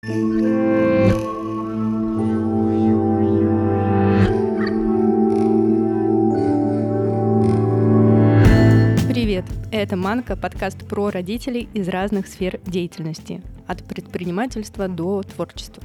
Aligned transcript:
Привет! 0.00 0.14
Это 9.72 9.96
«Манка»— 9.96 10.36
подкаст 10.40 10.86
про 10.86 11.10
родителей 11.10 11.68
из 11.74 11.88
разных 11.88 12.28
сфер 12.28 12.60
деятельности, 12.64 13.42
от 13.66 13.82
предпринимательства 13.82 14.86
до 14.86 15.24
творчества. 15.24 15.82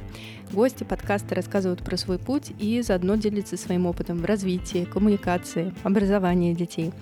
Гости 0.52 0.84
подкаста 0.84 1.34
рассказывают 1.34 1.82
про 1.82 1.96
свой 1.96 2.20
путь 2.20 2.52
и 2.60 2.82
заодно 2.82 3.16
делятся 3.16 3.56
своим 3.56 3.86
опытом 3.86 4.18
в 4.18 4.24
развитии, 4.24 4.84
коммуникации, 4.84 5.74
образовании 5.82 6.54
детей. 6.54 6.92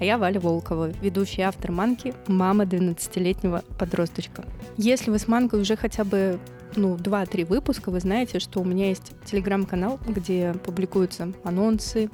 А 0.00 0.04
я 0.04 0.18
Валя 0.18 0.38
Волкова, 0.38 0.90
ведущий 1.00 1.40
автор 1.40 1.72
«Манки», 1.72 2.12
мама 2.26 2.64
12-летнего 2.64 3.64
подросточка. 3.78 4.44
Если 4.76 5.10
вы 5.10 5.18
с 5.18 5.26
«Манкой» 5.28 5.62
уже 5.62 5.74
хотя 5.74 6.04
бы 6.04 6.38
ну, 6.76 6.96
2-3 6.96 7.46
выпуска, 7.46 7.90
вы 7.90 8.00
знаете, 8.00 8.38
что 8.38 8.60
у 8.60 8.64
меня 8.64 8.88
есть 8.88 9.12
телеграм-канал, 9.24 9.98
где 10.06 10.54
публикуются 10.64 11.32
анонсы, 11.44 12.10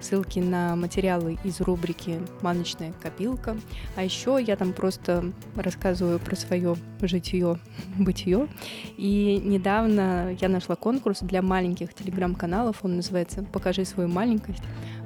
ссылки 0.00 0.38
на 0.38 0.76
материалы 0.76 1.38
из 1.44 1.60
рубрики 1.60 2.20
«Маночная 2.42 2.92
копилка». 3.00 3.56
А 3.96 4.04
еще 4.04 4.38
я 4.40 4.56
там 4.56 4.72
просто 4.72 5.32
рассказываю 5.54 6.18
про 6.18 6.36
свое 6.36 6.76
житье, 7.00 7.58
бытие. 7.98 8.48
И 8.96 9.40
недавно 9.44 10.36
я 10.40 10.48
нашла 10.48 10.76
конкурс 10.76 11.20
для 11.20 11.42
маленьких 11.42 11.94
телеграм-каналов. 11.94 12.78
Он 12.82 12.96
называется 12.96 13.42
«Покажи 13.42 13.84
свою 13.84 14.08
маленькость». 14.08 14.62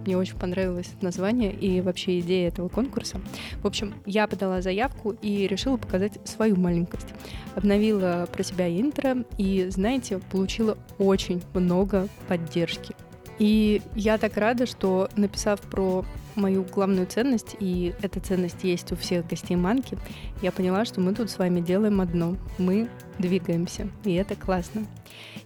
Мне 0.07 0.17
очень 0.17 0.37
понравилось 0.37 0.91
название 1.01 1.53
и 1.53 1.81
вообще 1.81 2.21
идея 2.21 2.49
этого 2.49 2.69
конкурса. 2.69 3.21
В 3.63 3.67
общем, 3.67 3.95
я 4.07 4.27
подала 4.27 4.63
заявку 4.63 5.15
и 5.21 5.47
решила 5.47 5.77
показать 5.77 6.19
свою 6.25 6.57
маленькость. 6.57 7.09
Обновила 7.55 8.27
про 8.33 8.43
себя 8.43 8.69
интро 8.69 9.25
и, 9.37 9.67
знаете, 9.71 10.19
получила 10.31 10.79
очень 10.99 11.43
много 11.55 12.09
поддержки. 12.29 12.95
И 13.39 13.81
я 13.95 14.19
так 14.19 14.37
рада, 14.37 14.67
что 14.67 15.09
написав 15.17 15.61
про 15.61 16.05
мою 16.41 16.65
главную 16.65 17.07
ценность, 17.07 17.57
и 17.61 17.95
эта 18.03 18.21
ценность 18.21 18.65
есть 18.65 18.91
у 18.93 18.97
всех 18.97 19.27
гостей 19.27 19.57
Манки, 19.57 19.99
я 20.43 20.53
поняла, 20.53 20.85
что 20.85 21.01
мы 21.01 21.15
тут 21.15 21.31
с 21.31 21.39
вами 21.39 21.61
делаем 21.61 22.01
одно. 22.01 22.37
Мы 22.59 22.89
двигаемся, 23.19 23.89
и 24.05 24.15
это 24.15 24.35
классно. 24.35 24.87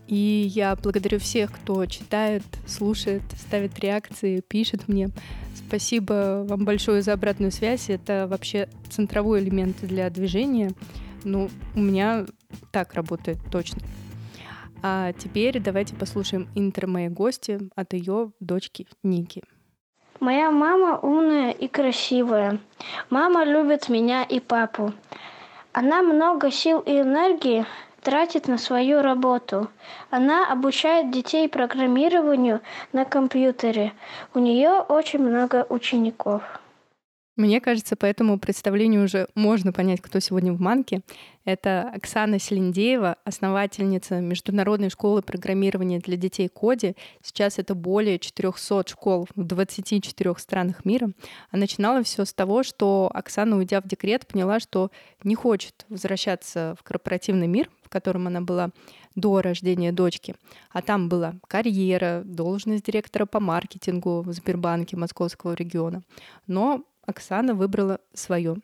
И 0.06 0.50
я 0.54 0.76
благодарю 0.76 1.18
всех, 1.18 1.52
кто 1.52 1.84
читает, 1.86 2.42
слушает, 2.66 3.22
ставит 3.38 3.78
реакции, 3.80 4.40
пишет 4.40 4.86
мне. 4.86 5.10
Спасибо 5.54 6.44
вам 6.46 6.64
большое 6.64 7.02
за 7.02 7.14
обратную 7.14 7.52
связь. 7.52 7.88
Это 7.88 8.26
вообще 8.28 8.68
центровой 8.90 9.42
элемент 9.42 9.76
для 9.82 10.10
движения. 10.10 10.72
Ну, 11.24 11.50
у 11.74 11.80
меня 11.80 12.26
так 12.70 12.94
работает 12.94 13.38
точно. 13.50 13.80
А 14.82 15.14
теперь 15.14 15.58
давайте 15.60 15.94
послушаем 15.94 16.48
интро 16.54 16.86
моей 16.86 17.08
гости 17.08 17.58
от 17.74 17.94
ее 17.94 18.32
дочки 18.40 18.86
Ники. 19.02 19.42
Моя 20.24 20.50
мама 20.50 20.98
умная 21.02 21.50
и 21.50 21.68
красивая. 21.68 22.58
Мама 23.10 23.44
любит 23.44 23.90
меня 23.90 24.22
и 24.22 24.40
папу. 24.40 24.94
Она 25.74 26.00
много 26.00 26.50
сил 26.50 26.80
и 26.80 26.98
энергии 26.98 27.66
тратит 28.00 28.48
на 28.48 28.56
свою 28.56 29.02
работу. 29.02 29.68
Она 30.08 30.50
обучает 30.50 31.10
детей 31.10 31.46
программированию 31.46 32.62
на 32.94 33.04
компьютере. 33.04 33.92
У 34.32 34.38
нее 34.38 34.80
очень 34.88 35.18
много 35.18 35.66
учеников. 35.68 36.42
Мне 37.36 37.60
кажется, 37.60 37.96
по 37.96 38.06
этому 38.06 38.38
представлению 38.38 39.04
уже 39.04 39.26
можно 39.34 39.72
понять, 39.72 40.00
кто 40.00 40.20
сегодня 40.20 40.52
в 40.52 40.60
Манке. 40.60 41.02
Это 41.44 41.90
Оксана 41.92 42.38
Селендеева, 42.38 43.16
основательница 43.24 44.20
Международной 44.20 44.88
школы 44.88 45.20
программирования 45.20 45.98
для 45.98 46.16
детей 46.16 46.48
Коди. 46.48 46.94
Сейчас 47.22 47.58
это 47.58 47.74
более 47.74 48.20
400 48.20 48.84
школ 48.88 49.26
в 49.34 49.42
24 49.42 50.34
странах 50.38 50.84
мира. 50.84 51.10
А 51.50 51.56
начинала 51.56 52.04
все 52.04 52.24
с 52.24 52.32
того, 52.32 52.62
что 52.62 53.10
Оксана, 53.12 53.56
уйдя 53.56 53.80
в 53.80 53.88
декрет, 53.88 54.28
поняла, 54.28 54.60
что 54.60 54.92
не 55.24 55.34
хочет 55.34 55.86
возвращаться 55.88 56.76
в 56.78 56.84
корпоративный 56.84 57.48
мир, 57.48 57.68
в 57.82 57.88
котором 57.88 58.28
она 58.28 58.42
была 58.42 58.70
до 59.16 59.42
рождения 59.42 59.90
дочки. 59.90 60.36
А 60.70 60.82
там 60.82 61.08
была 61.08 61.34
карьера, 61.48 62.22
должность 62.24 62.84
директора 62.84 63.26
по 63.26 63.40
маркетингу 63.40 64.22
в 64.22 64.32
Сбербанке 64.32 64.96
Московского 64.96 65.54
региона. 65.54 66.02
Но 66.46 66.84
Оксана 67.06 67.54
выбрала 67.54 68.00
свое. 68.12 68.56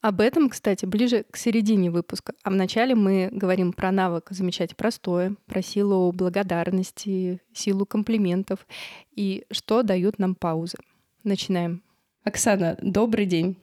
Об 0.00 0.20
этом, 0.20 0.48
кстати, 0.48 0.86
ближе 0.86 1.24
к 1.30 1.36
середине 1.36 1.90
выпуска. 1.90 2.34
А 2.42 2.50
вначале 2.50 2.94
мы 2.94 3.28
говорим 3.32 3.72
про 3.72 3.90
навык 3.92 4.28
замечать 4.30 4.76
простое, 4.76 5.36
про 5.46 5.62
силу 5.62 6.12
благодарности, 6.12 7.40
силу 7.52 7.86
комплиментов 7.86 8.66
и 9.12 9.44
что 9.50 9.82
дают 9.82 10.18
нам 10.18 10.34
паузы. 10.34 10.78
Начинаем. 11.24 11.82
Оксана, 12.24 12.76
добрый 12.80 13.26
день. 13.26 13.56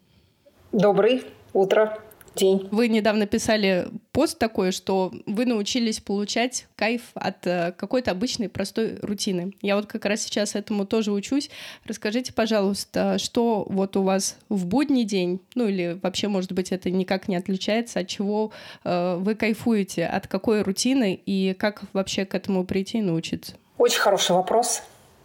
Добрый 0.72 1.24
утро 1.54 2.00
день. 2.36 2.68
Вы 2.72 2.88
недавно 2.88 3.26
писали 3.26 3.88
пост 4.12 4.38
такой, 4.38 4.72
что 4.72 5.12
вы 5.26 5.46
научились 5.46 6.00
получать 6.00 6.68
кайф 6.76 7.02
от 7.14 7.46
э, 7.48 7.74
какой-то 7.78 8.12
обычной 8.12 8.50
простой 8.50 8.98
рутины. 9.02 9.54
Я 9.62 9.76
вот 9.76 9.86
как 9.86 10.06
раз 10.06 10.22
сейчас 10.22 10.56
этому 10.56 10.86
тоже 10.86 11.12
учусь. 11.12 11.50
Расскажите, 11.86 12.34
пожалуйста, 12.34 13.18
что 13.18 13.66
вот 13.70 13.98
у 13.98 14.04
вас 14.04 14.38
в 14.50 14.66
будний 14.66 15.04
день, 15.04 15.40
ну 15.56 15.68
или 15.68 16.00
вообще, 16.02 16.28
может 16.28 16.52
быть, 16.54 16.72
это 16.72 16.90
никак 16.92 17.28
не 17.28 17.36
отличается, 17.36 18.00
от 18.00 18.08
чего 18.08 18.52
э, 18.84 19.18
вы 19.20 19.36
кайфуете, 19.36 20.06
от 20.06 20.28
какой 20.28 20.62
рутины 20.62 21.20
и 21.26 21.56
как 21.58 21.84
вообще 21.94 22.26
к 22.26 22.36
этому 22.36 22.66
прийти 22.66 23.00
и 23.00 23.02
научиться? 23.02 23.54
Очень 23.78 24.00
хороший 24.00 24.36
вопрос. 24.36 24.84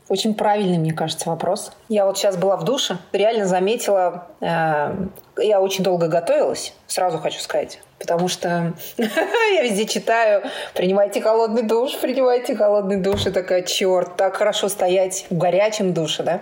Очень 0.08 0.34
правильный, 0.34 0.78
мне 0.78 0.92
кажется, 0.92 1.28
вопрос. 1.28 1.70
Я 1.90 2.06
вот 2.06 2.16
сейчас 2.16 2.36
была 2.38 2.56
в 2.56 2.64
душе, 2.64 2.96
реально 3.12 3.44
заметила, 3.44 4.26
э, 4.40 4.94
я 5.36 5.60
очень 5.60 5.84
долго 5.84 6.08
готовилась, 6.08 6.72
сразу 6.86 7.18
хочу 7.18 7.40
сказать, 7.40 7.80
потому 7.98 8.28
что 8.28 8.72
я 8.96 9.62
везде 9.62 9.84
читаю, 9.86 10.44
принимайте 10.74 11.20
холодный 11.20 11.62
душ, 11.62 11.94
принимайте 11.98 12.56
холодный 12.56 12.96
душ, 12.96 13.26
и 13.26 13.30
такая, 13.30 13.62
черт, 13.62 14.16
так 14.16 14.36
хорошо 14.36 14.70
стоять 14.70 15.26
в 15.28 15.36
горячем 15.36 15.92
душе, 15.92 16.22
да. 16.22 16.40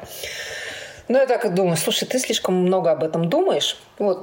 Ну, 1.08 1.18
я 1.18 1.26
так 1.26 1.44
и 1.44 1.48
думаю, 1.48 1.76
слушай, 1.76 2.04
ты 2.04 2.18
слишком 2.18 2.54
много 2.54 2.90
об 2.90 3.04
этом 3.04 3.28
думаешь. 3.28 3.78
Вот, 3.98 4.22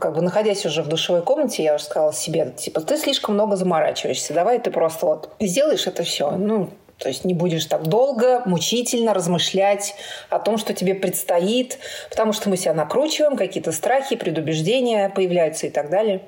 как 0.00 0.14
бы 0.14 0.20
находясь 0.20 0.66
уже 0.66 0.82
в 0.82 0.88
душевой 0.88 1.22
комнате, 1.22 1.62
я 1.62 1.76
уже 1.76 1.84
сказала 1.84 2.12
себе, 2.12 2.52
типа, 2.56 2.82
ты 2.82 2.98
слишком 2.98 3.34
много 3.34 3.56
заморачиваешься, 3.56 4.34
давай 4.34 4.58
ты 4.58 4.70
просто 4.70 5.06
вот 5.06 5.30
сделаешь 5.40 5.86
это 5.86 6.02
все. 6.02 6.30
Ну, 6.32 6.70
то 6.98 7.08
есть 7.08 7.24
не 7.24 7.34
будешь 7.34 7.66
так 7.66 7.82
долго, 7.82 8.42
мучительно 8.46 9.12
размышлять 9.14 9.94
о 10.30 10.38
том, 10.38 10.58
что 10.58 10.72
тебе 10.72 10.94
предстоит, 10.94 11.78
потому 12.10 12.32
что 12.32 12.48
мы 12.48 12.56
себя 12.56 12.74
накручиваем, 12.74 13.36
какие-то 13.36 13.72
страхи, 13.72 14.16
предубеждения 14.16 15.08
появляются 15.08 15.66
и 15.66 15.70
так 15.70 15.90
далее. 15.90 16.22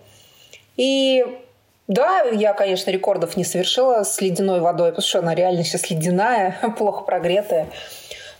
И 0.77 1.25
да, 1.87 2.23
я, 2.23 2.55
конечно, 2.55 2.91
рекордов 2.91 3.37
не 3.37 3.45
совершила 3.45 4.05
с 4.05 4.21
ледяной 4.21 4.61
водой, 4.61 4.91
потому 4.91 5.07
что 5.07 5.19
она 5.19 5.35
реально 5.35 5.65
сейчас 5.65 5.91
ледяная, 5.91 6.57
плохо 6.79 7.05
прогретая. 7.05 7.69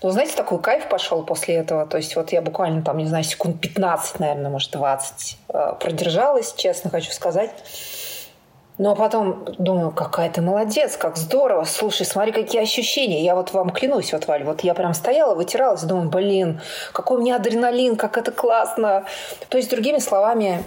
Но, 0.03 0.11
знаете, 0.11 0.35
такой 0.37 0.61
кайф 0.61 0.89
пошел 0.89 1.23
после 1.23 1.55
этого. 1.55 1.87
То 1.87 1.97
есть 1.97 2.15
вот 2.17 2.33
я 2.33 2.43
буквально 2.43 2.83
там, 2.83 2.99
не 2.99 3.07
знаю, 3.07 3.25
секунд 3.25 3.61
15, 3.61 4.21
наверное, 4.21 4.51
может, 4.51 4.71
20 4.71 5.39
э, 5.49 5.73
продержалась, 5.81 6.55
честно 6.57 6.91
хочу 6.91 7.11
сказать. 7.11 7.51
Но 8.77 8.97
потом 8.97 9.45
думаю, 9.59 9.93
какая 9.93 10.29
ты 10.31 10.43
молодец, 10.43 10.97
как 10.97 11.17
здорово. 11.17 11.65
Слушай, 11.65 12.07
смотри, 12.07 12.33
какие 12.33 12.61
ощущения. 12.61 13.23
Я 13.23 13.37
вот 13.37 13.53
вам 13.53 13.71
клянусь, 13.71 14.13
вот, 14.13 14.27
Валь, 14.27 14.43
вот 14.43 14.63
я 14.63 14.75
прям 14.75 14.95
стояла, 14.95 15.37
вытиралась, 15.37 15.83
думаю, 15.83 16.09
блин, 16.09 16.61
какой 16.93 17.19
у 17.19 17.21
меня 17.21 17.37
адреналин, 17.37 17.95
как 17.95 18.19
это 18.19 18.33
классно. 18.33 19.05
То 19.49 19.59
есть, 19.59 19.71
другими 19.71 19.99
словами, 19.99 20.65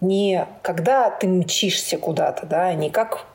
не 0.00 0.46
когда 0.62 1.10
ты 1.10 1.28
мчишься 1.28 1.98
куда-то, 1.98 2.46
да, 2.46 2.72
не 2.72 2.88
как 2.88 3.26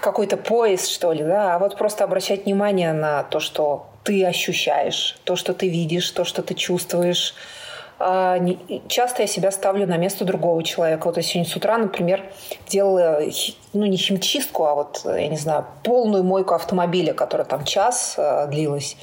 какой-то 0.00 0.36
поезд, 0.36 0.88
что 0.88 1.12
ли, 1.12 1.22
да, 1.22 1.54
а 1.54 1.58
вот 1.58 1.78
просто 1.78 2.04
обращать 2.04 2.44
внимание 2.44 2.92
на 2.92 3.22
то, 3.22 3.40
что 3.40 3.86
ты 4.02 4.24
ощущаешь, 4.26 5.16
то, 5.24 5.36
что 5.36 5.54
ты 5.54 5.68
видишь, 5.68 6.10
то, 6.10 6.24
что 6.24 6.42
ты 6.42 6.54
чувствуешь, 6.54 7.34
а, 7.34 7.61
часто 8.88 9.22
я 9.22 9.28
себя 9.28 9.50
ставлю 9.50 9.86
на 9.86 9.96
место 9.96 10.24
другого 10.24 10.62
человека. 10.64 11.06
Вот 11.06 11.16
я 11.16 11.22
сегодня 11.22 11.48
с 11.48 11.54
утра, 11.56 11.78
например, 11.78 12.24
делала, 12.68 13.20
ну, 13.72 13.86
не 13.86 13.96
химчистку, 13.96 14.64
а 14.64 14.74
вот, 14.74 15.02
я 15.04 15.28
не 15.28 15.36
знаю, 15.36 15.66
полную 15.84 16.24
мойку 16.24 16.54
автомобиля, 16.54 17.14
которая 17.14 17.46
там 17.46 17.64
час 17.64 18.14
э, 18.16 18.48
длилась. 18.48 18.96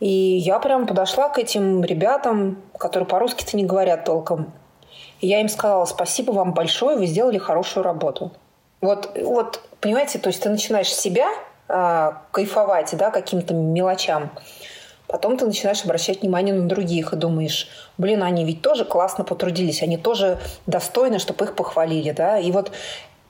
И 0.00 0.08
я 0.08 0.58
прям 0.58 0.88
подошла 0.88 1.28
к 1.28 1.38
этим 1.38 1.84
ребятам, 1.84 2.60
которые 2.76 3.06
по-русски-то 3.06 3.56
не 3.56 3.64
говорят 3.64 4.04
толком. 4.04 4.52
И 5.20 5.28
я 5.28 5.40
им 5.40 5.48
сказала, 5.48 5.84
спасибо 5.84 6.32
вам 6.32 6.54
большое, 6.54 6.96
вы 6.96 7.06
сделали 7.06 7.38
хорошую 7.38 7.84
работу. 7.84 8.32
Вот, 8.80 9.16
вот 9.22 9.60
понимаете, 9.80 10.18
то 10.18 10.26
есть 10.28 10.42
ты 10.42 10.48
начинаешь 10.48 10.92
себя 10.92 11.28
э, 11.68 12.10
кайфовать, 12.32 12.96
да, 12.96 13.10
каким-то 13.10 13.54
мелочам. 13.54 14.32
Потом 15.12 15.36
ты 15.36 15.44
начинаешь 15.44 15.84
обращать 15.84 16.22
внимание 16.22 16.54
на 16.54 16.66
других 16.66 17.12
и 17.12 17.16
думаешь, 17.16 17.68
блин, 17.98 18.22
они 18.22 18.46
ведь 18.46 18.62
тоже 18.62 18.86
классно 18.86 19.24
потрудились, 19.24 19.82
они 19.82 19.98
тоже 19.98 20.38
достойны, 20.66 21.18
чтобы 21.18 21.44
их 21.44 21.54
похвалили, 21.54 22.12
да. 22.12 22.38
И 22.38 22.50
вот 22.50 22.72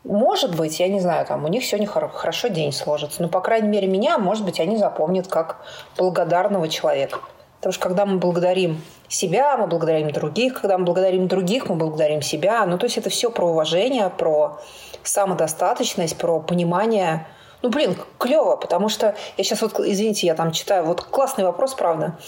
может 0.04 0.56
быть, 0.56 0.78
я 0.78 0.88
не 0.88 1.00
знаю, 1.00 1.26
там 1.26 1.44
у 1.44 1.48
них 1.48 1.64
сегодня 1.64 1.88
хорошо 1.88 2.48
день 2.48 2.72
сложится. 2.72 3.20
Но, 3.22 3.28
по 3.28 3.40
крайней 3.40 3.68
мере, 3.68 3.88
меня, 3.88 4.18
может 4.18 4.44
быть, 4.44 4.60
они 4.60 4.76
запомнят 4.76 5.26
как 5.26 5.58
благодарного 5.96 6.68
человека. 6.68 7.18
Потому 7.58 7.72
что 7.72 7.82
когда 7.82 8.06
мы 8.06 8.18
благодарим 8.18 8.82
себя, 9.08 9.56
мы 9.56 9.66
благодарим 9.66 10.10
других. 10.12 10.60
Когда 10.60 10.78
мы 10.78 10.84
благодарим 10.84 11.28
других, 11.28 11.68
мы 11.68 11.76
благодарим 11.76 12.22
себя. 12.22 12.64
Ну, 12.66 12.78
то 12.78 12.86
есть 12.86 12.98
это 12.98 13.10
все 13.10 13.30
про 13.30 13.46
уважение, 13.46 14.08
про 14.10 14.60
самодостаточность, 15.02 16.16
про 16.16 16.40
понимание. 16.40 17.26
Ну, 17.62 17.68
блин, 17.68 17.96
клево, 18.18 18.56
потому 18.56 18.88
что 18.88 19.14
я 19.36 19.44
сейчас 19.44 19.62
вот, 19.62 19.78
извините, 19.78 20.26
я 20.26 20.34
там 20.34 20.50
читаю, 20.50 20.84
вот 20.84 21.02
классный 21.02 21.44
вопрос, 21.44 21.74
правда, 21.74 22.18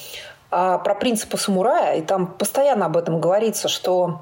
а, 0.50 0.78
про 0.78 0.94
принципы 0.94 1.36
самурая, 1.36 1.96
и 1.96 2.02
там 2.02 2.28
постоянно 2.28 2.86
об 2.86 2.96
этом 2.96 3.20
говорится, 3.20 3.68
что 3.68 4.20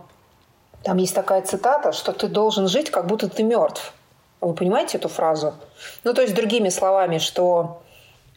там 0.82 0.97
есть 0.97 1.14
такая 1.14 1.43
цитата, 1.43 1.93
что 1.93 2.12
ты 2.12 2.29
должен 2.29 2.67
жить, 2.67 2.91
как 2.91 3.06
будто 3.06 3.29
ты 3.29 3.43
мертв. 3.43 3.93
Вы 4.41 4.55
понимаете 4.55 4.99
эту 4.99 5.09
фразу? 5.09 5.55
Ну, 6.03 6.14
то 6.14 6.23
есть, 6.23 6.35
другими 6.35 6.70
словами, 6.70 7.19
что 7.19 7.82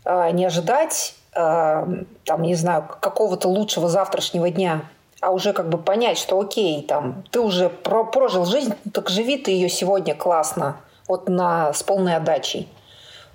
э, 0.04 0.31
не 0.31 0.45
ожидать, 0.45 1.16
э, 1.33 1.86
там, 2.25 2.42
не 2.42 2.56
знаю, 2.56 2.88
какого-то 3.00 3.48
лучшего 3.48 3.88
завтрашнего 3.88 4.50
дня, 4.51 4.81
а 5.22 5.31
уже 5.31 5.54
как 5.54 5.69
бы 5.69 5.77
понять, 5.77 6.18
что 6.18 6.39
окей, 6.39 6.83
там, 6.83 7.24
ты 7.31 7.39
уже 7.39 7.69
про 7.69 8.04
прожил 8.04 8.45
жизнь, 8.45 8.75
так 8.94 9.10
живи 9.10 9.38
ты 9.38 9.51
ее 9.51 9.69
сегодня 9.69 10.13
классно, 10.13 10.77
вот 11.07 11.29
на, 11.29 11.73
с 11.73 11.83
полной 11.83 12.15
отдачей. 12.15 12.69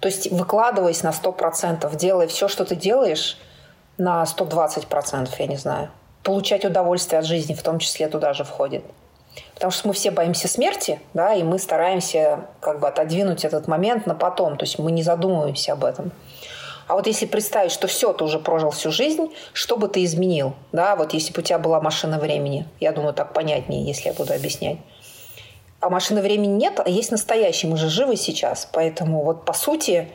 То 0.01 0.09
есть 0.09 0.31
выкладываясь 0.31 1.03
на 1.03 1.11
100%, 1.11 1.95
делая 1.97 2.27
все, 2.27 2.49
что 2.49 2.65
ты 2.65 2.75
делаешь, 2.75 3.37
на 3.99 4.23
120%, 4.25 5.29
я 5.39 5.47
не 5.47 5.57
знаю. 5.57 5.91
Получать 6.23 6.65
удовольствие 6.65 7.19
от 7.19 7.27
жизни 7.27 7.55
в 7.55 7.63
том 7.63 7.79
числе 7.79 8.09
туда 8.09 8.33
же 8.33 8.45
входит. 8.45 8.83
Потому 9.55 9.71
что 9.71 9.89
мы 9.89 9.95
все 9.95 10.11
боимся 10.11 10.49
смерти, 10.49 11.01
да, 11.15 11.35
и 11.35 11.43
мы 11.43 11.59
стараемся 11.59 12.47
как 12.61 12.81
бы 12.81 12.89
отодвинуть 12.89 13.45
этот 13.45 13.69
момент 13.69 14.07
на 14.07 14.15
потом, 14.15 14.57
то 14.57 14.65
есть 14.65 14.79
мы 14.79 14.91
не 14.91 15.03
задумываемся 15.03 15.75
об 15.75 15.85
этом. 15.85 16.13
А 16.89 16.95
вот 16.95 17.07
если 17.07 17.27
представить, 17.27 17.71
что 17.71 17.87
все, 17.87 18.13
ты 18.13 18.25
уже 18.25 18.41
прожил 18.41 18.71
всю 18.71 18.91
жизнь, 18.91 19.33
что 19.53 19.77
бы 19.77 19.87
ты 19.87 20.03
изменил? 20.03 20.55
Да, 20.73 20.97
вот 20.97 21.13
если 21.13 21.33
бы 21.33 21.41
у 21.41 21.45
тебя 21.45 21.59
была 21.59 21.81
машина 21.81 22.19
времени, 22.19 22.67
я 22.81 22.91
думаю, 22.91 23.15
так 23.15 23.33
понятнее, 23.33 23.85
если 23.85 24.09
я 24.09 24.15
буду 24.15 24.33
объяснять. 24.33 24.79
А 25.81 25.89
машины 25.89 26.21
времени 26.21 26.53
нет, 26.53 26.79
а 26.85 26.89
есть 26.89 27.11
настоящий. 27.11 27.67
Мы 27.67 27.77
же 27.77 27.89
живы 27.89 28.17
сейчас. 28.17 28.69
Поэтому 28.71 29.25
вот 29.25 29.45
по 29.45 29.55
сути 29.55 30.09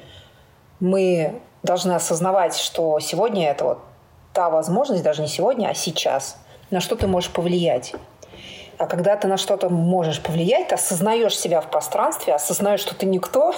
мы 0.79 1.41
должны 1.63 1.94
осознавать, 1.94 2.56
что 2.56 3.00
сегодня 3.00 3.50
это 3.50 3.65
вот 3.65 3.79
та 4.31 4.50
возможность, 4.50 5.01
даже 5.01 5.21
не 5.21 5.27
сегодня, 5.27 5.69
а 5.69 5.73
сейчас, 5.73 6.38
на 6.69 6.81
что 6.81 6.95
ты 6.95 7.07
можешь 7.07 7.31
повлиять. 7.31 7.94
А 8.77 8.88
когда 8.88 9.15
ты 9.15 9.27
на 9.27 9.38
что-то 9.38 9.69
можешь 9.69 10.21
повлиять, 10.21 10.67
ты 10.67 10.75
осознаешь 10.75 11.38
себя 11.38 11.62
в 11.62 11.71
пространстве, 11.71 12.35
осознаешь, 12.35 12.81
что 12.81 12.94
ты 12.94 13.06
никто, 13.06 13.56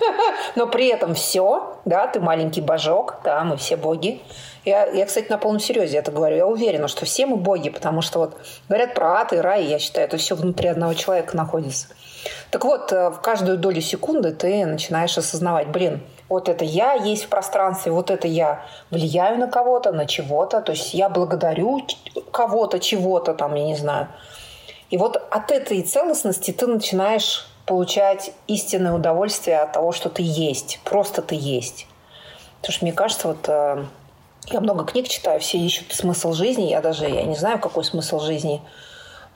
но 0.54 0.66
при 0.68 0.86
этом 0.86 1.14
все, 1.14 1.76
да, 1.84 2.06
ты 2.06 2.20
маленький 2.20 2.60
божок, 2.60 3.16
да, 3.24 3.42
мы 3.42 3.56
все 3.56 3.76
боги. 3.76 4.22
Я, 4.64 4.86
я, 4.86 5.06
кстати, 5.06 5.28
на 5.30 5.38
полном 5.38 5.60
серьезе 5.60 5.98
это 5.98 6.12
говорю. 6.12 6.36
Я 6.36 6.46
уверена, 6.46 6.88
что 6.88 7.06
все 7.06 7.26
мы 7.26 7.36
боги, 7.36 7.70
потому 7.70 8.02
что 8.02 8.18
вот 8.18 8.36
говорят 8.68 8.94
про 8.94 9.20
ад 9.20 9.32
и 9.32 9.36
рай, 9.36 9.64
я 9.64 9.78
считаю, 9.78 10.06
это 10.06 10.18
все 10.18 10.34
внутри 10.34 10.68
одного 10.68 10.94
человека 10.94 11.36
находится. 11.36 11.88
Так 12.50 12.64
вот, 12.64 12.92
э, 12.92 13.10
в 13.10 13.20
каждую 13.20 13.56
долю 13.56 13.80
секунды 13.80 14.32
ты 14.32 14.66
начинаешь 14.66 15.16
осознавать, 15.16 15.68
блин, 15.68 16.02
вот 16.28 16.48
это 16.48 16.64
я 16.64 16.94
есть 16.94 17.24
в 17.24 17.28
пространстве, 17.28 17.92
вот 17.92 18.10
это 18.10 18.28
я 18.28 18.66
влияю 18.90 19.38
на 19.38 19.48
кого-то, 19.48 19.92
на 19.92 20.06
чего-то, 20.06 20.60
то 20.60 20.72
есть 20.72 20.92
я 20.94 21.08
благодарю 21.08 21.86
кого-то, 22.30 22.78
чего-то 22.78 23.34
там, 23.34 23.54
я 23.54 23.64
не 23.64 23.76
знаю. 23.76 24.08
И 24.90 24.98
вот 24.98 25.16
от 25.30 25.50
этой 25.50 25.82
целостности 25.82 26.50
ты 26.50 26.66
начинаешь 26.66 27.46
получать 27.64 28.32
истинное 28.48 28.92
удовольствие 28.92 29.60
от 29.60 29.72
того, 29.72 29.92
что 29.92 30.10
ты 30.10 30.22
есть, 30.22 30.80
просто 30.84 31.22
ты 31.22 31.36
есть. 31.36 31.86
Потому 32.60 32.72
что 32.74 32.84
мне 32.84 32.92
кажется, 32.92 33.28
вот 33.28 33.48
э, 33.48 33.84
я 34.50 34.60
много 34.60 34.84
книг 34.84 35.08
читаю, 35.08 35.40
все 35.40 35.58
ищут 35.58 35.92
смысл 35.92 36.32
жизни, 36.32 36.70
я 36.70 36.80
даже 36.80 37.06
я 37.06 37.22
не 37.22 37.36
знаю, 37.36 37.58
какой 37.58 37.84
смысл 37.84 38.20
жизни, 38.20 38.60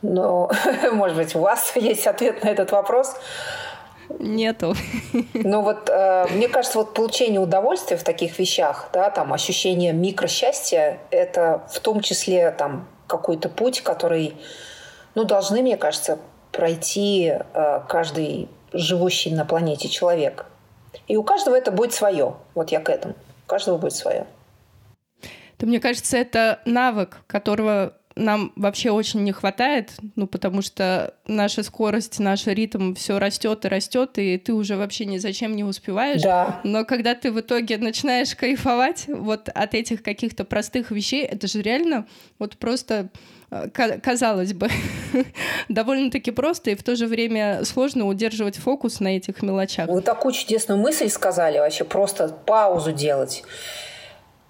но, 0.03 0.51
может 0.93 1.17
быть, 1.17 1.35
у 1.35 1.41
вас 1.41 1.73
есть 1.77 2.07
ответ 2.07 2.45
на 2.45 2.49
этот 2.49 2.73
вопрос. 2.73 3.17
Нету. 4.19 4.75
Ну 5.33 5.63
вот, 5.63 5.89
э, 5.89 6.27
мне 6.31 6.49
кажется, 6.49 6.79
вот 6.79 6.95
получение 6.95 7.41
удовольствия 7.41 7.97
в 7.97 8.03
таких 8.03 8.39
вещах, 8.39 8.89
да, 8.93 9.11
там 9.11 9.33
ощущение 9.33 9.93
микросчастья, 9.93 10.99
это 11.11 11.63
в 11.71 11.81
том 11.81 12.01
числе 12.01 12.51
там 12.51 12.87
какой-то 13.07 13.49
путь, 13.49 13.83
который 13.83 14.37
ну, 15.15 15.25
должны, 15.25 15.63
мне 15.63 15.77
кажется, 15.77 16.19
пройти 16.53 17.33
э, 17.53 17.81
каждый 17.89 18.49
живущий 18.73 19.35
на 19.35 19.45
планете 19.45 19.89
человек. 19.89 20.47
И 21.09 21.17
у 21.17 21.23
каждого 21.23 21.55
это 21.55 21.71
будет 21.71 21.93
свое. 21.93 22.35
Вот 22.55 22.71
я 22.71 22.81
к 22.81 22.89
этому. 22.89 23.15
У 23.45 23.49
каждого 23.49 23.79
будет 23.79 23.95
свое. 23.95 24.27
То 25.65 25.69
мне 25.69 25.81
кажется, 25.81 26.19
это 26.19 26.61
навык, 26.67 27.23
которого 27.27 27.95
нам 28.17 28.53
вообще 28.55 28.91
очень 28.91 29.25
не 29.25 29.33
хватает, 29.33 29.93
ну, 30.15 30.27
потому 30.27 30.61
что 30.61 31.15
наша 31.27 31.63
скорость, 31.63 32.19
наш 32.19 32.47
ритм 32.47 32.93
все 32.93 33.19
растет 33.19 33.65
и 33.65 33.69
растет, 33.69 34.19
и 34.19 34.37
ты 34.37 34.53
уже 34.53 34.77
вообще 34.77 35.07
ни 35.07 35.17
зачем 35.17 35.57
не 35.57 35.65
успеваешь. 35.65 36.21
Да. 36.21 36.61
Но 36.65 36.85
когда 36.85 37.15
ты 37.15 37.33
в 37.33 37.41
итоге 37.41 37.79
начинаешь 37.79 38.37
кайфовать 38.37 39.07
вот 39.09 39.49
от 39.49 39.73
этих 39.73 40.03
каких-то 40.03 40.45
простых 40.45 40.91
вещей, 40.91 41.25
это 41.25 41.47
же 41.47 41.63
реально 41.63 42.07
вот 42.39 42.59
просто 42.59 43.09
Э, 43.55 43.69
казалось 44.03 44.53
бы, 44.53 44.69
довольно-таки 45.69 46.33
просто 46.33 46.71
и 46.71 46.75
в 46.75 46.83
то 46.83 46.97
же 46.97 47.07
время 47.07 47.65
сложно 47.65 48.07
удерживать 48.07 48.57
фокус 48.57 48.99
на 48.99 49.17
этих 49.17 49.43
мелочах. 49.43 49.89
Вы 49.89 50.03
такую 50.03 50.33
чудесную 50.33 50.81
мысль 50.81 51.09
сказали 51.09 51.59
вообще, 51.59 51.85
просто 51.85 52.29
паузу 52.29 52.93
делать. 52.93 53.45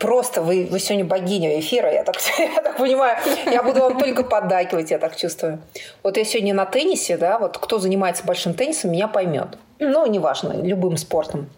Просто 0.05 0.43
вы, 0.43 0.69
вы 0.71 0.81
сегодня 0.81 1.06
богиня 1.06 1.59
эфира, 1.59 1.91
я 1.91 2.05
так, 2.05 2.17
я 2.39 2.61
так 2.61 2.77
понимаю. 2.77 3.17
Я 3.51 3.62
буду 3.62 3.81
вам 3.81 3.99
только 3.99 4.23
поддакивать, 4.23 4.91
я 4.91 4.99
так 4.99 5.17
чувствую. 5.17 5.62
Вот 6.03 6.19
я 6.19 6.27
сегодня 6.27 6.53
на 6.53 6.67
теннисе, 6.67 7.17
да, 7.17 7.39
вот 7.39 7.56
кто 7.56 7.79
занимается 7.79 8.23
большим 8.23 8.53
теннисом, 8.53 8.93
меня 8.93 9.09
поймет. 9.09 9.56
Ну, 9.79 10.05
неважно, 10.05 10.61
любым 10.61 10.99
спортом. 10.99 11.49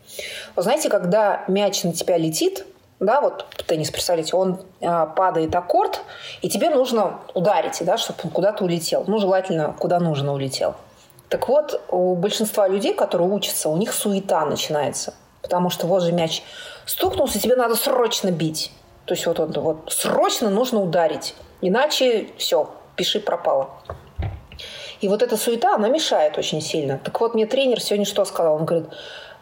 Вы 0.54 0.62
знаете, 0.62 0.88
когда 0.88 1.42
мяч 1.48 1.82
на 1.82 1.92
тебя 1.92 2.18
летит, 2.18 2.66
да, 3.00 3.20
вот 3.20 3.46
теннис, 3.66 3.90
представляете, 3.90 4.36
он 4.36 4.60
а, 4.80 5.06
падает 5.06 5.52
аккорд, 5.52 6.02
и 6.40 6.48
тебе 6.48 6.70
нужно 6.70 7.18
ударить, 7.34 7.78
да, 7.80 7.98
чтобы 7.98 8.20
он 8.22 8.30
куда-то 8.30 8.62
улетел. 8.62 9.02
Ну, 9.08 9.18
желательно, 9.18 9.74
куда 9.76 9.98
нужно 9.98 10.32
улетел. 10.32 10.76
Так 11.30 11.48
вот, 11.48 11.82
у 11.90 12.14
большинства 12.14 12.68
людей, 12.68 12.94
которые 12.94 13.28
учатся, 13.28 13.68
у 13.68 13.76
них 13.76 13.92
суета 13.92 14.44
начинается. 14.44 15.14
Потому 15.42 15.68
что 15.68 15.88
вот 15.88 16.02
же 16.02 16.12
мяч 16.12 16.42
стукнулся, 16.86 17.38
тебе 17.38 17.56
надо 17.56 17.74
срочно 17.74 18.30
бить. 18.30 18.72
То 19.04 19.14
есть 19.14 19.26
вот, 19.26 19.38
вот, 19.38 19.56
вот 19.56 19.92
срочно 19.92 20.48
нужно 20.48 20.80
ударить. 20.80 21.34
Иначе 21.60 22.30
все, 22.38 22.70
пиши 22.96 23.20
пропало. 23.20 23.70
И 25.00 25.08
вот 25.08 25.22
эта 25.22 25.36
суета, 25.36 25.74
она 25.74 25.88
мешает 25.88 26.38
очень 26.38 26.62
сильно. 26.62 26.98
Так 26.98 27.20
вот, 27.20 27.34
мне 27.34 27.46
тренер 27.46 27.80
сегодня 27.80 28.06
что 28.06 28.24
сказал? 28.24 28.54
Он 28.56 28.64
говорит, 28.64 28.88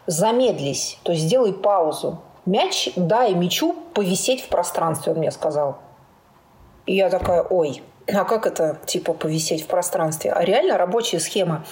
замедлись, 0.05 0.99
то 1.03 1.11
есть 1.11 1.23
сделай 1.23 1.53
паузу. 1.53 2.21
Мяч, 2.45 2.89
дай 2.95 3.33
мячу 3.33 3.73
повисеть 3.93 4.43
в 4.43 4.49
пространстве, 4.49 5.13
он 5.13 5.19
мне 5.19 5.31
сказал. 5.31 5.77
И 6.85 6.95
я 6.95 7.09
такая, 7.09 7.41
ой, 7.41 7.81
а 8.07 8.23
как 8.23 8.45
это, 8.45 8.77
типа, 8.85 9.13
повисеть 9.13 9.63
в 9.63 9.67
пространстве? 9.67 10.31
А 10.31 10.43
реально 10.43 10.77
рабочая 10.77 11.19
схема. 11.19 11.65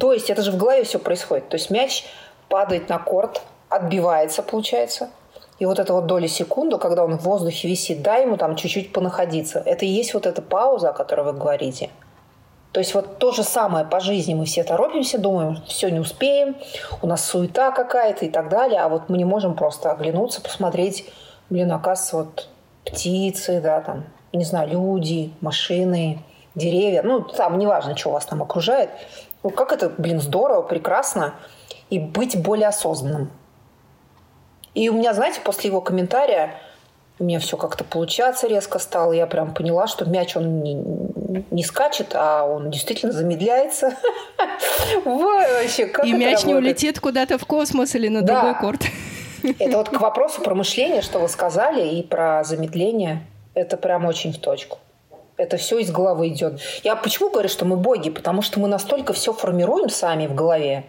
То 0.00 0.12
есть 0.12 0.30
это 0.30 0.42
же 0.42 0.50
в 0.50 0.56
голове 0.56 0.82
все 0.82 0.98
происходит. 0.98 1.48
То 1.48 1.56
есть 1.56 1.70
мяч 1.70 2.04
падает 2.48 2.88
на 2.88 2.98
корт, 2.98 3.42
отбивается, 3.68 4.42
получается. 4.42 5.10
И 5.58 5.64
вот 5.64 5.78
эта 5.78 5.92
вот 5.92 6.06
доля 6.06 6.28
секунды, 6.28 6.78
когда 6.78 7.04
он 7.04 7.16
в 7.16 7.22
воздухе 7.22 7.68
висит, 7.68 8.02
дай 8.02 8.22
ему 8.22 8.36
там 8.36 8.56
чуть-чуть 8.56 8.92
понаходиться. 8.92 9.62
Это 9.64 9.84
и 9.84 9.88
есть 9.88 10.14
вот 10.14 10.26
эта 10.26 10.42
пауза, 10.42 10.90
о 10.90 10.92
которой 10.92 11.24
вы 11.24 11.32
говорите– 11.32 11.90
то 12.76 12.80
есть 12.80 12.92
вот 12.92 13.16
то 13.16 13.32
же 13.32 13.42
самое 13.42 13.86
по 13.86 14.00
жизни. 14.00 14.34
Мы 14.34 14.44
все 14.44 14.62
торопимся, 14.62 15.16
думаем, 15.16 15.62
все 15.66 15.88
не 15.88 15.98
успеем, 15.98 16.56
у 17.00 17.06
нас 17.06 17.24
суета 17.24 17.70
какая-то 17.70 18.26
и 18.26 18.28
так 18.28 18.50
далее. 18.50 18.82
А 18.82 18.90
вот 18.90 19.08
мы 19.08 19.16
не 19.16 19.24
можем 19.24 19.54
просто 19.54 19.90
оглянуться, 19.90 20.42
посмотреть, 20.42 21.10
блин, 21.48 21.72
оказывается, 21.72 22.16
вот 22.18 22.48
птицы, 22.84 23.62
да, 23.62 23.80
там, 23.80 24.04
не 24.34 24.44
знаю, 24.44 24.68
люди, 24.68 25.32
машины, 25.40 26.22
деревья. 26.54 27.02
Ну, 27.02 27.22
там 27.22 27.58
неважно, 27.58 27.96
что 27.96 28.10
вас 28.10 28.26
там 28.26 28.42
окружает. 28.42 28.90
Ну, 29.42 29.48
как 29.48 29.72
это, 29.72 29.88
блин, 29.88 30.20
здорово, 30.20 30.60
прекрасно. 30.60 31.32
И 31.88 31.98
быть 31.98 32.38
более 32.42 32.68
осознанным. 32.68 33.30
И 34.76 34.90
у 34.90 34.92
меня, 34.92 35.14
знаете, 35.14 35.40
после 35.40 35.70
его 35.70 35.80
комментария 35.80 36.54
у 37.18 37.24
меня 37.24 37.40
все 37.40 37.56
как-то 37.56 37.82
получаться 37.82 38.46
резко 38.46 38.78
стало. 38.78 39.12
Я 39.12 39.26
прям 39.26 39.54
поняла, 39.54 39.86
что 39.86 40.04
мяч, 40.04 40.36
он 40.36 40.60
не, 40.62 40.74
не 41.50 41.64
скачет, 41.64 42.08
а 42.12 42.44
он 42.44 42.70
действительно 42.70 43.10
замедляется. 43.10 43.96
Вообще, 45.06 45.86
как 45.86 46.04
И 46.04 46.12
мяч 46.12 46.44
не 46.44 46.54
улетит 46.54 47.00
куда-то 47.00 47.38
в 47.38 47.46
космос 47.46 47.94
или 47.94 48.08
на 48.08 48.20
другой 48.20 48.54
корт. 48.54 48.82
Это 49.58 49.78
вот 49.78 49.88
к 49.88 49.98
вопросу 49.98 50.42
про 50.42 50.54
мышление, 50.54 51.00
что 51.00 51.20
вы 51.20 51.30
сказали, 51.30 51.94
и 51.96 52.02
про 52.02 52.44
замедление. 52.44 53.22
Это 53.54 53.78
прям 53.78 54.04
очень 54.04 54.34
в 54.34 54.38
точку. 54.38 54.76
Это 55.38 55.56
все 55.56 55.78
из 55.78 55.90
головы 55.90 56.28
идет. 56.28 56.60
Я 56.84 56.96
почему 56.96 57.30
говорю, 57.30 57.48
что 57.48 57.64
мы 57.64 57.76
боги? 57.76 58.10
Потому 58.10 58.42
что 58.42 58.60
мы 58.60 58.68
настолько 58.68 59.14
все 59.14 59.32
формируем 59.32 59.88
сами 59.88 60.26
в 60.26 60.34
голове. 60.34 60.84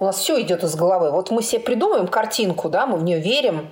У 0.00 0.06
нас 0.06 0.18
все 0.18 0.40
идет 0.40 0.64
из 0.64 0.74
головы. 0.76 1.10
Вот 1.10 1.30
мы 1.30 1.42
себе 1.42 1.60
придумаем 1.60 2.08
картинку, 2.08 2.70
да, 2.70 2.86
мы 2.86 2.96
в 2.96 3.04
нее 3.04 3.20
верим, 3.20 3.68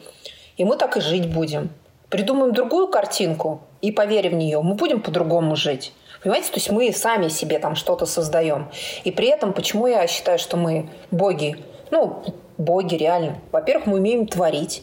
и 0.58 0.64
мы 0.64 0.76
так 0.76 0.98
и 0.98 1.00
жить 1.00 1.32
будем. 1.32 1.70
Придумаем 2.10 2.52
другую 2.52 2.88
картинку 2.88 3.62
и 3.80 3.90
поверим 3.92 4.32
в 4.32 4.34
нее, 4.34 4.60
мы 4.60 4.74
будем 4.74 5.00
по-другому 5.00 5.56
жить. 5.56 5.94
Понимаете, 6.22 6.48
то 6.48 6.56
есть 6.56 6.70
мы 6.70 6.92
сами 6.92 7.28
себе 7.28 7.58
там 7.58 7.76
что-то 7.76 8.04
создаем. 8.04 8.68
И 9.04 9.10
при 9.10 9.28
этом, 9.28 9.54
почему 9.54 9.86
я 9.86 10.06
считаю, 10.06 10.38
что 10.38 10.58
мы 10.58 10.90
боги? 11.10 11.64
Ну, 11.90 12.22
боги 12.58 12.96
реально. 12.96 13.38
Во-первых, 13.50 13.86
мы 13.86 13.96
умеем 13.96 14.26
творить, 14.26 14.82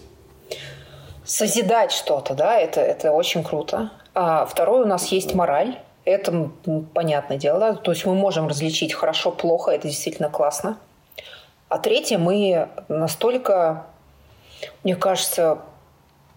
созидать 1.25 1.91
что-то, 1.91 2.33
да, 2.33 2.57
это, 2.57 2.81
это 2.81 3.11
очень 3.11 3.43
круто. 3.43 3.91
А 4.15 4.47
второе, 4.47 4.83
у 4.83 4.87
нас 4.87 5.07
есть 5.07 5.35
мораль. 5.35 5.77
Это 6.05 6.49
понятное 6.93 7.37
дело, 7.37 7.59
да? 7.59 7.73
то 7.73 7.91
есть 7.91 8.05
мы 8.05 8.15
можем 8.15 8.47
различить 8.47 8.93
хорошо, 8.93 9.31
плохо, 9.31 9.71
это 9.71 9.87
действительно 9.87 10.29
классно. 10.29 10.77
А 11.67 11.79
третье, 11.79 12.17
мы 12.17 12.69
настолько, 12.89 13.87
мне 14.83 14.95
кажется, 14.95 15.59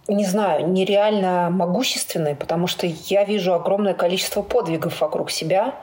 не 0.09 0.25
знаю, 0.25 0.69
нереально 0.69 1.51
могущественные, 1.51 2.35
потому 2.35 2.67
что 2.67 2.87
я 2.87 3.25
вижу 3.25 3.53
огромное 3.53 3.95
количество 3.95 4.43
подвигов 4.43 5.01
вокруг 5.01 5.31
себя, 5.31 5.75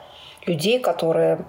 людей, 0.46 0.80
которые 0.80 1.46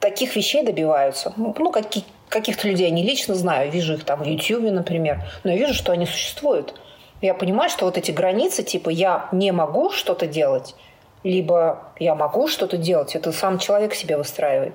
таких 0.00 0.34
вещей 0.34 0.64
добиваются. 0.64 1.32
Ну, 1.36 1.52
каких, 1.70 2.04
каких-то 2.28 2.66
людей 2.68 2.88
я 2.88 2.94
не 2.94 3.04
лично 3.04 3.36
знаю, 3.36 3.70
вижу 3.70 3.94
их 3.94 4.04
там 4.04 4.22
в 4.22 4.26
YouTube, 4.26 4.72
например, 4.72 5.22
но 5.44 5.52
я 5.52 5.56
вижу, 5.56 5.74
что 5.74 5.92
они 5.92 6.06
существуют. 6.06 6.74
Я 7.20 7.34
понимаю, 7.34 7.70
что 7.70 7.84
вот 7.84 7.96
эти 7.96 8.10
границы, 8.10 8.64
типа 8.64 8.90
я 8.90 9.28
не 9.30 9.52
могу 9.52 9.90
что-то 9.90 10.26
делать, 10.26 10.74
либо 11.22 11.92
я 12.00 12.16
могу 12.16 12.48
что-то 12.48 12.76
делать, 12.76 13.14
это 13.14 13.30
сам 13.30 13.60
человек 13.60 13.94
себе 13.94 14.16
выстраивает. 14.16 14.74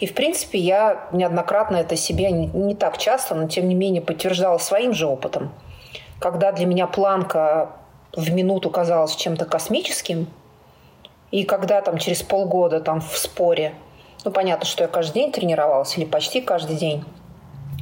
И, 0.00 0.06
в 0.06 0.14
принципе, 0.14 0.58
я 0.58 1.08
неоднократно 1.12 1.76
это 1.76 1.94
себе 1.94 2.32
не, 2.32 2.46
не 2.46 2.74
так 2.74 2.98
часто, 2.98 3.34
но 3.34 3.46
тем 3.46 3.68
не 3.68 3.74
менее 3.74 4.02
подтверждала 4.02 4.58
своим 4.58 4.92
же 4.92 5.06
опытом– 5.06 5.52
когда 6.20 6.52
для 6.52 6.66
меня 6.66 6.86
планка 6.86 7.72
в 8.12 8.30
минуту 8.32 8.70
казалась 8.70 9.16
чем-то 9.16 9.46
космическим, 9.46 10.28
и 11.32 11.44
когда 11.44 11.80
там 11.80 11.98
через 11.98 12.22
полгода 12.22 12.80
там 12.80 13.00
в 13.00 13.16
споре, 13.16 13.74
ну 14.24 14.30
понятно, 14.30 14.66
что 14.66 14.84
я 14.84 14.88
каждый 14.88 15.14
день 15.14 15.32
тренировалась 15.32 15.96
или 15.96 16.04
почти 16.04 16.40
каждый 16.40 16.76
день, 16.76 17.04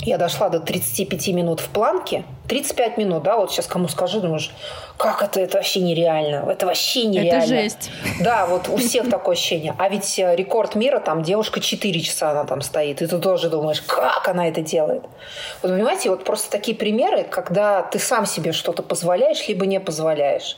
я 0.01 0.19
дошла 0.19 0.49
до 0.49 0.61
35 0.61 1.29
минут 1.29 1.61
в 1.61 1.69
планке. 1.69 2.25
35 2.49 2.99
минут, 2.99 3.23
да, 3.25 3.37
вот 3.37 3.53
сейчас 3.53 3.67
кому 3.67 3.89
скажу, 3.89 4.21
думаешь, 4.21 4.51
как 4.97 5.23
это, 5.23 5.41
это 5.41 5.59
вообще 5.59 5.81
нереально. 5.81 6.51
Это 6.51 6.67
вообще 6.67 7.05
нереально. 7.05 7.43
Это 7.43 7.47
жесть. 7.47 7.91
Да, 8.21 8.47
вот 8.47 8.69
у 8.69 8.77
всех 8.77 9.11
такое 9.11 9.35
ощущение. 9.35 9.75
А 9.79 9.89
ведь 9.89 10.19
э, 10.19 10.35
рекорд 10.35 10.75
мира, 10.75 10.99
там 10.99 11.23
девушка 11.23 11.61
4 11.61 12.01
часа 12.01 12.31
она 12.31 12.45
там 12.45 12.63
стоит. 12.63 13.03
И 13.03 13.07
ты 13.07 13.19
тоже 13.19 13.51
думаешь, 13.51 13.83
как 13.83 14.27
она 14.29 14.49
это 14.49 14.63
делает. 14.63 15.03
Вот 15.63 15.73
понимаете, 15.73 16.11
вот 16.11 16.25
просто 16.25 16.51
такие 16.51 16.77
примеры, 16.77 17.25
когда 17.25 17.83
ты 17.83 17.99
сам 17.99 18.25
себе 18.25 18.53
что-то 18.53 18.83
позволяешь, 18.83 19.47
либо 19.47 19.67
не 19.67 19.79
позволяешь. 19.79 20.57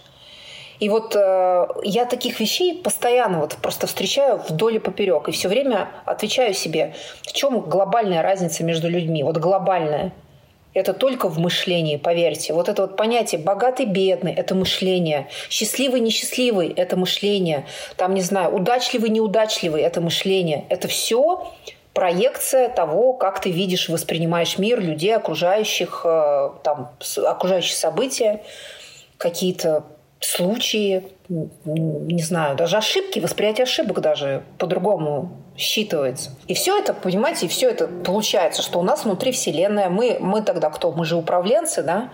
И 0.80 0.88
вот 0.88 1.14
э, 1.14 1.66
я 1.84 2.06
таких 2.06 2.40
вещей 2.40 2.74
постоянно 2.74 3.40
вот 3.40 3.56
просто 3.60 3.86
встречаю 3.86 4.40
вдоль 4.48 4.76
и 4.76 4.78
поперек. 4.78 5.28
И 5.28 5.32
все 5.32 5.48
время 5.48 5.90
отвечаю 6.06 6.54
себе, 6.54 6.94
в 7.22 7.32
чем 7.32 7.60
глобальная 7.60 8.22
разница 8.22 8.64
между 8.64 8.88
людьми. 8.88 9.22
Вот 9.22 9.36
глобальная. 9.36 10.12
Это 10.72 10.94
только 10.94 11.28
в 11.28 11.38
мышлении, 11.38 11.96
поверьте. 11.96 12.54
Вот 12.54 12.68
это 12.68 12.82
вот 12.82 12.96
понятие 12.96 13.40
богатый-бедный– 13.40 14.32
это 14.36 14.54
мышление. 14.54 15.28
Счастливый-несчастливый– 15.50 16.68
это 16.76 16.96
мышление. 16.96 17.66
Там, 17.96 18.14
не 18.14 18.22
знаю, 18.22 18.54
удачливый-неудачливый– 18.54 19.82
это 19.82 20.00
мышление. 20.00 20.64
Это 20.68 20.86
все 20.86 21.52
проекция 21.92 22.68
того, 22.68 23.14
как 23.14 23.40
ты 23.40 23.50
видишь, 23.50 23.88
воспринимаешь 23.88 24.58
мир, 24.58 24.80
людей, 24.80 25.14
окружающих, 25.14 26.02
э, 26.04 26.50
там, 26.62 26.92
окружающие 27.26 27.76
события, 27.76 28.40
какие-то 29.18 29.84
случаи, 30.20 31.08
не 31.28 32.22
знаю, 32.22 32.56
даже 32.56 32.76
ошибки, 32.76 33.18
восприятие 33.18 33.64
ошибок 33.64 34.00
даже 34.00 34.44
по-другому 34.58 35.32
считывается. 35.56 36.30
И 36.46 36.54
все 36.54 36.78
это, 36.78 36.94
понимаете, 36.94 37.46
и 37.46 37.48
все 37.48 37.68
это 37.68 37.88
получается, 37.88 38.62
что 38.62 38.78
у 38.78 38.82
нас 38.82 39.04
внутри 39.04 39.32
Вселенная, 39.32 39.88
мы, 39.88 40.18
мы 40.20 40.42
тогда 40.42 40.70
кто? 40.70 40.92
Мы 40.92 41.04
же 41.04 41.16
управленцы, 41.16 41.82
да? 41.82 42.10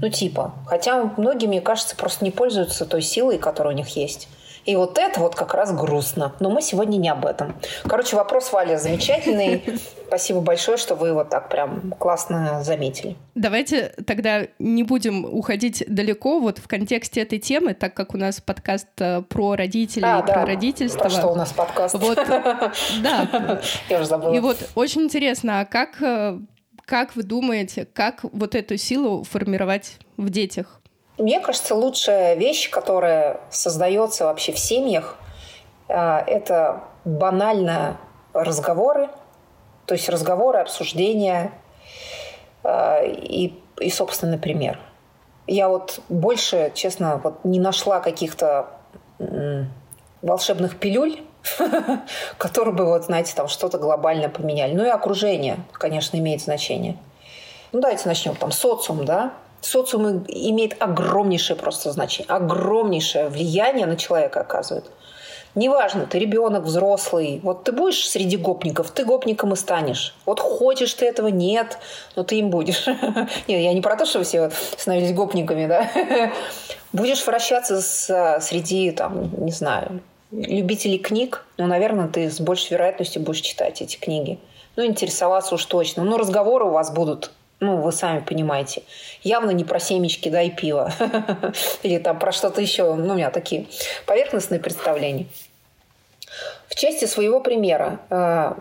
Ну, 0.00 0.08
типа. 0.08 0.54
Хотя 0.66 1.12
многие, 1.16 1.46
мне 1.46 1.60
кажется, 1.60 1.96
просто 1.96 2.24
не 2.24 2.30
пользуются 2.30 2.84
той 2.84 3.02
силой, 3.02 3.38
которая 3.38 3.74
у 3.74 3.76
них 3.76 3.88
есть. 3.96 4.28
И 4.64 4.76
вот 4.76 4.98
это 4.98 5.20
вот 5.20 5.34
как 5.34 5.54
раз 5.54 5.72
грустно. 5.72 6.34
Но 6.40 6.50
мы 6.50 6.62
сегодня 6.62 6.96
не 6.96 7.08
об 7.08 7.26
этом. 7.26 7.54
Короче, 7.86 8.16
вопрос, 8.16 8.52
Валя, 8.52 8.78
замечательный. 8.78 9.62
Спасибо 10.06 10.40
большое, 10.40 10.78
что 10.78 10.94
вы 10.94 11.12
вот 11.12 11.28
так 11.28 11.48
прям 11.48 11.92
классно 11.98 12.62
заметили. 12.62 13.16
Давайте 13.34 13.94
тогда 14.06 14.46
не 14.58 14.82
будем 14.82 15.24
уходить 15.24 15.84
далеко 15.88 16.40
вот 16.40 16.58
в 16.58 16.68
контексте 16.68 17.22
этой 17.22 17.38
темы, 17.38 17.74
так 17.74 17.94
как 17.94 18.14
у 18.14 18.18
нас 18.18 18.40
подкаст 18.40 18.88
э, 18.98 19.22
про 19.22 19.56
родителей 19.56 20.06
а, 20.06 20.20
и 20.20 20.26
да. 20.26 20.32
про 20.32 20.46
родительство. 20.46 21.00
Про 21.00 21.10
что 21.10 21.28
у 21.28 21.34
нас 21.34 21.52
подкаст? 21.52 21.96
Вот, 21.98 22.16
да. 22.16 23.60
Я 23.88 23.98
уже 23.98 24.06
забыла. 24.06 24.32
И 24.32 24.40
вот 24.40 24.56
очень 24.74 25.02
интересно, 25.02 25.60
а 25.60 25.64
как, 25.64 26.00
э, 26.00 26.38
как 26.84 27.16
вы 27.16 27.22
думаете, 27.22 27.86
как 27.92 28.20
вот 28.22 28.54
эту 28.54 28.76
силу 28.76 29.24
формировать 29.24 29.98
в 30.16 30.30
детях? 30.30 30.80
Мне 31.18 31.40
кажется, 31.40 31.74
лучшая 31.74 32.34
вещь, 32.34 32.70
которая 32.70 33.40
создается 33.50 34.24
вообще 34.24 34.52
в 34.52 34.58
семьях, 34.58 35.16
э, 35.88 35.94
это 36.26 36.82
банально 37.04 37.98
разговоры, 38.32 39.08
то 39.86 39.94
есть 39.94 40.08
разговоры, 40.08 40.58
обсуждения 40.58 41.52
э, 42.64 43.06
и, 43.06 43.60
и 43.80 43.90
собственный 43.90 44.38
пример. 44.38 44.80
Я 45.46 45.68
вот 45.68 46.00
больше, 46.08 46.72
честно, 46.74 47.20
вот 47.22 47.44
не 47.44 47.60
нашла 47.60 48.00
каких-то 48.00 48.66
волшебных 50.22 50.78
пилюль, 50.78 51.20
которые 52.38 52.74
бы, 52.74 52.86
вот, 52.86 53.04
знаете, 53.04 53.34
там 53.36 53.48
что-то 53.48 53.78
глобально 53.78 54.28
поменяли. 54.28 54.74
Ну 54.74 54.84
и 54.84 54.88
окружение, 54.88 55.58
конечно, 55.72 56.16
имеет 56.16 56.40
значение. 56.40 56.96
Ну 57.72 57.80
давайте 57.80 58.08
начнем. 58.08 58.34
Там 58.34 58.50
социум, 58.50 59.04
да, 59.04 59.34
социум 59.64 60.24
имеет 60.28 60.80
огромнейшее 60.82 61.56
просто 61.56 61.92
значение, 61.92 62.30
огромнейшее 62.30 63.28
влияние 63.28 63.86
на 63.86 63.96
человека 63.96 64.40
оказывает. 64.40 64.84
Неважно, 65.54 66.06
ты 66.06 66.18
ребенок, 66.18 66.64
взрослый. 66.64 67.40
Вот 67.42 67.62
ты 67.62 67.70
будешь 67.70 68.08
среди 68.08 68.36
гопников, 68.36 68.90
ты 68.90 69.04
гопником 69.04 69.52
и 69.52 69.56
станешь. 69.56 70.16
Вот 70.26 70.40
хочешь 70.40 70.92
ты 70.94 71.06
этого, 71.06 71.28
нет, 71.28 71.78
но 72.16 72.24
ты 72.24 72.40
им 72.40 72.50
будешь. 72.50 72.86
Нет, 73.46 73.60
я 73.60 73.72
не 73.72 73.80
про 73.80 73.96
то, 73.96 74.04
что 74.04 74.24
все 74.24 74.50
становились 74.76 75.14
гопниками, 75.14 75.66
да. 75.66 75.88
Будешь 76.92 77.24
вращаться 77.24 77.80
с, 77.80 78.40
среди, 78.40 78.90
там, 78.90 79.30
не 79.44 79.52
знаю, 79.52 80.00
любителей 80.32 80.98
книг, 80.98 81.44
ну, 81.56 81.66
наверное, 81.66 82.08
ты 82.08 82.30
с 82.30 82.40
большей 82.40 82.72
вероятностью 82.72 83.22
будешь 83.22 83.40
читать 83.40 83.80
эти 83.80 83.96
книги. 83.96 84.38
Ну, 84.76 84.84
интересоваться 84.84 85.54
уж 85.54 85.64
точно. 85.66 86.02
Ну, 86.02 86.16
разговоры 86.16 86.64
у 86.64 86.70
вас 86.70 86.92
будут 86.92 87.30
ну, 87.64 87.76
вы 87.78 87.92
сами 87.92 88.20
понимаете. 88.20 88.82
Явно 89.22 89.50
не 89.50 89.64
про 89.64 89.78
семечки, 89.78 90.28
да, 90.28 90.42
и 90.42 90.50
пиво. 90.50 90.92
Или 91.82 91.98
там 91.98 92.18
про 92.18 92.32
что-то 92.32 92.60
еще. 92.60 92.94
Ну, 92.94 93.12
у 93.12 93.16
меня 93.16 93.30
такие 93.30 93.66
поверхностные 94.06 94.60
представления. 94.60 95.26
В 96.68 96.74
части 96.74 97.04
своего 97.04 97.40
примера. 97.40 98.00
Э, 98.10 98.54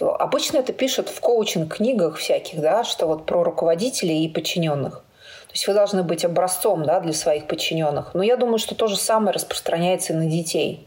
обычно 0.00 0.58
это 0.58 0.72
пишут 0.72 1.08
в 1.08 1.20
коучинг-книгах 1.20 2.16
всяких, 2.16 2.60
да, 2.60 2.84
что 2.84 3.06
вот 3.06 3.26
про 3.26 3.42
руководителей 3.42 4.24
и 4.24 4.28
подчиненных. 4.28 5.04
То 5.48 5.54
есть 5.54 5.66
вы 5.66 5.74
должны 5.74 6.02
быть 6.02 6.24
образцом 6.24 6.84
да, 6.84 7.00
для 7.00 7.12
своих 7.12 7.46
подчиненных. 7.46 8.14
Но 8.14 8.22
я 8.22 8.36
думаю, 8.36 8.58
что 8.58 8.74
то 8.74 8.86
же 8.86 8.96
самое 8.96 9.32
распространяется 9.32 10.12
и 10.12 10.16
на 10.16 10.26
детей. 10.26 10.86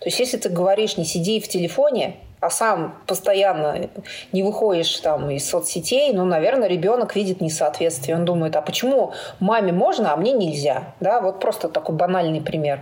То 0.00 0.06
есть 0.06 0.18
если 0.18 0.38
ты 0.38 0.48
говоришь, 0.48 0.96
не 0.96 1.04
сиди 1.04 1.40
в 1.40 1.48
телефоне, 1.48 2.16
а 2.40 2.50
сам 2.50 2.94
постоянно 3.06 3.90
не 4.32 4.42
выходишь 4.42 4.98
там 5.00 5.30
из 5.30 5.48
соцсетей, 5.48 6.12
ну, 6.12 6.24
наверное, 6.24 6.68
ребенок 6.68 7.14
видит 7.14 7.40
несоответствие. 7.40 8.16
Он 8.16 8.24
думает, 8.24 8.56
а 8.56 8.62
почему 8.62 9.12
маме 9.38 9.72
можно, 9.72 10.12
а 10.12 10.16
мне 10.16 10.32
нельзя? 10.32 10.94
Да, 11.00 11.20
вот 11.20 11.38
просто 11.40 11.68
такой 11.68 11.94
банальный 11.94 12.40
пример. 12.40 12.80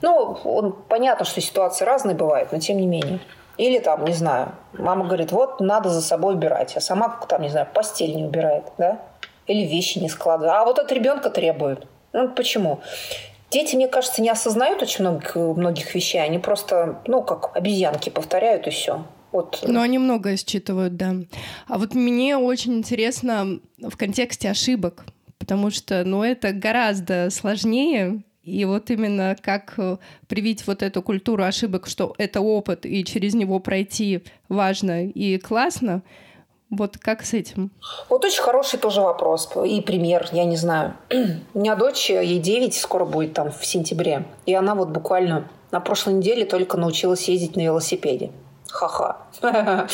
Ну, 0.00 0.38
он, 0.44 0.72
понятно, 0.88 1.24
что 1.24 1.40
ситуации 1.40 1.84
разные 1.84 2.16
бывают, 2.16 2.52
но 2.52 2.58
тем 2.58 2.78
не 2.78 2.86
менее. 2.86 3.20
Или 3.58 3.80
там, 3.80 4.04
не 4.04 4.14
знаю, 4.14 4.52
мама 4.72 5.04
говорит, 5.04 5.32
вот 5.32 5.60
надо 5.60 5.90
за 5.90 6.00
собой 6.00 6.34
убирать, 6.34 6.76
а 6.76 6.80
сама, 6.80 7.20
там, 7.28 7.42
не 7.42 7.48
знаю, 7.48 7.66
постель 7.74 8.14
не 8.14 8.24
убирает, 8.24 8.64
да? 8.78 9.00
Или 9.46 9.66
вещи 9.66 9.98
не 9.98 10.08
складывает. 10.08 10.54
А 10.54 10.64
вот 10.64 10.78
от 10.78 10.92
ребенка 10.92 11.28
требует. 11.28 11.86
Ну, 12.12 12.28
почему? 12.28 12.80
Дети, 13.50 13.76
мне 13.76 13.88
кажется, 13.88 14.20
не 14.20 14.28
осознают 14.28 14.82
очень 14.82 15.02
многих, 15.04 15.34
многих 15.34 15.94
вещей. 15.94 16.22
Они 16.22 16.38
просто, 16.38 17.00
ну, 17.06 17.22
как 17.22 17.56
обезьянки 17.56 18.10
повторяют 18.10 18.66
и 18.66 18.70
все. 18.70 19.06
Вот. 19.32 19.60
Ну, 19.66 19.80
они 19.80 19.98
многое 19.98 20.36
считывают, 20.36 20.96
да. 20.96 21.14
А 21.66 21.78
вот 21.78 21.94
мне 21.94 22.36
очень 22.36 22.74
интересно 22.74 23.60
в 23.78 23.96
контексте 23.96 24.50
ошибок, 24.50 25.04
потому 25.38 25.70
что, 25.70 26.04
ну, 26.04 26.22
это 26.22 26.52
гораздо 26.52 27.30
сложнее, 27.30 28.22
и 28.42 28.64
вот 28.64 28.90
именно 28.90 29.36
как 29.40 29.74
э, 29.76 29.98
привить 30.26 30.66
вот 30.66 30.82
эту 30.82 31.02
культуру 31.02 31.44
ошибок, 31.44 31.86
что 31.86 32.14
это 32.16 32.40
опыт, 32.40 32.86
и 32.86 33.04
через 33.04 33.34
него 33.34 33.58
пройти 33.60 34.22
важно 34.48 35.06
и 35.06 35.36
классно, 35.36 36.02
вот 36.70 36.98
как 36.98 37.22
с 37.24 37.34
этим? 37.34 37.70
Вот 38.08 38.24
очень 38.24 38.42
хороший 38.42 38.78
тоже 38.78 39.00
вопрос 39.00 39.50
и 39.64 39.80
пример, 39.80 40.28
я 40.32 40.44
не 40.44 40.56
знаю. 40.56 40.94
У 41.54 41.58
меня 41.58 41.76
дочь, 41.76 42.10
ей 42.10 42.38
9, 42.38 42.74
скоро 42.74 43.04
будет 43.04 43.34
там 43.34 43.50
в 43.50 43.64
сентябре. 43.64 44.24
И 44.46 44.54
она 44.54 44.74
вот 44.74 44.88
буквально 44.88 45.48
на 45.70 45.80
прошлой 45.80 46.14
неделе 46.14 46.44
только 46.44 46.76
научилась 46.76 47.28
ездить 47.28 47.56
на 47.56 47.62
велосипеде. 47.62 48.30
Ха-ха. 48.70 49.16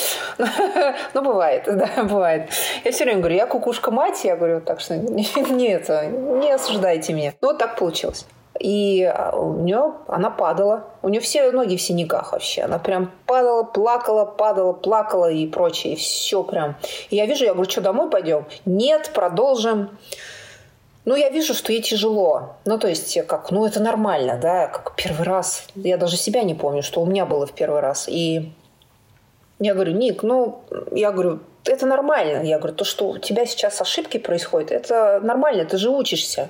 Ну, 1.14 1.22
бывает, 1.22 1.64
да, 1.66 2.04
бывает. 2.04 2.50
Я 2.84 2.90
все 2.90 3.04
время 3.04 3.20
говорю, 3.20 3.36
я 3.36 3.46
кукушка 3.46 3.90
мать, 3.90 4.24
я 4.24 4.36
говорю, 4.36 4.60
так 4.60 4.80
что 4.80 4.96
нет, 4.96 5.88
не 5.88 6.52
осуждайте 6.52 7.12
меня. 7.12 7.34
Ну, 7.40 7.48
вот 7.48 7.58
так 7.58 7.78
получилось. 7.78 8.26
И 8.60 9.02
а, 9.02 9.36
у 9.36 9.60
нее 9.60 9.94
она 10.06 10.30
падала. 10.30 10.84
У 11.02 11.08
нее 11.08 11.20
все 11.20 11.50
ноги 11.50 11.76
в 11.76 11.82
синяках 11.82 12.32
вообще. 12.32 12.62
Она 12.62 12.78
прям 12.78 13.10
падала, 13.26 13.64
плакала, 13.64 14.24
падала, 14.24 14.72
плакала 14.72 15.30
и 15.30 15.46
прочее. 15.46 15.94
И 15.94 15.96
все 15.96 16.42
прям. 16.42 16.76
И 17.10 17.16
я 17.16 17.26
вижу, 17.26 17.44
я 17.44 17.54
говорю, 17.54 17.70
что 17.70 17.80
домой 17.80 18.10
пойдем? 18.10 18.46
Нет, 18.64 19.10
продолжим. 19.14 19.98
Ну, 21.04 21.16
я 21.16 21.28
вижу, 21.28 21.52
что 21.52 21.72
ей 21.72 21.82
тяжело. 21.82 22.56
Ну, 22.64 22.78
то 22.78 22.88
есть, 22.88 23.26
как, 23.26 23.50
ну, 23.50 23.66
это 23.66 23.80
нормально, 23.80 24.38
да, 24.40 24.68
как 24.68 24.94
первый 24.96 25.24
раз. 25.24 25.66
Я 25.74 25.98
даже 25.98 26.16
себя 26.16 26.42
не 26.44 26.54
помню, 26.54 26.82
что 26.82 27.02
у 27.02 27.06
меня 27.06 27.26
было 27.26 27.46
в 27.46 27.52
первый 27.52 27.80
раз. 27.80 28.08
И 28.08 28.52
я 29.58 29.74
говорю, 29.74 29.92
Ник, 29.92 30.22
ну, 30.22 30.62
я 30.92 31.12
говорю, 31.12 31.40
это 31.66 31.84
нормально. 31.84 32.42
Я 32.42 32.58
говорю, 32.58 32.74
то, 32.74 32.84
что 32.84 33.08
у 33.08 33.18
тебя 33.18 33.44
сейчас 33.44 33.80
ошибки 33.82 34.16
происходят, 34.18 34.70
это 34.70 35.20
нормально, 35.22 35.66
ты 35.66 35.76
же 35.76 35.90
учишься. 35.90 36.48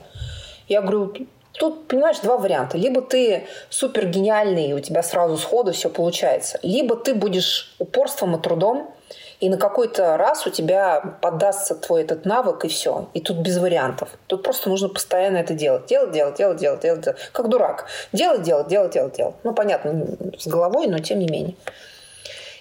Я 0.68 0.82
говорю, 0.82 1.12
Тут, 1.54 1.86
понимаешь, 1.86 2.18
два 2.18 2.36
варианта. 2.36 2.76
Либо 2.76 3.00
ты 3.00 3.46
супер 3.70 4.06
гениальный, 4.06 4.68
и 4.68 4.72
у 4.72 4.80
тебя 4.80 5.02
сразу 5.02 5.36
сходу 5.36 5.72
все 5.72 5.88
получается. 5.88 6.58
Либо 6.62 6.96
ты 6.96 7.14
будешь 7.14 7.74
упорством 7.78 8.36
и 8.36 8.42
трудом, 8.42 8.90
и 9.38 9.48
на 9.48 9.56
какой-то 9.56 10.16
раз 10.16 10.46
у 10.46 10.50
тебя 10.50 11.00
поддастся 11.20 11.74
твой 11.74 12.02
этот 12.02 12.24
навык, 12.24 12.64
и 12.64 12.68
все. 12.68 13.08
И 13.14 13.20
тут 13.20 13.38
без 13.38 13.58
вариантов. 13.58 14.08
Тут 14.26 14.42
просто 14.42 14.68
нужно 14.68 14.88
постоянно 14.88 15.36
это 15.36 15.54
делать. 15.54 15.86
Делать, 15.86 16.12
делать, 16.12 16.36
делать, 16.36 16.58
делать, 16.58 16.80
делать. 16.80 17.02
делать. 17.02 17.18
Как 17.32 17.48
дурак. 17.48 17.86
Делать, 18.12 18.42
делать, 18.42 18.68
делать, 18.68 18.92
делать, 18.92 19.16
делать. 19.16 19.34
Ну, 19.44 19.54
понятно, 19.54 20.06
с 20.38 20.46
головой, 20.46 20.88
но 20.88 20.98
тем 20.98 21.20
не 21.20 21.28
менее. 21.28 21.54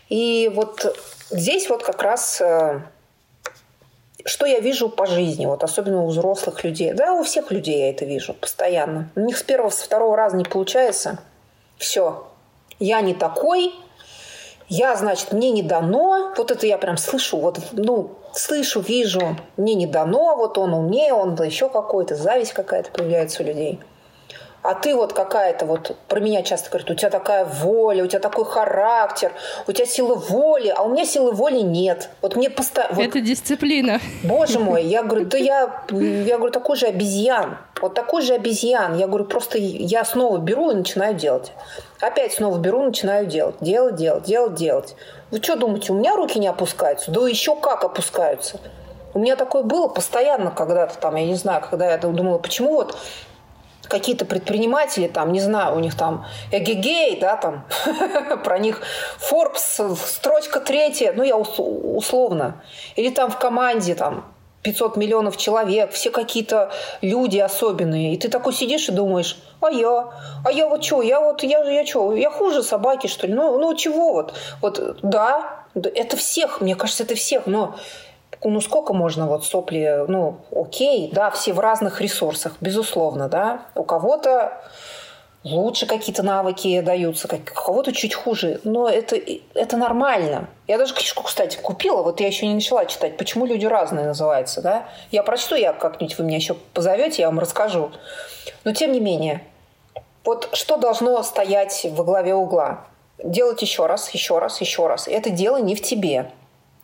И 0.09 0.51
вот 0.53 0.95
здесь 1.31 1.69
вот 1.69 1.81
как 1.81 2.01
раз 2.03 2.41
э, 2.41 2.81
что 4.25 4.45
я 4.45 4.59
вижу 4.59 4.89
по 4.89 5.05
жизни, 5.05 5.45
вот 5.45 5.63
особенно 5.63 6.03
у 6.03 6.07
взрослых 6.07 6.63
людей. 6.63 6.93
Да, 6.93 7.13
у 7.13 7.23
всех 7.23 7.51
людей 7.51 7.79
я 7.79 7.89
это 7.89 8.05
вижу 8.05 8.33
постоянно. 8.33 9.09
У 9.15 9.21
них 9.21 9.37
с 9.37 9.43
первого, 9.43 9.69
с 9.69 9.81
второго 9.81 10.15
раза 10.15 10.37
не 10.37 10.45
получается. 10.45 11.19
Все. 11.77 12.27
Я 12.79 13.01
не 13.01 13.13
такой, 13.13 13.73
я, 14.69 14.95
значит, 14.95 15.31
мне 15.33 15.51
не 15.51 15.61
дано, 15.61 16.33
вот 16.35 16.51
это 16.51 16.65
я 16.65 16.77
прям 16.77 16.97
слышу, 16.97 17.37
вот, 17.37 17.59
ну, 17.71 18.17
слышу, 18.33 18.79
вижу, 18.79 19.37
мне 19.57 19.75
не 19.75 19.85
дано, 19.85 20.35
вот 20.35 20.57
он 20.57 20.73
умнее, 20.73 21.13
он 21.13 21.35
еще 21.41 21.69
какой-то, 21.69 22.15
зависть 22.15 22.53
какая-то 22.53 22.91
появляется 22.91 23.43
у 23.43 23.45
людей– 23.45 23.79
а 24.63 24.75
ты 24.75 24.95
вот 24.95 25.11
какая-то 25.11 25.65
вот, 25.65 25.97
про 26.07 26.21
меня 26.21 26.41
часто 26.41 26.69
говорят, 26.69 26.89
у 26.89 26.95
тебя 26.95 27.09
такая 27.09 27.43
воля, 27.43 28.03
у 28.03 28.07
тебя 28.07 28.19
такой 28.19 28.45
характер, 28.45 29.33
у 29.67 29.71
тебя 29.73 29.85
силы 29.85 30.15
воли, 30.15 30.73
а 30.75 30.83
у 30.83 30.89
меня 30.89 31.05
силы 31.05 31.33
воли 31.33 31.59
нет. 31.59 32.09
Вот 32.21 32.37
мне 32.37 32.49
постоянно... 32.49 32.95
Вот, 32.95 33.05
Это 33.05 33.19
дисциплина. 33.19 33.99
Боже 34.23 34.59
мой, 34.59 34.85
я 34.85 35.03
говорю, 35.03 35.25
да 35.25 35.37
я, 35.37 35.83
я 35.91 36.37
говорю, 36.37 36.53
такой 36.53 36.77
же 36.77 36.85
обезьян, 36.85 37.57
вот 37.81 37.93
такой 37.93 38.21
же 38.21 38.33
обезьян. 38.33 38.95
Я 38.95 39.07
говорю, 39.07 39.25
просто 39.25 39.57
я 39.57 40.05
снова 40.05 40.37
беру 40.37 40.71
и 40.71 40.75
начинаю 40.75 41.13
делать. 41.13 41.51
Опять 41.99 42.33
снова 42.33 42.57
беру, 42.57 42.83
начинаю 42.83 43.25
делать. 43.25 43.55
Делать, 43.59 43.95
делать, 43.95 44.23
делать, 44.23 44.55
делать. 44.55 44.95
Вы 45.29 45.41
что 45.41 45.57
думаете, 45.57 45.91
у 45.91 45.95
меня 45.95 46.15
руки 46.15 46.39
не 46.39 46.47
опускаются? 46.47 47.11
Да 47.11 47.27
еще 47.27 47.57
как 47.57 47.83
опускаются. 47.83 48.61
У 49.13 49.19
меня 49.19 49.35
такое 49.35 49.63
было 49.63 49.89
постоянно 49.89 50.51
когда-то 50.51 50.97
там, 50.97 51.15
я 51.17 51.25
не 51.25 51.35
знаю, 51.35 51.61
когда 51.69 51.91
я 51.91 51.97
думала, 51.97 52.37
почему 52.37 52.75
вот 52.75 52.97
какие-то 53.87 54.25
предприниматели, 54.25 55.07
там, 55.07 55.31
не 55.31 55.39
знаю, 55.39 55.75
у 55.75 55.79
них 55.79 55.95
там 55.95 56.25
эгегей, 56.51 57.19
да, 57.19 57.35
там, 57.35 57.65
про 58.43 58.59
них 58.59 58.81
Forbes, 59.19 59.95
строчка 59.95 60.59
третья, 60.59 61.13
ну, 61.15 61.23
я 61.23 61.37
условно. 61.37 62.63
Или 62.95 63.09
там 63.09 63.29
в 63.29 63.37
команде, 63.37 63.95
там, 63.95 64.25
500 64.63 64.95
миллионов 64.95 65.37
человек, 65.37 65.91
все 65.91 66.09
какие-то 66.09 66.71
люди 67.01 67.37
особенные. 67.37 68.13
И 68.13 68.17
ты 68.17 68.29
такой 68.29 68.53
сидишь 68.53 68.87
и 68.87 68.93
думаешь, 68.93 69.37
а 69.61 69.69
я? 69.69 70.09
А 70.45 70.51
я 70.51 70.67
вот 70.67 70.83
что? 70.83 71.01
Я 71.01 71.19
вот, 71.19 71.43
я, 71.43 71.59
я 71.63 71.85
что? 71.85 72.15
Я 72.15 72.31
хуже 72.31 72.63
собаки, 72.63 73.07
что 73.07 73.27
ли? 73.27 73.33
Ну, 73.33 73.59
ну 73.59 73.75
чего 73.75 74.13
вот? 74.13 74.33
Вот, 74.61 74.99
да, 75.03 75.65
это 75.75 76.17
всех, 76.17 76.61
мне 76.61 76.75
кажется, 76.75 77.03
это 77.03 77.15
всех, 77.15 77.45
но 77.45 77.75
ну 78.43 78.61
сколько 78.61 78.93
можно 78.93 79.27
вот 79.27 79.45
сопли, 79.45 80.05
ну 80.07 80.37
окей, 80.55 81.09
да, 81.11 81.31
все 81.31 81.53
в 81.53 81.59
разных 81.59 82.01
ресурсах, 82.01 82.55
безусловно, 82.61 83.29
да. 83.29 83.61
У 83.75 83.83
кого-то 83.83 84.61
лучше 85.43 85.85
какие-то 85.85 86.23
навыки 86.23 86.81
даются, 86.81 87.27
у 87.27 87.53
кого-то 87.53 87.91
чуть 87.91 88.13
хуже, 88.13 88.61
но 88.63 88.87
это, 88.87 89.17
это 89.53 89.77
нормально. 89.77 90.47
Я 90.67 90.77
даже 90.77 90.93
книжку, 90.93 91.23
кстати, 91.23 91.57
купила, 91.57 92.01
вот 92.01 92.19
я 92.19 92.27
еще 92.27 92.47
не 92.47 92.53
начала 92.53 92.85
читать, 92.85 93.17
почему 93.17 93.45
люди 93.45 93.65
разные 93.65 94.05
называются, 94.05 94.61
да. 94.61 94.85
Я 95.11 95.23
прочту, 95.23 95.55
я 95.55 95.73
как-нибудь 95.73 96.17
вы 96.17 96.23
меня 96.25 96.37
еще 96.37 96.55
позовете, 96.73 97.21
я 97.23 97.29
вам 97.29 97.39
расскажу. 97.39 97.91
Но 98.63 98.73
тем 98.73 98.91
не 98.91 98.99
менее, 98.99 99.43
вот 100.23 100.49
что 100.53 100.77
должно 100.77 101.21
стоять 101.23 101.85
во 101.91 102.03
главе 102.03 102.33
угла? 102.33 102.85
Делать 103.23 103.61
еще 103.61 103.85
раз, 103.85 104.09
еще 104.11 104.39
раз, 104.39 104.61
еще 104.61 104.87
раз. 104.87 105.07
Это 105.07 105.29
дело 105.29 105.57
не 105.57 105.75
в 105.75 105.81
тебе. 105.81 106.31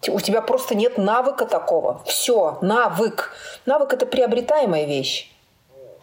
У 0.07 0.19
тебя 0.21 0.41
просто 0.41 0.75
нет 0.75 0.97
навыка 0.97 1.45
такого. 1.45 2.01
Все, 2.05 2.57
навык. 2.62 3.33
Навык– 3.65 3.93
это 3.93 4.05
приобретаемая 4.05 4.85
вещь. 4.85 5.29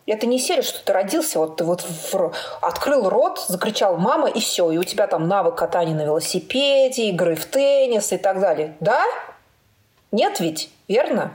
Это 0.07 0.27
не 0.27 0.39
серия, 0.39 0.63
что 0.63 0.85
ты 0.85 0.93
родился, 0.93 1.39
вот 1.41 1.57
ты 1.57 1.65
вот 1.65 1.83
в, 1.83 2.33
открыл 2.61 3.09
рот, 3.09 3.45
закричал 3.49 3.97
«мама» 3.97 4.29
и 4.29 4.39
все. 4.39 4.71
И 4.71 4.79
у 4.79 4.85
тебя 4.85 5.09
там 5.09 5.27
навык 5.27 5.57
катания 5.57 5.95
на 5.95 6.03
велосипеде, 6.03 7.09
игры 7.09 7.35
в 7.35 7.45
теннис 7.47 8.13
и 8.13 8.19
так 8.19 8.39
далее. 8.39 8.77
Да? 8.79 9.03
Нет 10.13 10.39
ведь? 10.39 10.71
Верно? 10.87 11.33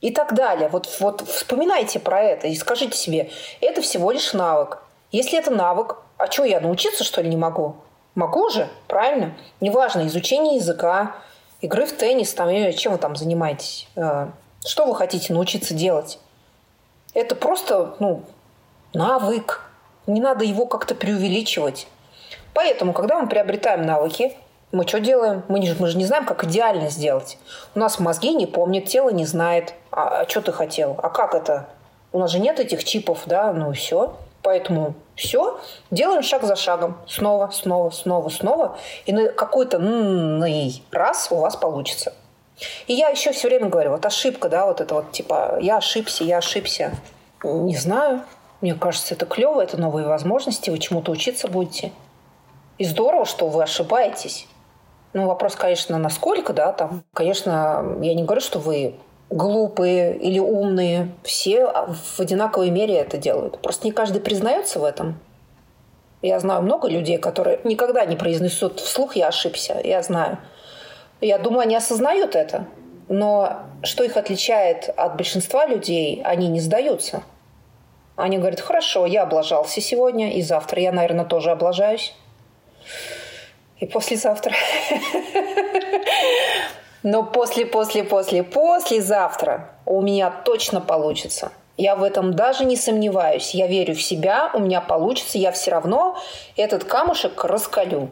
И 0.00 0.10
так 0.10 0.34
далее. 0.34 0.68
Вот, 0.70 0.88
вот 0.98 1.20
вспоминайте 1.28 2.00
про 2.00 2.20
это 2.20 2.48
и 2.48 2.56
скажите 2.56 2.96
себе, 2.98 3.30
это 3.60 3.80
всего 3.80 4.10
лишь 4.10 4.32
навык. 4.32 4.78
Если 5.12 5.38
это 5.38 5.52
навык, 5.52 5.98
а 6.16 6.30
что, 6.30 6.44
я 6.44 6.60
научиться, 6.60 7.04
что 7.04 7.20
ли, 7.20 7.28
не 7.28 7.36
могу? 7.36 7.76
Могу 8.16 8.50
же, 8.50 8.68
правильно? 8.88 9.34
Неважно, 9.60 10.06
изучение 10.06 10.56
языка, 10.56 11.14
игры 11.64 11.86
в 11.86 11.92
теннис, 11.92 12.32
там, 12.34 12.50
чем 12.72 12.92
вы 12.92 12.98
там 12.98 13.16
занимаетесь, 13.16 13.88
э, 13.96 14.28
что 14.64 14.86
вы 14.86 14.94
хотите 14.94 15.32
научиться 15.32 15.74
делать. 15.74 16.18
Это 17.14 17.34
просто 17.34 17.94
ну, 18.00 18.22
навык. 18.92 19.62
Не 20.06 20.20
надо 20.20 20.44
его 20.44 20.66
как-то 20.66 20.94
преувеличивать. 20.94 21.86
Поэтому, 22.52 22.92
когда 22.92 23.18
мы 23.18 23.28
приобретаем 23.28 23.86
навыки, 23.86 24.36
мы 24.72 24.86
что 24.86 25.00
делаем? 25.00 25.42
Мы, 25.48 25.60
не, 25.60 25.74
мы 25.78 25.86
же 25.86 25.96
не 25.96 26.04
знаем, 26.04 26.26
как 26.26 26.44
идеально 26.44 26.90
сделать. 26.90 27.38
У 27.74 27.78
нас 27.78 27.98
мозги 27.98 28.34
не 28.34 28.46
помнят, 28.46 28.84
тело 28.84 29.08
не 29.08 29.24
знает. 29.24 29.72
А, 29.90 30.20
а 30.20 30.28
что 30.28 30.42
ты 30.42 30.52
хотел? 30.52 30.98
А 31.02 31.08
как 31.08 31.34
это? 31.34 31.68
У 32.12 32.18
нас 32.18 32.30
же 32.30 32.38
нет 32.40 32.60
этих 32.60 32.84
чипов, 32.84 33.22
да? 33.26 33.52
Ну 33.52 33.72
все. 33.72 34.16
Поэтому 34.44 34.94
все, 35.16 35.58
делаем 35.90 36.22
шаг 36.22 36.44
за 36.44 36.54
шагом. 36.54 36.98
Снова, 37.08 37.50
снова, 37.50 37.88
снова, 37.88 38.28
снова. 38.28 38.78
И 39.06 39.12
на 39.12 39.28
какой-то 39.30 39.78
раз 40.92 41.28
у 41.30 41.36
вас 41.36 41.56
получится. 41.56 42.12
И 42.86 42.92
я 42.92 43.08
еще 43.08 43.32
все 43.32 43.48
время 43.48 43.70
говорю, 43.70 43.92
вот 43.92 44.04
ошибка, 44.04 44.50
да, 44.50 44.66
вот 44.66 44.82
это 44.82 44.96
вот 44.96 45.12
типа 45.12 45.56
я 45.62 45.78
ошибся, 45.78 46.24
я 46.24 46.38
ошибся. 46.38 46.92
Не 47.42 47.74
знаю. 47.74 48.20
Мне 48.60 48.74
кажется, 48.74 49.14
это 49.14 49.24
клево, 49.24 49.62
это 49.62 49.78
новые 49.78 50.06
возможности, 50.06 50.68
вы 50.68 50.78
чему-то 50.78 51.10
учиться 51.10 51.48
будете. 51.48 51.92
И 52.76 52.84
здорово, 52.84 53.24
что 53.24 53.48
вы 53.48 53.62
ошибаетесь. 53.62 54.46
Ну, 55.14 55.26
вопрос, 55.26 55.56
конечно, 55.56 55.96
насколько, 55.96 56.52
да, 56.52 56.72
там. 56.72 57.02
Конечно, 57.14 57.96
я 58.02 58.14
не 58.14 58.24
говорю, 58.24 58.42
что 58.42 58.58
вы 58.58 58.96
глупые 59.30 60.16
или 60.16 60.38
умные, 60.38 61.12
все 61.22 61.66
в 61.66 62.20
одинаковой 62.20 62.70
мере 62.70 62.94
это 62.96 63.18
делают. 63.18 63.60
Просто 63.60 63.86
не 63.86 63.92
каждый 63.92 64.20
признается 64.20 64.78
в 64.78 64.84
этом. 64.84 65.18
Я 66.22 66.40
знаю 66.40 66.62
много 66.62 66.88
людей, 66.88 67.18
которые 67.18 67.60
никогда 67.64 68.04
не 68.06 68.16
произнесут 68.16 68.80
вслух 68.80 69.16
«я 69.16 69.28
ошибся», 69.28 69.78
я 69.84 70.02
знаю. 70.02 70.38
Я 71.20 71.38
думаю, 71.38 71.60
они 71.60 71.76
осознают 71.76 72.34
это. 72.34 72.66
Но 73.08 73.58
что 73.82 74.04
их 74.04 74.16
отличает 74.16 74.88
от 74.96 75.16
большинства 75.16 75.66
людей, 75.66 76.22
они 76.24 76.48
не 76.48 76.60
сдаются. 76.60 77.22
Они 78.16 78.38
говорят, 78.38 78.60
хорошо, 78.60 79.04
я 79.06 79.24
облажался 79.24 79.80
сегодня, 79.80 80.32
и 80.32 80.42
завтра 80.42 80.80
я, 80.80 80.92
наверное, 80.92 81.24
тоже 81.24 81.50
облажаюсь. 81.50 82.14
и 83.78 83.86
послезавтра. 83.86 84.54
Но 87.04 87.22
после, 87.22 87.66
после, 87.66 88.02
после, 88.02 88.42
послезавтра 88.42 89.70
у 89.84 90.00
меня 90.00 90.30
точно 90.30 90.80
получится. 90.80 91.52
Я 91.76 91.96
в 91.96 92.02
этом 92.02 92.32
даже 92.32 92.64
не 92.64 92.76
сомневаюсь. 92.76 93.52
Я 93.52 93.66
верю 93.66 93.94
в 93.94 94.02
себя, 94.02 94.50
у 94.54 94.58
меня 94.58 94.80
получится. 94.80 95.36
Я 95.36 95.52
все 95.52 95.70
равно 95.70 96.16
этот 96.56 96.84
камушек 96.84 97.44
раскалю. 97.44 98.08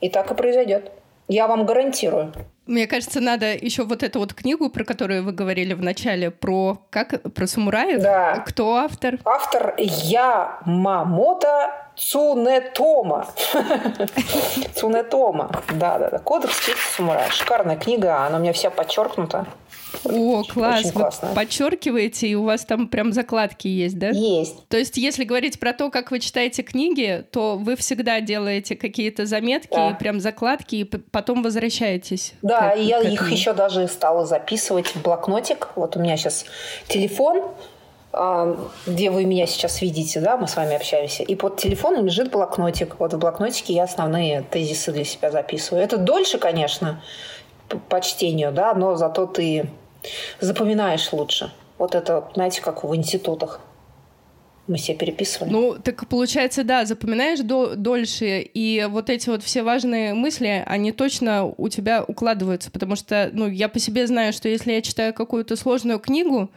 И 0.00 0.08
так 0.08 0.30
и 0.30 0.34
произойдет. 0.34 0.92
Я 1.28 1.46
вам 1.46 1.66
гарантирую. 1.66 2.32
Мне 2.66 2.86
кажется, 2.86 3.20
надо 3.20 3.54
еще 3.54 3.84
вот 3.84 4.02
эту 4.04 4.20
вот 4.20 4.34
книгу, 4.34 4.70
про 4.70 4.84
которую 4.84 5.24
вы 5.24 5.32
говорили 5.32 5.74
в 5.74 5.82
начале, 5.82 6.30
про 6.30 6.78
как 6.90 7.20
про 7.34 7.46
самураев. 7.46 8.00
Да. 8.00 8.36
Кто 8.46 8.76
автор? 8.76 9.18
Автор 9.24 9.74
я 9.78 10.60
Мамото 10.64 11.72
Цунетома. 11.96 13.26
Цунетома. 14.74 15.50
Да, 15.74 15.98
да, 15.98 16.10
да. 16.10 16.18
Кодекс 16.18 16.64
чести 16.64 16.96
самурая. 16.96 17.28
Шикарная 17.30 17.76
книга, 17.76 18.24
она 18.24 18.38
у 18.38 18.40
меня 18.40 18.52
вся 18.52 18.70
подчеркнута. 18.70 19.46
О, 20.04 20.42
класс. 20.44 20.80
Очень 20.80 20.92
классно. 20.92 21.28
Вы 21.28 21.34
подчеркиваете, 21.34 22.28
и 22.28 22.34
у 22.34 22.44
вас 22.44 22.64
там 22.64 22.88
прям 22.88 23.12
закладки 23.12 23.68
есть, 23.68 23.98
да? 23.98 24.08
Есть. 24.08 24.66
То 24.68 24.76
есть, 24.76 24.96
если 24.96 25.24
говорить 25.24 25.60
про 25.60 25.72
то, 25.72 25.90
как 25.90 26.10
вы 26.10 26.20
читаете 26.20 26.62
книги, 26.62 27.24
то 27.30 27.56
вы 27.56 27.76
всегда 27.76 28.20
делаете 28.20 28.76
какие-то 28.76 29.26
заметки, 29.26 29.74
да. 29.74 29.90
и 29.90 29.94
прям 29.94 30.20
закладки, 30.20 30.76
и 30.76 30.84
потом 30.84 31.42
возвращаетесь. 31.42 32.34
Да, 32.42 32.70
к, 32.70 32.78
и 32.78 32.84
я 32.84 33.00
их 33.00 33.30
еще 33.30 33.52
даже 33.52 33.88
стала 33.88 34.26
записывать 34.26 34.88
в 34.88 35.02
блокнотик. 35.02 35.68
Вот 35.76 35.96
у 35.96 36.00
меня 36.00 36.16
сейчас 36.16 36.44
телефон, 36.88 37.42
а, 38.12 38.56
где 38.86 39.10
вы 39.10 39.24
меня 39.24 39.46
сейчас 39.46 39.80
видите, 39.80 40.20
да, 40.20 40.36
мы 40.36 40.46
с 40.46 40.56
вами 40.56 40.76
общаемся, 40.76 41.22
и 41.22 41.34
под 41.34 41.56
телефоном 41.56 42.06
лежит 42.06 42.30
блокнотик. 42.30 42.96
Вот 42.98 43.14
в 43.14 43.18
блокнотике 43.18 43.74
я 43.74 43.84
основные 43.84 44.42
тезисы 44.42 44.92
для 44.92 45.04
себя 45.04 45.30
записываю. 45.30 45.82
Это 45.82 45.96
дольше, 45.96 46.38
конечно, 46.38 47.02
по 47.88 48.00
чтению, 48.00 48.52
да, 48.52 48.74
но 48.74 48.96
зато 48.96 49.26
ты 49.26 49.70
запоминаешь 50.40 51.12
лучше. 51.12 51.52
Вот 51.78 51.94
это, 51.94 52.30
знаете, 52.34 52.60
как 52.60 52.84
в 52.84 52.94
институтах. 52.94 53.60
Мы 54.68 54.76
все 54.76 54.94
переписывали. 54.94 55.50
Ну, 55.50 55.76
так 55.82 56.06
получается, 56.06 56.62
да, 56.62 56.84
запоминаешь 56.84 57.40
до, 57.40 57.74
дольше, 57.74 58.40
и 58.40 58.86
вот 58.88 59.10
эти 59.10 59.28
вот 59.28 59.42
все 59.42 59.64
важные 59.64 60.14
мысли, 60.14 60.62
они 60.66 60.92
точно 60.92 61.52
у 61.56 61.68
тебя 61.68 62.04
укладываются, 62.04 62.70
потому 62.70 62.94
что, 62.94 63.28
ну, 63.32 63.48
я 63.48 63.68
по 63.68 63.80
себе 63.80 64.06
знаю, 64.06 64.32
что 64.32 64.48
если 64.48 64.72
я 64.72 64.80
читаю 64.80 65.14
какую-то 65.14 65.56
сложную 65.56 65.98
книгу, 65.98 66.48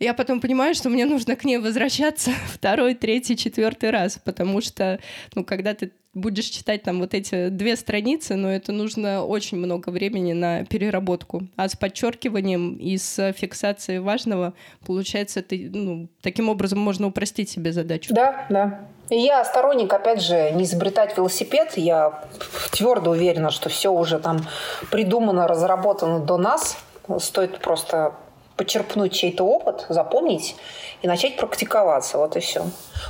я 0.00 0.14
потом 0.14 0.40
понимаю, 0.40 0.74
что 0.74 0.88
мне 0.88 1.04
нужно 1.04 1.36
к 1.36 1.44
ней 1.44 1.58
возвращаться 1.58 2.30
второй, 2.46 2.94
третий, 2.94 3.36
четвертый 3.36 3.90
раз, 3.90 4.18
потому 4.24 4.62
что, 4.62 4.98
ну, 5.34 5.44
когда 5.44 5.74
ты 5.74 5.92
будешь 6.14 6.46
читать 6.46 6.82
там 6.82 7.00
вот 7.00 7.14
эти 7.14 7.48
две 7.48 7.76
страницы, 7.76 8.36
но 8.36 8.50
это 8.50 8.72
нужно 8.72 9.24
очень 9.24 9.58
много 9.58 9.90
времени 9.90 10.32
на 10.32 10.64
переработку. 10.64 11.42
А 11.56 11.68
с 11.68 11.76
подчеркиванием 11.76 12.74
и 12.74 12.96
с 12.96 13.32
фиксацией 13.32 14.00
важного, 14.00 14.54
получается, 14.86 15.42
ты, 15.42 15.70
ну, 15.72 16.08
таким 16.20 16.48
образом 16.48 16.78
можно 16.78 17.06
упростить 17.06 17.48
себе 17.50 17.72
задачу. 17.72 18.14
Да, 18.14 18.46
да. 18.50 18.80
Я 19.08 19.44
сторонник, 19.44 19.92
опять 19.92 20.22
же, 20.22 20.52
не 20.52 20.64
изобретать 20.64 21.16
велосипед. 21.16 21.76
Я 21.76 22.24
твердо 22.72 23.10
уверена, 23.10 23.50
что 23.50 23.68
все 23.68 23.92
уже 23.92 24.18
там 24.18 24.46
придумано, 24.90 25.46
разработано 25.46 26.20
до 26.20 26.36
нас. 26.38 26.78
Стоит 27.18 27.58
просто 27.58 28.14
почерпнуть 28.56 29.12
чей-то 29.12 29.44
опыт, 29.44 29.86
запомнить 29.88 30.56
и 31.02 31.08
начать 31.08 31.36
практиковаться. 31.36 32.18
Вот 32.18 32.36
и 32.36 32.40
все. 32.40 32.64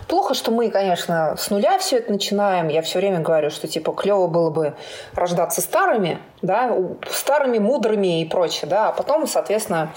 Плохо, 0.08 0.34
что 0.34 0.50
мы, 0.50 0.70
конечно, 0.70 1.36
с 1.36 1.50
нуля 1.50 1.78
все 1.78 1.98
это 1.98 2.12
начинаем. 2.12 2.68
Я 2.68 2.82
все 2.82 2.98
время 2.98 3.20
говорю, 3.20 3.50
что 3.50 3.68
типа 3.68 3.92
клево 3.92 4.26
было 4.26 4.50
бы 4.50 4.74
рождаться 5.14 5.60
старыми, 5.60 6.18
да, 6.40 6.76
старыми, 7.10 7.58
мудрыми 7.58 8.22
и 8.22 8.24
прочее, 8.24 8.68
да, 8.68 8.88
а 8.88 8.92
потом, 8.92 9.26
соответственно, 9.26 9.92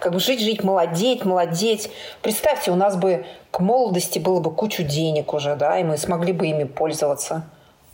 как 0.00 0.12
бы 0.12 0.20
жить, 0.20 0.40
жить, 0.40 0.62
молодеть, 0.62 1.24
молодеть. 1.24 1.90
Представьте, 2.22 2.70
у 2.70 2.76
нас 2.76 2.96
бы 2.96 3.24
к 3.50 3.60
молодости 3.60 4.18
было 4.18 4.40
бы 4.40 4.54
кучу 4.54 4.82
денег 4.82 5.32
уже, 5.32 5.56
да, 5.56 5.78
и 5.78 5.84
мы 5.84 5.96
смогли 5.96 6.32
бы 6.32 6.46
ими 6.46 6.64
пользоваться. 6.64 7.44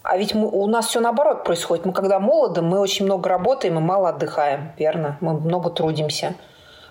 А 0.02 0.18
ведь 0.18 0.34
мы, 0.34 0.48
у 0.48 0.66
нас 0.66 0.88
все 0.88 1.00
наоборот 1.00 1.44
происходит. 1.44 1.86
Мы 1.86 1.94
когда 1.94 2.20
молоды, 2.20 2.60
мы 2.60 2.78
очень 2.78 3.06
много 3.06 3.30
работаем 3.30 3.78
и 3.78 3.80
мало 3.80 4.10
отдыхаем, 4.10 4.72
верно? 4.76 5.16
Мы 5.22 5.32
много 5.32 5.70
трудимся. 5.70 6.34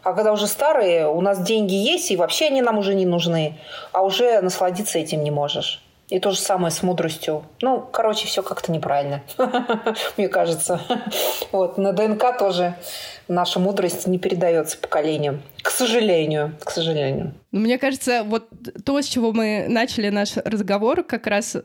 А 0.04 0.14
когда 0.14 0.34
уже 0.34 0.48
старые, 0.48 1.08
у 1.08 1.22
нас 1.22 1.42
деньги 1.42 1.74
есть, 1.74 2.12
и 2.12 2.18
вообще 2.18 2.48
они 2.48 2.62
нам 2.62 2.78
уже 2.78 2.94
не 2.94 3.06
нужны, 3.06 3.58
а 3.92 4.04
уже 4.04 4.42
насладиться 4.42 5.00
этим 5.00 5.24
не 5.24 5.32
можешь. 5.32 5.82
И 6.10 6.20
то 6.20 6.32
же 6.32 6.38
самое 6.38 6.72
с 6.72 6.84
мудростью. 6.84 7.44
Ну, 7.62 7.80
короче, 7.92 8.28
все 8.28 8.44
как-то 8.44 8.72
неправильно, 8.72 9.24
мне 10.18 10.28
кажется. 10.28 10.82
Вот, 11.52 11.78
на 11.78 11.94
ДНК 11.94 12.38
тоже 12.38 12.76
наша 13.28 13.60
мудрость 13.60 14.06
не 14.06 14.20
передается 14.20 14.78
поколениям. 14.78 15.42
К 15.62 15.72
сожалению, 15.72 16.56
к 16.64 16.70
сожалению. 16.72 17.34
Мне 17.52 17.78
кажется, 17.78 18.24
вот 18.26 18.48
то, 18.86 19.02
с 19.02 19.06
чего 19.06 19.32
мы 19.32 19.66
начали 19.70 20.10
наш 20.10 20.36
разговор, 20.38 21.04
как 21.04 21.26
раз 21.26 21.56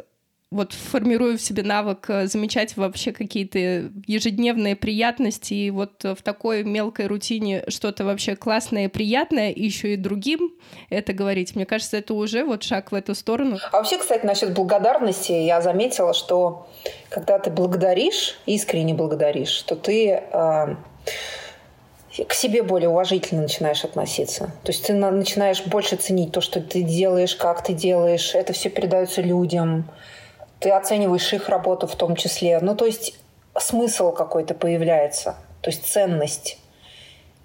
вот 0.51 0.73
формирую 0.73 1.37
в 1.37 1.43
себе 1.43 1.63
навык 1.63 2.09
э, 2.09 2.27
замечать 2.27 2.77
вообще 2.77 3.13
какие-то 3.13 3.91
ежедневные 4.07 4.77
приятности, 4.77 5.53
и 5.53 5.71
вот 5.71 6.03
в 6.03 6.23
такой 6.23 6.65
мелкой 6.65 7.07
рутине 7.07 7.65
что-то 7.69 8.05
вообще 8.05 8.35
классное 8.35 8.87
и 8.87 8.89
приятное, 8.89 9.51
и 9.51 9.63
еще 9.63 9.93
и 9.93 9.97
другим 9.97 10.55
это 10.89 11.13
говорить. 11.13 11.55
Мне 11.55 11.67
кажется, 11.67 11.99
это 11.99 12.15
уже 12.15 12.45
вот 12.45 12.63
шаг 12.63 12.93
в 12.93 12.95
эту 12.95 13.15
сторону. 13.15 13.59
А 13.71 13.77
вообще, 13.77 13.99
кстати, 13.99 14.25
насчет 14.25 14.55
благодарности, 14.55 15.33
я 15.33 15.61
заметила, 15.61 16.15
что 16.15 16.67
когда 17.11 17.39
ты 17.39 17.51
благодаришь, 17.51 18.39
искренне 18.47 18.95
благодаришь, 18.95 19.63
то 19.63 19.77
ты 19.77 20.09
э, 20.13 20.77
к 22.27 22.33
себе 22.33 22.63
более 22.63 22.89
уважительно 22.89 23.43
начинаешь 23.43 23.85
относиться. 23.85 24.47
То 24.65 24.73
есть 24.73 24.87
ты 24.87 24.95
начинаешь 24.95 25.63
больше 25.67 25.97
ценить 25.97 26.33
то, 26.33 26.41
что 26.41 26.63
ты 26.63 26.83
делаешь, 26.83 27.37
как 27.37 27.63
ты 27.63 27.75
делаешь. 27.75 28.35
Это 28.35 28.55
все 28.55 28.71
передается 28.71 29.21
людям 29.21 29.85
ты 30.61 30.71
оцениваешь 30.71 31.33
их 31.33 31.49
работу 31.49 31.87
в 31.87 31.95
том 31.97 32.17
числе. 32.17 32.59
Ну, 32.61 32.75
то 32.75 32.87
есть 32.87 33.19
смысл 33.59 34.13
какой-то 34.13 34.55
появляется, 34.55 35.37
то 35.61 35.71
есть 35.71 35.87
ценность. 35.87 36.59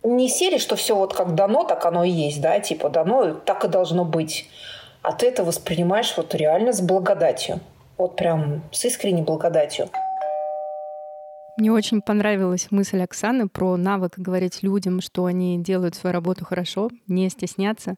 Не 0.03 0.27
серии, 0.27 0.57
что 0.57 0.75
все 0.75 0.95
вот 0.95 1.13
как 1.13 1.35
дано, 1.35 1.63
так 1.63 1.85
оно 1.85 2.03
и 2.03 2.09
есть, 2.09 2.41
да, 2.41 2.59
типа 2.59 2.89
дано, 2.89 3.33
так 3.33 3.63
и 3.63 3.69
должно 3.69 4.03
быть. 4.03 4.49
А 5.01 5.13
ты 5.13 5.27
это 5.27 5.43
воспринимаешь 5.43 6.13
вот 6.17 6.35
реально 6.35 6.73
с 6.73 6.81
благодатью. 6.81 7.59
Вот 7.97 8.15
прям 8.15 8.63
с 8.71 8.83
искренней 8.85 9.21
благодатью. 9.21 9.89
Мне 11.55 11.71
очень 11.71 12.01
понравилась 12.01 12.67
мысль 12.71 13.01
Оксаны 13.01 13.47
про 13.47 13.77
навык 13.77 14.13
говорить 14.17 14.63
людям, 14.63 15.01
что 15.01 15.25
они 15.25 15.59
делают 15.59 15.95
свою 15.95 16.13
работу 16.13 16.43
хорошо, 16.43 16.89
не 17.07 17.29
стесняться 17.29 17.95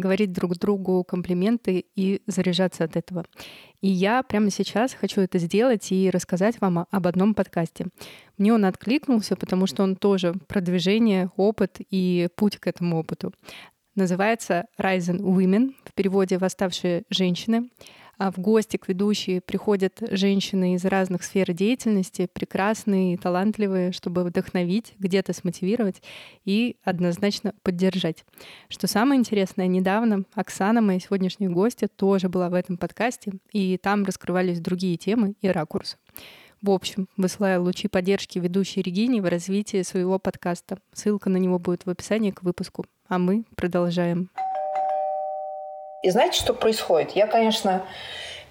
говорить 0.00 0.32
друг 0.32 0.58
другу 0.58 1.04
комплименты 1.04 1.84
и 1.94 2.22
заряжаться 2.26 2.84
от 2.84 2.96
этого. 2.96 3.24
И 3.80 3.88
я 3.88 4.22
прямо 4.22 4.50
сейчас 4.50 4.92
хочу 4.94 5.20
это 5.20 5.38
сделать 5.38 5.92
и 5.92 6.10
рассказать 6.10 6.60
вам 6.60 6.86
об 6.90 7.06
одном 7.06 7.34
подкасте. 7.34 7.86
Мне 8.36 8.52
он 8.52 8.64
откликнулся, 8.64 9.36
потому 9.36 9.66
что 9.66 9.82
он 9.82 9.96
тоже 9.96 10.34
продвижение, 10.48 11.30
опыт 11.36 11.76
и 11.90 12.28
путь 12.36 12.56
к 12.56 12.66
этому 12.66 12.98
опыту. 12.98 13.32
Называется 13.94 14.66
Rising 14.78 15.20
Women, 15.20 15.74
в 15.84 15.94
переводе 15.94 16.38
«Восставшие 16.38 17.04
женщины». 17.10 17.70
А 18.20 18.30
в 18.30 18.38
гости 18.38 18.76
к 18.76 18.86
ведущей 18.86 19.40
приходят 19.40 20.02
женщины 20.10 20.74
из 20.74 20.84
разных 20.84 21.22
сфер 21.22 21.54
деятельности, 21.54 22.28
прекрасные, 22.30 23.16
талантливые, 23.16 23.92
чтобы 23.92 24.24
вдохновить, 24.24 24.92
где-то 24.98 25.32
смотивировать 25.32 26.02
и 26.44 26.76
однозначно 26.84 27.54
поддержать. 27.62 28.26
Что 28.68 28.86
самое 28.88 29.18
интересное, 29.18 29.68
недавно 29.68 30.24
Оксана, 30.34 30.82
моя 30.82 31.00
сегодняшняя 31.00 31.48
гостья, 31.48 31.88
тоже 31.88 32.28
была 32.28 32.50
в 32.50 32.54
этом 32.54 32.76
подкасте, 32.76 33.32
и 33.52 33.78
там 33.78 34.04
раскрывались 34.04 34.60
другие 34.60 34.98
темы 34.98 35.32
и 35.40 35.48
ракурсы. 35.48 35.96
В 36.60 36.72
общем, 36.72 37.08
высылаю 37.16 37.62
лучи 37.62 37.88
поддержки 37.88 38.38
ведущей 38.38 38.82
Регине 38.82 39.22
в 39.22 39.30
развитии 39.30 39.80
своего 39.80 40.18
подкаста. 40.18 40.78
Ссылка 40.92 41.30
на 41.30 41.38
него 41.38 41.58
будет 41.58 41.86
в 41.86 41.88
описании 41.88 42.32
к 42.32 42.42
выпуску. 42.42 42.84
А 43.08 43.18
мы 43.18 43.44
продолжаем. 43.56 44.28
И 46.02 46.10
знаете, 46.10 46.38
что 46.38 46.54
происходит? 46.54 47.12
Я, 47.12 47.26
конечно, 47.26 47.82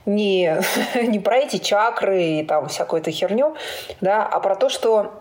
не, 0.05 0.59
не 1.01 1.19
про 1.19 1.37
эти 1.37 1.57
чакры 1.57 2.23
и 2.23 2.43
там 2.43 2.67
всякую 2.67 3.01
эту 3.01 3.11
херню, 3.11 3.55
да, 4.01 4.25
а 4.25 4.39
про 4.39 4.55
то, 4.55 4.69
что 4.69 5.13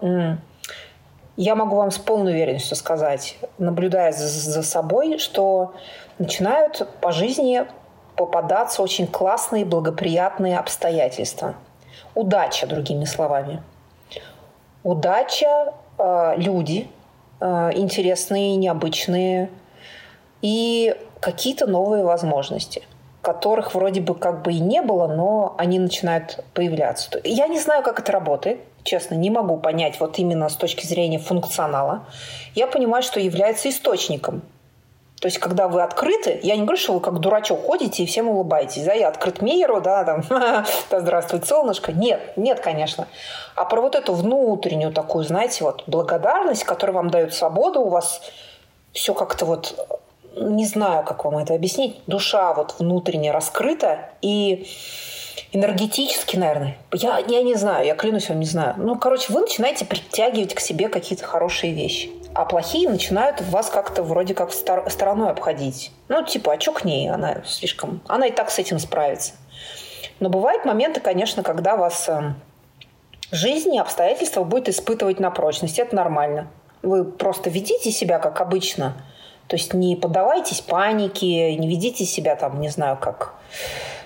я 1.37 1.55
могу 1.55 1.77
вам 1.77 1.91
с 1.91 1.99
полной 1.99 2.33
уверенностью 2.33 2.77
сказать, 2.77 3.37
наблюдая 3.59 4.13
за, 4.13 4.27
за 4.27 4.63
собой, 4.63 5.19
что 5.19 5.75
начинают 6.19 6.87
по 7.01 7.13
жизни 7.13 7.65
попадаться 8.17 8.83
очень 8.83 9.07
классные, 9.07 9.65
благоприятные 9.65 10.59
обстоятельства. 10.59 11.55
Удача, 12.15 12.67
другими 12.67 13.05
словами. 13.05 13.63
Удача, 14.83 15.73
э, 15.99 16.35
люди 16.37 16.89
э, 17.41 17.71
интересные, 17.75 18.57
необычные 18.57 19.51
и 20.43 20.97
какие-то 21.21 21.67
новые 21.67 22.05
возможности– 22.05 22.83
которых 23.21 23.75
вроде 23.75 24.01
бы 24.01 24.15
как 24.15 24.43
бы 24.43 24.53
и 24.53 24.61
не 24.61 24.81
было, 24.81 25.07
но 25.07 25.55
они 25.59 25.79
начинают 25.79 26.43
появляться. 26.55 27.11
Я 27.25 27.49
не 27.49 27.59
знаю, 27.59 27.83
как 27.83 27.99
это 27.99 28.11
работает, 28.13 28.61
честно, 28.85 29.17
не 29.17 29.29
могу 29.29 29.59
понять 29.59 30.01
вот 30.01 30.19
именно 30.19 30.49
с 30.49 30.55
точки 30.55 30.87
зрения 30.87 31.19
функционала. 31.19 32.05
Я 32.55 32.69
понимаю, 32.69 33.03
что 33.03 33.21
является 33.21 33.69
источником 33.69 34.43
то 35.21 35.27
есть, 35.27 35.39
когда 35.39 35.67
вы 35.67 35.83
открыты, 35.83 36.39
я 36.45 36.55
не 36.55 36.63
говорю, 36.63 36.79
что 36.79 36.93
вы 36.93 37.01
как 37.01 37.19
дурачок 37.19 37.67
ходите 37.67 38.05
и 38.05 38.07
всем 38.07 38.29
улыбаетесь, 38.29 38.85
да, 38.85 38.93
я 38.93 39.09
открыт 39.09 39.43
миру, 39.43 39.81
да, 39.81 40.05
там, 40.05 40.23
да, 40.31 41.01
здравствуй, 41.01 41.43
солнышко. 41.43 41.93
Нет, 41.93 42.37
нет, 42.37 42.61
конечно. 42.61 43.09
А 43.57 43.65
про 43.65 43.81
вот 43.81 43.97
эту 43.97 44.15
внутреннюю 44.15 44.93
такую, 44.93 45.25
знаете, 45.25 45.65
вот 45.65 45.83
благодарность, 45.89 46.63
которая 46.63 46.95
вам 46.95 47.11
дает 47.11 47.35
свободу, 47.35 47.81
у 47.81 47.89
вас 47.89 48.23
все 48.93 49.13
как-то 49.13 49.45
вот, 49.45 50.01
не 50.41 50.67
знаю, 50.67 51.05
как 51.05 51.25
вам 51.25 51.39
это 51.39 51.55
объяснить, 51.55 52.01
душа 52.07 52.53
вот 52.55 52.77
внутренне 52.79 53.33
раскрыта 53.33 54.11
и 54.23 54.67
энергетически, 55.53 56.37
наверное. 56.37 56.77
Я, 56.93 57.19
я 57.19 57.43
не 57.43 57.55
знаю, 57.55 57.87
я 57.87 57.95
клянусь 57.95 58.29
вам, 58.29 58.41
не 58.41 58.47
знаю. 58.47 58.75
Ну, 58.77 58.97
короче, 58.97 59.33
вы 59.33 59.41
начинаете 59.41 59.85
притягивать 59.85 60.55
к 60.55 60.61
себе 60.61 60.89
какие-то 60.89 61.25
хорошие 61.25 61.73
вещи 61.73 62.11
а 62.39 62.45
плохие 62.45 62.89
начинают 62.89 63.41
вас 63.41 63.69
как-то 63.69 64.05
вроде 64.05 64.33
как 64.33 64.53
стороной 64.53 65.31
обходить. 65.31 65.91
Ну, 66.07 66.25
типа, 66.25 66.53
а 66.53 66.61
что 66.61 66.73
к 66.73 66.85
ней? 66.85 67.11
Она 67.11 67.43
слишком... 67.45 68.01
Она 68.07 68.27
и 68.27 68.31
так 68.31 68.51
с 68.51 68.61
этим 68.61 68.79
справится. 68.79 69.33
Но 70.21 70.29
бывают 70.29 70.65
моменты, 70.65 71.01
конечно, 71.01 71.43
когда 71.43 71.77
вас 71.77 72.09
э, 72.09 72.35
жизнь 73.33 73.75
и 73.75 73.79
обстоятельства 73.81 74.45
будет 74.45 74.69
испытывать 74.69 75.19
на 75.19 75.33
прочность. 75.33 75.81
Это 75.81 75.97
нормально. 75.97 76.49
Вы 76.83 77.05
просто 77.05 77.51
ведите 77.51 77.91
себя 77.91 78.21
как 78.21 78.41
обычно. 78.41 78.95
То 79.49 79.57
есть 79.57 79.75
не 79.75 79.97
поддавайтесь 79.97 80.61
панике, 80.61 81.57
не 81.57 81.69
ведите 81.69 82.05
себя 82.05 82.37
там, 82.37 82.61
не 82.61 82.69
знаю, 82.69 82.99
как 83.01 83.35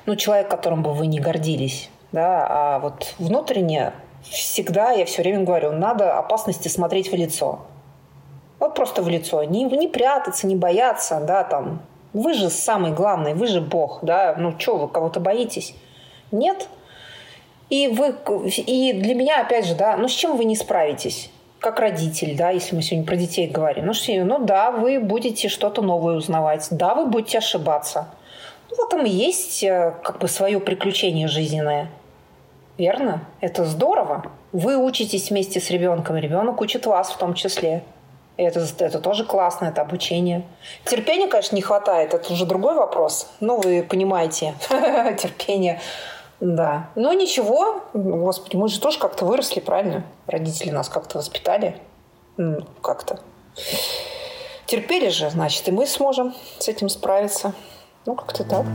ну, 0.07 0.17
человек, 0.17 0.49
которым 0.49 0.83
бы 0.83 0.93
вы 0.93 1.07
не 1.07 1.19
гордились. 1.19 1.91
Да? 2.13 2.47
А 2.49 2.79
вот 2.79 3.15
внутренне 3.19 3.93
всегда, 4.23 4.93
я 4.93 5.05
все 5.05 5.23
время 5.23 5.45
говорю, 5.45 5.73
надо 5.73 6.17
опасности 6.17 6.69
смотреть 6.69 7.11
в 7.11 7.17
лицо. 7.17 7.61
Вот 8.61 8.75
просто 8.75 9.03
в 9.03 9.09
лицо. 9.09 9.43
Не, 9.43 9.65
не 9.65 9.89
прятаться, 9.89 10.47
не 10.47 10.55
бояться, 10.55 11.21
да, 11.21 11.43
там. 11.43 11.83
Вы 12.13 12.35
же 12.35 12.51
самый 12.51 12.93
главный, 12.93 13.35
вы 13.35 13.47
же 13.49 13.61
Бог, 13.61 13.99
да. 14.03 14.37
Ну, 14.39 14.59
что 14.59 14.77
вы 14.77 14.89
кого-то 14.89 15.19
боитесь? 15.19 15.75
Нет. 16.31 16.69
И, 17.71 17.89
вы, 17.89 18.15
и 18.47 18.93
для 18.93 19.15
меня, 19.15 19.41
опять 19.41 19.67
же, 19.67 19.75
да, 19.75 19.97
ну 19.97 20.07
с 20.07 20.13
чем 20.13 20.37
вы 20.37 20.45
не 20.45 20.55
справитесь? 20.55 21.31
Как 21.63 21.79
родитель, 21.79 22.37
да, 22.37 22.51
если 22.51 22.75
мы 22.75 22.83
сегодня 22.83 23.07
про 23.07 23.17
детей 23.17 23.47
говорим. 23.47 23.87
Ну, 23.87 23.95
что, 23.95 24.13
ну 24.25 24.45
да, 24.45 24.73
вы 24.73 24.99
будете 24.99 25.49
что-то 25.49 25.81
новое 25.81 26.17
узнавать, 26.17 26.67
да, 26.71 26.95
вы 26.95 27.07
будете 27.07 27.39
ошибаться. 27.39 28.09
Ну, 28.69 28.77
в 28.77 28.87
этом 28.89 29.07
и 29.07 29.11
есть 29.11 29.63
э, 29.63 29.95
как 30.03 30.19
бы 30.19 30.29
свое 30.29 30.59
приключение 30.59 31.29
жизненное. 31.29 31.89
Верно? 32.79 33.23
Это 33.41 33.65
здорово. 33.65 34.25
Вы 34.51 34.77
учитесь 34.77 35.31
вместе 35.31 35.61
с 35.61 35.71
ребенком, 35.71 36.17
ребенок 36.17 36.61
учит 36.61 36.87
вас 36.87 37.11
в 37.11 37.17
том 37.17 37.35
числе. 37.35 37.85
И 38.39 38.43
это, 38.43 38.67
это 38.79 38.99
тоже 38.99 39.25
классно, 39.25 39.67
это 39.67 39.83
обучение. 39.83 40.43
Терпения, 40.85 41.29
конечно, 41.29 41.55
не 41.55 41.63
хватает, 41.63 42.13
это 42.13 42.33
уже 42.33 42.45
другой 42.45 42.75
вопрос. 42.75 43.31
Ну, 43.41 43.61
вы 43.61 43.85
понимаете, 43.89 44.55
терпение. 44.69 45.81
Да. 46.43 46.91
Но 46.97 47.13
ничего, 47.13 47.85
господи, 47.95 48.57
мы 48.57 48.69
же 48.69 48.81
тоже 48.81 48.99
как-то 48.99 49.25
выросли, 49.25 49.61
правильно? 49.61 50.05
Родители 50.27 50.71
нас 50.71 50.89
как-то 50.89 51.19
воспитали. 51.19 51.77
Как-то. 52.83 53.21
Терпели 54.67 55.09
же, 55.11 55.31
значит, 55.31 55.69
и 55.69 55.71
мы 55.71 55.87
сможем 55.87 56.35
с 56.59 56.67
этим 56.67 56.89
справиться. 56.89 57.55
Ну, 58.07 58.17
как-то 58.17 58.43
так. 58.43 58.67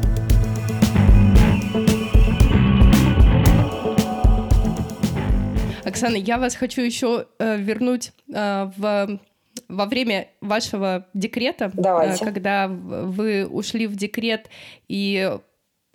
Оксана, 5.83 6.15
я 6.15 6.37
вас 6.37 6.55
хочу 6.55 6.79
еще 6.81 7.25
э, 7.37 7.57
вернуть 7.57 8.13
э, 8.33 8.71
в 8.77 9.19
во 9.67 9.85
время 9.85 10.29
вашего 10.39 11.05
декрета, 11.13 11.65
э, 11.65 11.71
Давайте. 11.73 12.23
когда 12.23 12.69
вы 12.69 13.45
ушли 13.45 13.87
в 13.87 13.97
декрет 13.97 14.49
и 14.87 15.37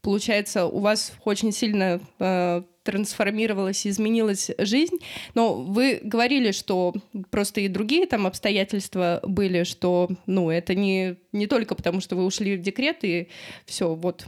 получается, 0.03 0.67
у 0.67 0.81
вас 0.81 1.13
очень 1.25 1.53
сильно 1.53 2.01
э, 2.19 2.63
трансформировалась, 2.83 3.87
изменилась 3.87 4.51
жизнь. 4.59 4.99
Но 5.35 5.55
вы 5.55 6.01
говорили, 6.03 6.53
что 6.53 6.95
просто 7.31 7.61
и 7.61 7.69
другие 7.69 8.07
там 8.07 8.27
обстоятельства 8.27 9.21
были, 9.23 9.63
что, 9.63 10.11
ну, 10.27 10.51
это 10.51 10.75
не, 10.75 11.17
не 11.33 11.47
только 11.47 11.75
потому, 11.75 12.01
что 12.01 12.17
вы 12.17 12.25
ушли 12.25 12.57
в 12.57 12.61
декрет 12.61 12.99
и 13.03 13.29
все, 13.65 13.95
вот 13.95 14.27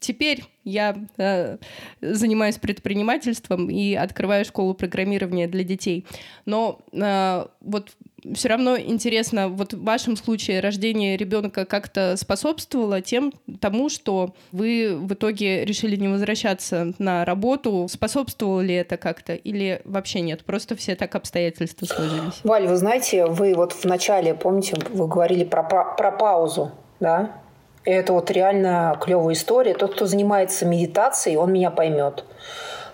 теперь 0.00 0.44
я 0.64 0.96
э, 1.16 1.58
занимаюсь 2.00 2.56
предпринимательством 2.58 3.70
и 3.70 3.94
открываю 3.94 4.44
школу 4.44 4.74
программирования 4.74 5.46
для 5.46 5.64
детей. 5.64 6.06
Но 6.44 6.80
э, 6.92 7.46
вот 7.60 7.96
все 8.34 8.48
равно 8.48 8.76
интересно, 8.76 9.48
вот 9.48 9.74
в 9.74 9.84
вашем 9.84 10.16
случае 10.16 10.60
рождение 10.60 11.16
ребенка 11.16 11.64
как-то 11.64 12.16
способствовало 12.16 13.00
тем, 13.00 13.32
тому, 13.60 13.88
что 13.88 14.34
вы 14.52 14.96
в 14.96 15.12
итоге 15.14 15.64
решили 15.64 15.96
не 15.96 16.08
возвращаться 16.08 16.92
на 16.98 17.24
работу. 17.24 17.86
Способствовало 17.88 18.60
ли 18.62 18.74
это 18.74 18.96
как-то 18.96 19.34
или 19.34 19.80
вообще 19.84 20.20
нет? 20.20 20.44
Просто 20.44 20.74
все 20.76 20.96
так 20.96 21.14
обстоятельства 21.14 21.86
сложились. 21.86 22.40
Валь, 22.42 22.66
вы 22.66 22.76
знаете, 22.76 23.26
вы 23.26 23.54
вот 23.54 23.72
в 23.72 23.84
начале, 23.84 24.34
помните, 24.34 24.76
вы 24.90 25.06
говорили 25.06 25.44
про, 25.44 25.62
про 25.62 26.10
паузу, 26.10 26.72
да? 26.98 27.42
Это 27.86 28.12
вот 28.12 28.30
реально 28.30 28.98
клевая 29.00 29.34
история. 29.34 29.72
Тот, 29.72 29.94
кто 29.94 30.06
занимается 30.06 30.66
медитацией, 30.66 31.36
он 31.36 31.52
меня 31.52 31.70
поймет. 31.70 32.24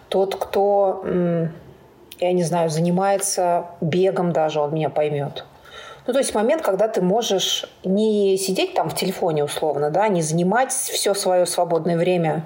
Тот, 0.09 0.37
кто 0.37 1.03
я 2.21 2.33
не 2.33 2.45
знаю, 2.45 2.71
занимается 2.71 3.67
бегом 3.81 4.33
даже, 4.33 4.61
он 4.61 4.75
меня 4.75 4.91
поймет. 4.91 5.45
Ну, 6.07 6.13
то 6.13 6.19
есть 6.19 6.35
момент, 6.35 6.63
когда 6.63 6.89
ты 6.89 7.01
можешь 7.01 7.65
не 7.85 8.37
сидеть 8.37 8.75
там 8.75 8.91
в 8.91 8.95
телефоне 8.95 9.45
условно, 9.45 9.91
да, 9.91 10.09
не 10.09 10.21
занимать 10.21 10.73
все 10.73 11.15
свое 11.15 11.47
свободное 11.47 11.97
время 11.97 12.45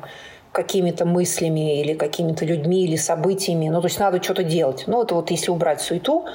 какими-то 0.53 1.05
мыслями 1.05 1.81
или 1.81 1.95
какими-то 1.95 2.45
людьми 2.45 2.85
или 2.85 2.97
событиями. 2.97 3.69
Ну, 3.69 3.81
то 3.81 3.89
есть 3.89 3.99
надо 3.99 4.23
что-то 4.23 4.45
делать. 4.45 4.85
Ну, 4.87 5.03
это 5.03 5.15
вот 5.15 5.31
если 5.31 5.51
убрать 5.51 5.81
суету, 5.81 6.27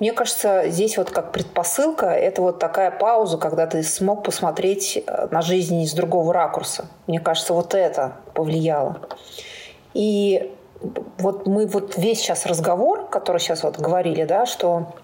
мне 0.00 0.12
кажется, 0.12 0.64
здесь 0.68 0.96
вот 0.96 1.10
как 1.10 1.32
предпосылка, 1.32 2.06
это 2.06 2.40
вот 2.40 2.58
такая 2.58 2.90
пауза, 2.90 3.36
когда 3.36 3.66
ты 3.66 3.82
смог 3.82 4.24
посмотреть 4.24 5.02
э, 5.04 5.28
на 5.30 5.42
жизнь 5.42 5.80
из 5.82 5.92
другого 5.92 6.32
ракурса. 6.32 6.86
Мне 7.06 7.18
кажется, 7.18 7.52
вот 7.52 7.74
это 7.74 8.12
повлияло. 8.34 9.00
И 9.94 10.54
вот 11.18 11.46
мы 11.46 11.66
вот 11.66 11.96
весь 11.96 12.20
сейчас 12.20 12.46
разговор, 12.46 13.08
который 13.08 13.38
сейчас 13.38 13.64
вот 13.64 13.78
говорили, 13.78 14.24
да, 14.24 14.46
что 14.46 14.94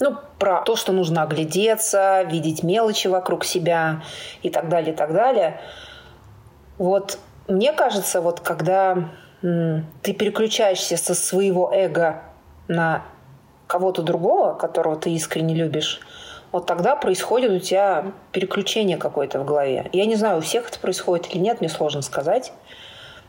ну, 0.00 0.16
про 0.38 0.62
то, 0.62 0.76
что 0.76 0.92
нужно 0.92 1.22
оглядеться, 1.22 2.22
видеть 2.22 2.62
мелочи 2.62 3.08
вокруг 3.08 3.44
себя 3.44 4.02
и 4.42 4.48
так 4.48 4.68
далее, 4.68 4.94
и 4.94 4.96
так 4.96 5.12
далее. 5.12 5.60
Вот 6.78 7.18
мне 7.46 7.72
кажется, 7.72 8.20
вот 8.20 8.40
когда 8.40 9.10
ты 9.42 10.12
переключаешься 10.14 10.96
со 10.96 11.14
своего 11.14 11.70
эго 11.72 12.22
на 12.66 13.04
кого-то 13.66 14.02
другого, 14.02 14.54
которого 14.54 14.96
ты 14.96 15.10
искренне 15.10 15.54
любишь, 15.54 16.00
вот 16.52 16.66
тогда 16.66 16.94
происходит 16.94 17.50
у 17.50 17.58
тебя 17.58 18.12
переключение 18.30 18.96
какое-то 18.96 19.40
в 19.40 19.44
голове. 19.44 19.90
Я 19.92 20.06
не 20.06 20.14
знаю, 20.14 20.38
у 20.38 20.40
всех 20.40 20.68
это 20.68 20.78
происходит 20.78 21.34
или 21.34 21.38
нет, 21.38 21.60
мне 21.60 21.68
сложно 21.68 22.00
сказать. 22.02 22.52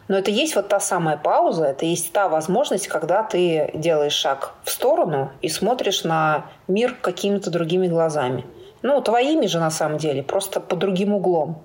Но 0.07 0.17
это 0.17 0.29
есть 0.29 0.55
вот 0.55 0.67
та 0.67 0.79
самая 0.79 1.17
пауза, 1.17 1.65
это 1.65 1.85
есть 1.85 2.11
та 2.11 2.29
возможность, 2.29 2.87
когда 2.87 3.23
ты 3.23 3.71
делаешь 3.73 4.13
шаг 4.13 4.53
в 4.63 4.69
сторону 4.69 5.31
и 5.41 5.49
смотришь 5.49 6.03
на 6.03 6.45
мир 6.67 6.95
какими-то 7.01 7.49
другими 7.49 7.87
глазами. 7.87 8.45
Ну, 8.83 9.01
твоими 9.01 9.47
же 9.47 9.59
на 9.59 9.71
самом 9.71 9.97
деле, 9.97 10.21
просто 10.21 10.59
по 10.59 10.75
другим 10.75 11.13
углом. 11.15 11.63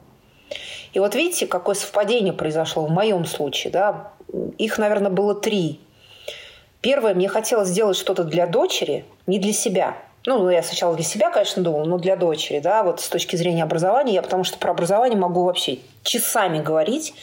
И 0.94 0.98
вот 0.98 1.14
видите, 1.14 1.46
какое 1.46 1.74
совпадение 1.74 2.32
произошло 2.32 2.86
в 2.86 2.90
моем 2.90 3.26
случае. 3.26 3.72
Да? 3.72 4.12
Их, 4.56 4.78
наверное, 4.78 5.10
было 5.10 5.34
три. 5.34 5.80
Первое, 6.80 7.14
мне 7.14 7.28
хотелось 7.28 7.68
сделать 7.68 7.96
что-то 7.96 8.24
для 8.24 8.46
дочери, 8.46 9.04
не 9.26 9.38
для 9.38 9.52
себя. 9.52 9.96
Ну, 10.26 10.48
я 10.50 10.62
сначала 10.62 10.94
для 10.94 11.04
себя, 11.04 11.30
конечно, 11.30 11.62
думала, 11.62 11.84
но 11.84 11.98
для 11.98 12.16
дочери, 12.16 12.58
да, 12.58 12.82
вот 12.82 13.00
с 13.00 13.08
точки 13.08 13.36
зрения 13.36 13.62
образования, 13.62 14.14
я 14.14 14.22
потому 14.22 14.44
что 14.44 14.58
про 14.58 14.72
образование 14.72 15.18
могу 15.18 15.44
вообще 15.44 15.78
часами 16.02 16.60
говорить, 16.60 17.14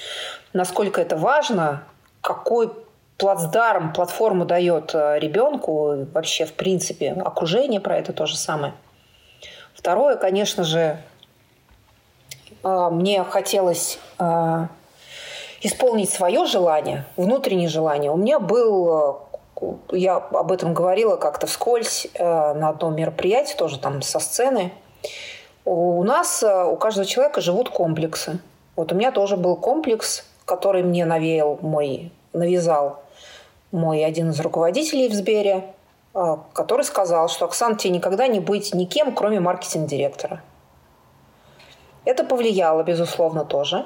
насколько 0.53 0.99
это 0.99 1.15
важно, 1.15 1.83
какой 2.21 2.71
плацдарм, 3.17 3.93
платформу 3.93 4.45
дает 4.45 4.93
э, 4.93 5.19
ребенку, 5.19 6.05
вообще, 6.13 6.45
в 6.45 6.53
принципе, 6.53 7.11
окружение 7.11 7.79
про 7.79 7.97
это 7.97 8.13
то 8.13 8.25
же 8.25 8.37
самое. 8.37 8.73
Второе, 9.73 10.15
конечно 10.15 10.63
же, 10.63 10.97
э, 12.63 12.89
мне 12.91 13.23
хотелось 13.23 13.99
э, 14.19 14.67
исполнить 15.61 16.09
свое 16.09 16.45
желание, 16.45 17.05
внутреннее 17.15 17.69
желание. 17.69 18.11
У 18.11 18.17
меня 18.17 18.39
был, 18.39 19.26
я 19.91 20.15
об 20.15 20.51
этом 20.51 20.73
говорила 20.73 21.15
как-то 21.15 21.47
вскользь 21.47 22.07
на 22.17 22.69
одном 22.69 22.95
мероприятии, 22.95 23.55
тоже 23.55 23.79
там 23.79 24.01
со 24.01 24.19
сцены. 24.19 24.71
У 25.65 26.03
нас, 26.03 26.43
у 26.43 26.75
каждого 26.77 27.05
человека 27.05 27.41
живут 27.41 27.69
комплексы. 27.69 28.39
Вот 28.75 28.91
у 28.91 28.95
меня 28.95 29.11
тоже 29.11 29.37
был 29.37 29.55
комплекс, 29.55 30.23
который 30.45 30.83
мне 30.83 31.05
навеял 31.05 31.59
мой, 31.61 32.11
навязал 32.31 33.01
мой 33.71 34.05
один 34.05 34.29
из 34.29 34.39
руководителей 34.39 35.09
в 35.09 35.13
Сбере, 35.13 35.73
а, 36.13 36.39
который 36.53 36.83
сказал, 36.83 37.27
что 37.27 37.45
Оксана, 37.45 37.75
тебе 37.75 37.93
никогда 37.93 38.27
не 38.27 38.39
быть 38.39 38.73
никем, 38.73 39.13
кроме 39.13 39.39
маркетинг-директора. 39.39 40.41
Это 42.05 42.23
повлияло, 42.23 42.83
безусловно, 42.83 43.43
тоже. 43.43 43.85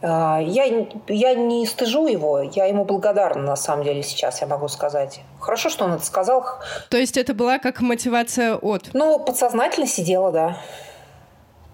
А, 0.00 0.38
я, 0.40 0.64
я 1.08 1.34
не 1.34 1.66
стыжу 1.66 2.06
его, 2.06 2.40
я 2.40 2.66
ему 2.66 2.84
благодарна, 2.84 3.42
на 3.42 3.56
самом 3.56 3.84
деле, 3.84 4.02
сейчас, 4.02 4.40
я 4.40 4.46
могу 4.46 4.68
сказать. 4.68 5.20
Хорошо, 5.40 5.68
что 5.70 5.84
он 5.84 5.94
это 5.94 6.04
сказал. 6.04 6.44
То 6.88 6.96
есть 6.96 7.16
это 7.16 7.34
была 7.34 7.58
как 7.58 7.80
мотивация 7.80 8.54
от? 8.54 8.90
Ну, 8.92 9.18
подсознательно 9.18 9.86
сидела, 9.86 10.30
да. 10.30 10.56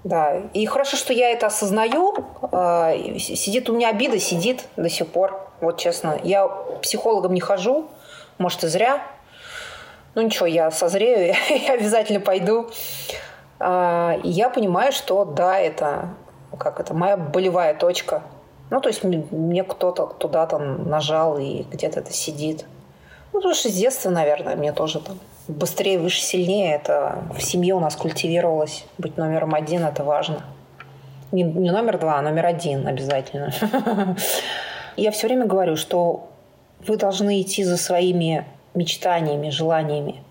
Да, 0.04 0.36
и 0.52 0.66
хорошо, 0.66 0.96
что 0.96 1.12
я 1.12 1.30
это 1.30 1.46
осознаю. 1.46 2.14
А, 2.52 2.92
сидит 3.18 3.70
у 3.70 3.74
меня 3.74 3.88
обида, 3.88 4.18
сидит 4.18 4.64
до 4.76 4.88
сих 4.88 5.08
пор. 5.08 5.48
Вот 5.60 5.78
честно, 5.78 6.18
я 6.22 6.46
психологом 6.82 7.32
не 7.32 7.40
хожу, 7.40 7.88
может 8.38 8.64
и 8.64 8.68
зря. 8.68 9.02
Ну 10.14 10.22
ничего, 10.22 10.46
я 10.46 10.70
созрею, 10.70 11.34
я 11.48 11.72
обязательно 11.74 12.20
пойду. 12.20 12.70
А, 13.58 14.18
и 14.22 14.28
я 14.28 14.50
понимаю, 14.50 14.92
что 14.92 15.24
да, 15.24 15.58
это 15.58 16.10
как 16.56 16.80
это 16.80 16.94
моя 16.94 17.16
болевая 17.16 17.74
точка. 17.74 18.22
Ну, 18.70 18.80
то 18.80 18.88
есть 18.88 19.04
мне 19.04 19.62
кто-то 19.62 20.06
туда-то 20.06 20.58
нажал 20.58 21.38
и 21.38 21.62
где-то 21.62 22.00
это 22.00 22.12
сидит. 22.12 22.66
Ну, 23.32 23.40
потому 23.40 23.54
что 23.54 23.68
с 23.68 23.72
детства, 23.72 24.10
наверное, 24.10 24.56
мне 24.56 24.72
тоже 24.72 25.00
там 25.00 25.18
быстрее, 25.48 25.98
выше, 25.98 26.20
сильнее. 26.20 26.74
Это 26.74 27.24
в 27.36 27.42
семье 27.42 27.74
у 27.74 27.80
нас 27.80 27.96
культивировалось. 27.96 28.86
Быть 28.98 29.16
номером 29.16 29.54
один– 29.54 29.84
это 29.84 30.04
важно. 30.04 30.44
Не, 31.32 31.42
не 31.42 31.70
номер 31.70 31.98
два, 31.98 32.18
а 32.18 32.22
номер 32.22 32.46
один 32.46 32.86
обязательно. 32.86 33.52
Я 34.96 35.10
все 35.10 35.26
время 35.26 35.46
говорю, 35.46 35.76
что 35.76 36.28
вы 36.86 36.96
должны 36.96 37.40
идти 37.40 37.64
за 37.64 37.76
своими 37.76 38.46
мечтаниями, 38.74 39.50
желаниями. 39.50 40.22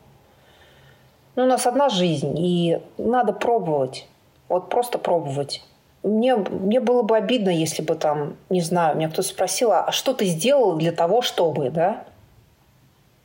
Ну, 1.35 1.43
у 1.43 1.47
нас 1.47 1.65
одна 1.65 1.89
жизнь, 1.89 2.35
и 2.37 2.79
надо 2.97 3.33
пробовать. 3.33 4.07
Вот 4.49 4.69
просто 4.69 4.97
пробовать. 4.97 5.63
Мне, 6.03 6.35
мне 6.35 6.81
было 6.81 7.01
бы 7.01 7.15
обидно, 7.15 7.49
если 7.49 7.81
бы 7.81 7.95
там, 7.95 8.35
не 8.49 8.61
знаю, 8.61 8.97
меня 8.97 9.07
кто-то 9.07 9.27
спросил, 9.27 9.71
а 9.71 9.91
что 9.91 10.13
ты 10.13 10.25
сделал 10.25 10.75
для 10.75 10.91
того, 10.91 11.21
чтобы, 11.21 11.69
да? 11.69 12.03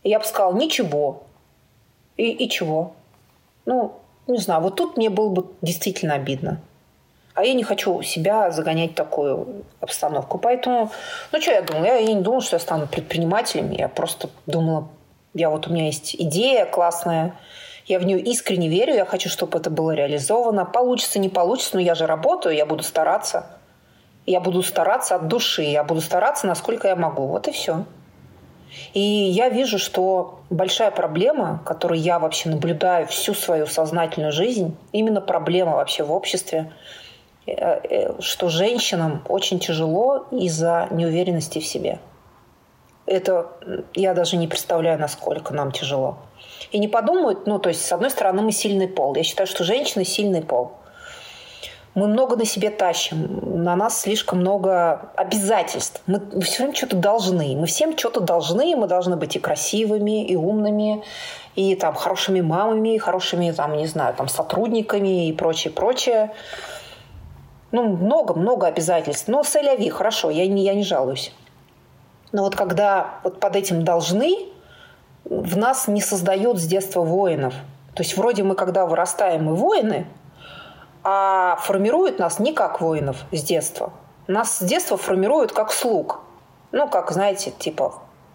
И 0.05 0.11
я 0.11 0.21
бы 0.21 0.25
сказала, 0.25 0.55
ничего. 0.55 1.25
И, 2.17 2.31
и 2.31 2.49
чего? 2.49 2.93
Ну, 3.67 3.95
не 4.29 4.39
знаю, 4.39 4.63
вот 4.63 4.77
тут 4.77 4.97
мне 4.97 5.11
было 5.11 5.29
бы 5.29 5.47
действительно 5.61 6.15
обидно. 6.15 6.61
А 7.35 7.45
я 7.45 7.55
не 7.55 7.63
хочу 7.63 8.03
себя 8.03 8.51
загонять 8.51 8.93
в 8.93 8.95
такую 8.95 9.65
обстановку. 9.81 10.39
Поэтому, 10.39 10.91
ну 11.31 11.41
что 11.41 11.53
я 11.53 11.63
думала? 11.63 11.85
Я, 11.85 11.97
я 11.97 12.15
не 12.15 12.21
думала, 12.21 12.43
что 12.43 12.57
я 12.57 12.61
стану 12.61 12.87
предпринимателем. 12.89 13.71
Я 13.71 13.89
просто 13.89 14.29
думала, 14.47 14.89
я 15.35 15.49
вот 15.51 15.69
у 15.69 15.73
меня 15.73 15.87
есть 15.87 16.17
идея 16.17 16.67
классная, 16.67 17.35
я 17.89 17.99
в 17.99 18.05
нее 18.05 18.21
искренне 18.21 18.69
верю, 18.69 18.95
я 18.95 19.07
хочу, 19.07 19.31
чтобы 19.31 19.59
это 19.59 19.71
было 19.71 19.93
реализовано. 19.93 20.67
Получится, 20.67 21.19
не 21.19 21.31
получится, 21.31 21.77
но 21.77 21.81
я 21.81 21.95
же 21.95 22.07
работаю, 22.07 22.55
я 22.55 22.67
буду 22.67 22.83
стараться. 22.83 23.47
Я 24.27 24.41
буду 24.41 24.63
стараться 24.63 25.15
от 25.15 25.27
души, 25.27 25.63
я 25.63 25.83
буду 25.85 26.03
стараться, 26.03 26.47
насколько 26.47 26.87
я 26.87 26.97
могу. 26.97 27.27
Вот 27.27 27.49
и 27.49 27.53
все. 27.53 27.87
И 28.93 29.01
я 29.01 29.49
вижу, 29.49 29.79
что 29.79 30.41
большая 30.51 30.91
проблема, 30.91 31.63
которую 31.65 31.99
я 31.99 32.19
вообще 32.19 32.51
наблюдаю 32.51 33.07
всю 33.07 33.33
свою 33.33 33.67
сознательную 33.67 34.33
жизнь, 34.33 34.77
именно 34.93 35.23
проблема 35.23 35.77
вообще 35.77 36.05
в 36.05 36.13
обществе, 36.13 36.71
э, 37.47 37.53
э, 37.55 38.21
что 38.21 38.51
женщинам 38.51 39.25
очень 39.29 39.59
тяжело 39.61 40.27
из-за 40.31 40.89
неуверенности 40.91 41.59
в 41.59 41.67
себе. 41.67 41.99
Это 43.07 43.47
я 43.95 44.13
даже 44.13 44.37
не 44.37 44.47
представляю, 44.47 44.99
насколько 45.01 45.55
нам 45.55 45.73
тяжело. 45.73 46.19
И 46.71 46.79
не 46.79 46.89
подумают, 46.89 47.47
ну, 47.47 47.59
то 47.59 47.69
есть, 47.69 47.85
с 47.85 47.93
одной 47.93 48.11
стороны, 48.11 48.43
мы 48.43 48.53
сильный 48.53 48.89
пол. 48.89 49.15
Я 49.15 49.23
считаю, 49.23 49.47
что 49.47 49.65
женщины– 49.65 50.05
сильный 50.07 50.43
пол 50.43 50.79
мы 51.99 52.07
много 52.07 52.37
на 52.37 52.45
себе 52.45 52.71
тащим, 52.71 53.63
на 53.65 53.75
нас 53.75 54.03
слишком 54.03 54.39
много 54.41 55.11
обязательств. 55.17 56.01
Мы 56.07 56.21
все 56.43 56.63
время 56.63 56.75
что-то 56.75 56.97
должны. 56.97 57.57
Мы 57.57 57.67
всем 57.67 57.99
что-то 57.99 58.21
должны, 58.21 58.77
мы 58.77 58.87
должны 58.87 59.17
быть 59.17 59.35
и 59.37 59.39
красивыми, 59.41 60.25
и 60.25 60.37
умными, 60.37 61.03
и 61.57 61.75
там 61.75 61.95
хорошими 61.95 62.41
мамами, 62.41 62.95
и 62.95 62.99
хорошими, 62.99 63.51
там, 63.51 63.77
не 63.77 63.87
знаю, 63.87 64.15
там, 64.15 64.29
сотрудниками 64.29 65.29
и 65.29 65.33
прочее, 65.33 65.73
прочее. 65.73 66.33
Ну, 67.73 67.83
много-много 67.97 68.67
обязательств. 68.67 69.27
Но 69.29 69.43
сэляви, 69.43 69.89
хорошо, 69.89 70.31
я 70.31 70.47
не, 70.47 70.65
я 70.65 70.75
не 70.75 70.85
жалуюсь. 70.85 71.33
Но 72.31 72.45
вот 72.45 72.55
когда 72.55 73.21
вот 73.25 73.41
под 73.41 73.57
этим 73.57 73.85
должны, 73.85 74.47
в 75.29 75.57
нас 75.57 75.89
не 75.89 76.01
создают 76.01 76.59
с 76.59 76.67
детства 76.67 77.03
воинов. 77.03 77.55
То 77.95 78.03
есть 78.03 78.17
вроде 78.17 78.43
мы, 78.43 78.55
когда 78.55 78.87
вырастаем, 78.87 79.45
мы 79.45 79.55
воины– 79.55 80.07
а 81.11 81.57
формируют 81.63 82.19
нас 82.19 82.39
не 82.39 82.53
как 82.53 82.83
воинов 82.83 83.25
с 83.33 83.43
детства. 83.43 83.93
Нас 84.27 84.59
с 84.59 84.63
детства 84.63 84.99
формируют 84.99 85.53
как 85.53 85.73
слуг. 85.73 86.21
Ну, 86.71 86.87
как, 86.87 87.11
знаете, 87.13 87.51
типа 87.51 87.95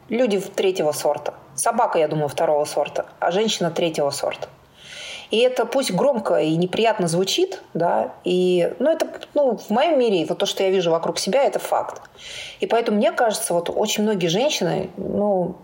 люди 0.09 0.39
третьего 0.39 0.91
сорта. 0.91 1.35
Собака, 1.53 1.99
я 1.99 2.07
думаю, 2.07 2.29
второго 2.29 2.65
сорта, 2.65 3.05
а 3.19 3.29
женщина 3.29 3.69
третьего 3.69 4.09
сорта. 4.09 4.47
И 5.29 5.37
это 5.37 5.65
пусть 5.65 5.91
громко 5.93 6.37
и 6.37 6.55
неприятно 6.55 7.07
звучит, 7.07 7.61
да, 7.75 8.13
и, 8.23 8.73
ну, 8.79 8.91
это, 8.91 9.07
ну, 9.33 9.57
в 9.57 9.69
моем 9.69 9.99
мире, 9.99 10.25
вот 10.27 10.39
то, 10.39 10.45
что 10.45 10.63
я 10.63 10.69
вижу 10.69 10.91
вокруг 10.91 11.19
себя, 11.19 11.43
это 11.43 11.59
факт. 11.59 12.01
И 12.59 12.65
поэтому 12.65 12.97
мне 12.97 13.11
кажется, 13.11 13.53
вот 13.53 13.69
очень 13.69 14.03
многие 14.03 14.27
женщины, 14.27 14.89
ну, 14.97 15.55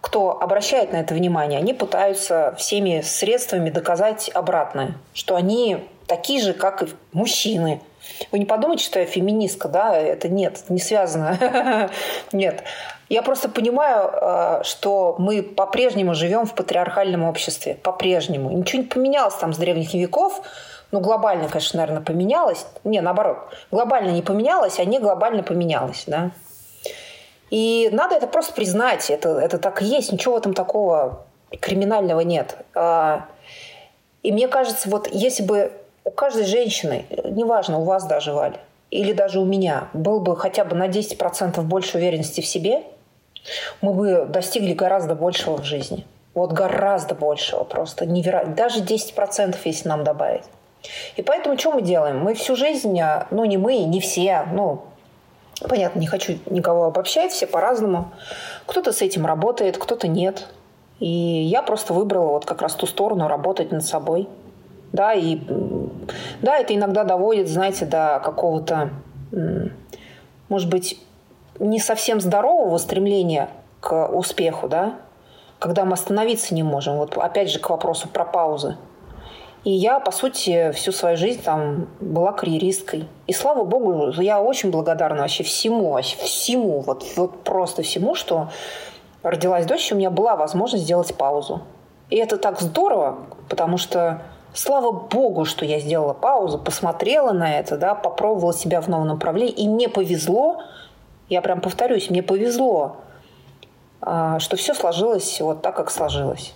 кто 0.00 0.40
обращает 0.40 0.92
на 0.92 0.96
это 0.98 1.14
внимание, 1.14 1.58
они 1.58 1.74
пытаются 1.74 2.54
всеми 2.58 3.00
средствами 3.02 3.70
доказать 3.70 4.30
обратное, 4.32 4.94
что 5.12 5.36
они 5.36 5.86
такие 6.06 6.40
же, 6.40 6.52
как 6.52 6.82
и 6.82 6.86
мужчины. 7.12 7.80
Вы 8.32 8.38
не 8.38 8.46
подумайте, 8.46 8.84
что 8.84 8.98
я 8.98 9.06
феминистка, 9.06 9.68
да? 9.68 9.96
Это 9.96 10.28
нет, 10.28 10.64
не 10.68 10.80
связано. 10.80 11.90
Нет. 12.32 12.64
Я 13.10 13.22
просто 13.22 13.48
понимаю, 13.48 14.10
э, 14.12 14.64
что 14.64 15.16
мы 15.18 15.42
по-прежнему 15.42 16.14
живем 16.14 16.46
в 16.46 16.54
патриархальном 16.54 17.24
обществе. 17.24 17.74
По-прежнему. 17.74 18.50
Ничего 18.50 18.82
не 18.82 18.88
поменялось 18.88 19.34
там 19.34 19.52
с 19.52 19.58
древних 19.58 19.94
веков. 19.94 20.42
Ну, 20.90 21.00
глобально, 21.00 21.48
конечно, 21.48 21.80
наверное, 21.80 22.02
поменялось. 22.02 22.66
Не, 22.84 23.00
наоборот. 23.00 23.38
Глобально 23.70 24.10
не 24.10 24.22
поменялось, 24.22 24.78
а 24.78 24.84
не 24.84 24.98
глобально 24.98 25.42
поменялось, 25.42 26.04
да? 26.06 26.30
И 27.50 27.88
надо 27.92 28.14
это 28.14 28.26
просто 28.26 28.52
признать. 28.52 29.10
Это, 29.10 29.30
это 29.38 29.58
так 29.58 29.82
и 29.82 29.84
есть. 29.84 30.12
Ничего 30.12 30.34
в 30.34 30.38
этом 30.38 30.54
такого 30.54 31.24
криминального 31.60 32.20
нет. 32.20 32.56
А, 32.74 33.26
и 34.22 34.32
мне 34.32 34.48
кажется, 34.48 34.90
вот 34.90 35.08
если 35.10 35.42
бы 35.42 35.72
у 36.04 36.10
каждой 36.10 36.44
женщины, 36.44 37.06
неважно, 37.24 37.78
у 37.78 37.84
вас 37.84 38.06
даже, 38.06 38.32
Валь, 38.32 38.58
или 38.90 39.12
даже 39.12 39.40
у 39.40 39.44
меня, 39.44 39.88
был 39.92 40.20
бы 40.20 40.36
хотя 40.36 40.64
бы 40.64 40.74
на 40.74 40.88
10% 40.88 41.60
больше 41.62 41.98
уверенности 41.98 42.40
в 42.40 42.46
себе, 42.46 42.82
мы 43.80 43.94
бы 43.94 44.26
достигли 44.28 44.72
гораздо 44.72 45.14
большего 45.14 45.56
в 45.56 45.64
жизни. 45.64 46.06
Вот 46.34 46.52
гораздо 46.52 47.14
большего 47.14 47.64
просто. 47.64 48.06
Невероятно. 48.06 48.54
Даже 48.54 48.80
10%, 48.80 49.56
если 49.64 49.88
нам 49.88 50.04
добавить. 50.04 50.44
И 51.16 51.22
поэтому 51.22 51.58
что 51.58 51.72
мы 51.72 51.82
делаем? 51.82 52.20
Мы 52.20 52.34
всю 52.34 52.54
жизнь, 52.54 52.98
а, 53.00 53.26
ну 53.30 53.44
не 53.44 53.56
мы, 53.56 53.78
не 53.78 54.00
все, 54.00 54.44
ну 54.52 54.84
понятно, 55.66 55.98
не 56.00 56.06
хочу 56.06 56.38
никого 56.46 56.84
обобщать, 56.84 57.32
все 57.32 57.46
по-разному. 57.46 58.12
Кто-то 58.66 58.92
с 58.92 59.02
этим 59.02 59.26
работает, 59.26 59.78
кто-то 59.78 60.08
нет. 60.08 60.48
И 61.00 61.08
я 61.08 61.62
просто 61.62 61.92
выбрала 61.92 62.30
вот 62.32 62.44
как 62.44 62.62
раз 62.62 62.74
ту 62.74 62.86
сторону 62.86 63.28
работать 63.28 63.72
над 63.72 63.84
собой. 63.84 64.28
Да, 64.92 65.12
и 65.12 65.38
да, 66.40 66.56
это 66.56 66.74
иногда 66.74 67.04
доводит, 67.04 67.48
знаете, 67.48 67.84
до 67.84 68.20
какого-то, 68.24 68.90
может 70.48 70.70
быть, 70.70 70.98
не 71.58 71.78
совсем 71.78 72.20
здорового 72.20 72.78
стремления 72.78 73.50
к 73.80 74.08
успеху, 74.08 74.68
да, 74.68 74.96
когда 75.58 75.84
мы 75.84 75.92
остановиться 75.92 76.54
не 76.54 76.62
можем. 76.62 76.96
Вот 76.96 77.16
опять 77.18 77.50
же 77.50 77.58
к 77.58 77.68
вопросу 77.68 78.08
про 78.08 78.24
паузы. 78.24 78.76
И 79.68 79.72
я, 79.72 80.00
по 80.00 80.12
сути, 80.12 80.72
всю 80.72 80.92
свою 80.92 81.18
жизнь 81.18 81.42
там 81.42 81.88
была 82.00 82.32
карьеристкой. 82.32 83.06
И 83.26 83.34
слава 83.34 83.64
богу, 83.64 84.18
я 84.18 84.40
очень 84.40 84.70
благодарна 84.70 85.20
вообще 85.20 85.44
всему, 85.44 85.90
вообще 85.90 86.16
всему, 86.16 86.80
вот, 86.80 87.04
вот 87.16 87.44
просто 87.44 87.82
всему, 87.82 88.14
что 88.14 88.48
родилась 89.22 89.66
дочь, 89.66 89.92
у 89.92 89.96
меня 89.96 90.08
была 90.08 90.36
возможность 90.36 90.84
сделать 90.84 91.14
паузу. 91.14 91.60
И 92.08 92.16
это 92.16 92.38
так 92.38 92.60
здорово, 92.60 93.18
потому 93.50 93.76
что 93.76 94.22
Слава 94.54 94.90
богу, 94.90 95.44
что 95.44 95.66
я 95.66 95.78
сделала 95.78 96.14
паузу, 96.14 96.58
посмотрела 96.58 97.32
на 97.32 97.58
это, 97.58 97.76
да, 97.76 97.94
попробовала 97.94 98.54
себя 98.54 98.80
в 98.80 98.88
новом 98.88 99.08
направлении, 99.08 99.52
и 99.52 99.68
мне 99.68 99.90
повезло, 99.90 100.62
я 101.28 101.42
прям 101.42 101.60
повторюсь, 101.60 102.08
мне 102.08 102.22
повезло, 102.22 102.96
а, 104.00 104.38
что 104.38 104.56
все 104.56 104.72
сложилось 104.74 105.38
вот 105.42 105.60
так, 105.60 105.76
как 105.76 105.90
сложилось. 105.90 106.54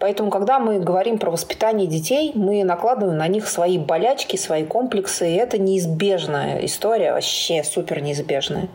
Поэтому, 0.00 0.30
когда 0.30 0.58
мы 0.58 0.80
говорим 0.80 1.18
про 1.18 1.30
воспитание 1.30 1.86
детей, 1.86 2.32
мы 2.34 2.64
накладываем 2.64 3.18
на 3.18 3.28
них 3.28 3.46
свои 3.46 3.76
болячки, 3.76 4.36
свои 4.36 4.64
комплексы, 4.64 5.30
и 5.30 5.34
это 5.34 5.58
неизбежная 5.58 6.64
история, 6.64 7.12
вообще 7.12 7.62
супер 7.62 8.00
неизбежная. 8.00 8.68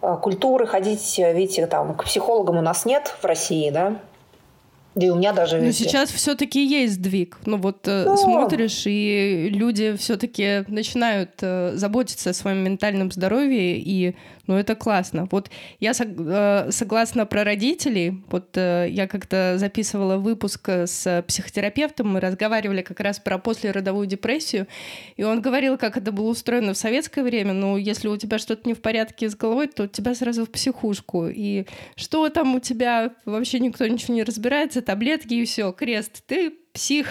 А 0.00 0.16
культуры 0.16 0.66
ходить, 0.66 1.18
видите, 1.18 1.66
там, 1.66 1.94
к 1.94 2.04
психологам 2.04 2.56
у 2.56 2.62
нас 2.62 2.86
нет 2.86 3.14
в 3.20 3.24
России, 3.26 3.68
да, 3.68 3.98
да 4.94 5.06
и 5.06 5.10
у 5.10 5.14
меня 5.14 5.32
даже... 5.32 5.60
Ну, 5.60 5.70
сейчас 5.72 6.10
все-таки 6.10 6.66
есть 6.66 6.94
сдвиг. 6.94 7.38
Ну, 7.46 7.58
вот 7.58 7.86
Но... 7.86 8.16
смотришь, 8.16 8.86
и 8.86 9.48
люди 9.50 9.94
все-таки 9.96 10.64
начинают 10.66 11.30
э, 11.42 11.72
заботиться 11.74 12.30
о 12.30 12.34
своем 12.34 12.64
ментальном 12.64 13.12
здоровье, 13.12 13.78
и 13.78 14.16
ну 14.50 14.58
это 14.58 14.74
классно. 14.74 15.28
Вот 15.30 15.48
я 15.78 15.92
э, 15.96 16.70
согласна 16.72 17.24
про 17.24 17.44
родителей. 17.44 18.20
Вот 18.30 18.56
э, 18.56 18.88
я 18.90 19.06
как-то 19.06 19.54
записывала 19.58 20.16
выпуск 20.16 20.68
с 20.68 21.24
психотерапевтом, 21.28 22.08
мы 22.08 22.18
разговаривали 22.18 22.82
как 22.82 22.98
раз 22.98 23.20
про 23.20 23.38
послеродовую 23.38 24.08
депрессию, 24.08 24.66
и 25.16 25.22
он 25.22 25.40
говорил, 25.40 25.78
как 25.78 25.96
это 25.96 26.10
было 26.10 26.30
устроено 26.30 26.74
в 26.74 26.76
советское 26.76 27.22
время. 27.22 27.52
Ну, 27.52 27.76
если 27.76 28.08
у 28.08 28.16
тебя 28.16 28.38
что-то 28.38 28.66
не 28.66 28.74
в 28.74 28.82
порядке 28.82 29.30
с 29.30 29.36
головой, 29.36 29.68
то 29.68 29.86
тебя 29.86 30.16
сразу 30.16 30.44
в 30.44 30.50
психушку. 30.50 31.28
И 31.28 31.66
что 31.94 32.28
там 32.28 32.56
у 32.56 32.58
тебя, 32.58 33.12
вообще 33.24 33.60
никто 33.60 33.86
ничего 33.86 34.14
не 34.14 34.24
разбирается, 34.24 34.82
таблетки 34.82 35.34
и 35.34 35.44
все, 35.44 35.70
крест. 35.70 36.24
Ты 36.26 36.54
псих, 36.72 37.08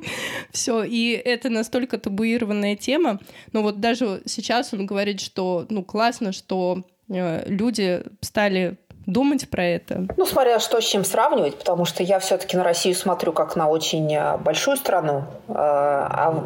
все, 0.52 0.82
и 0.84 1.10
это 1.12 1.50
настолько 1.50 1.98
табуированная 1.98 2.76
тема, 2.76 3.20
но 3.52 3.62
вот 3.62 3.80
даже 3.80 4.22
сейчас 4.26 4.72
он 4.72 4.86
говорит, 4.86 5.20
что, 5.20 5.66
ну, 5.70 5.84
классно, 5.84 6.32
что 6.32 6.84
э, 7.08 7.48
люди 7.48 8.02
стали 8.20 8.78
думать 9.06 9.48
про 9.48 9.64
это? 9.64 10.06
Ну, 10.16 10.26
смотря 10.26 10.58
что 10.58 10.80
с 10.80 10.84
чем 10.84 11.04
сравнивать, 11.04 11.56
потому 11.56 11.84
что 11.84 12.02
я 12.02 12.18
все-таки 12.18 12.56
на 12.56 12.64
Россию 12.64 12.94
смотрю 12.94 13.32
как 13.32 13.56
на 13.56 13.68
очень 13.68 14.12
э, 14.14 14.36
большую 14.38 14.76
страну. 14.76 15.24
Э, 15.48 15.54
а, 15.54 16.44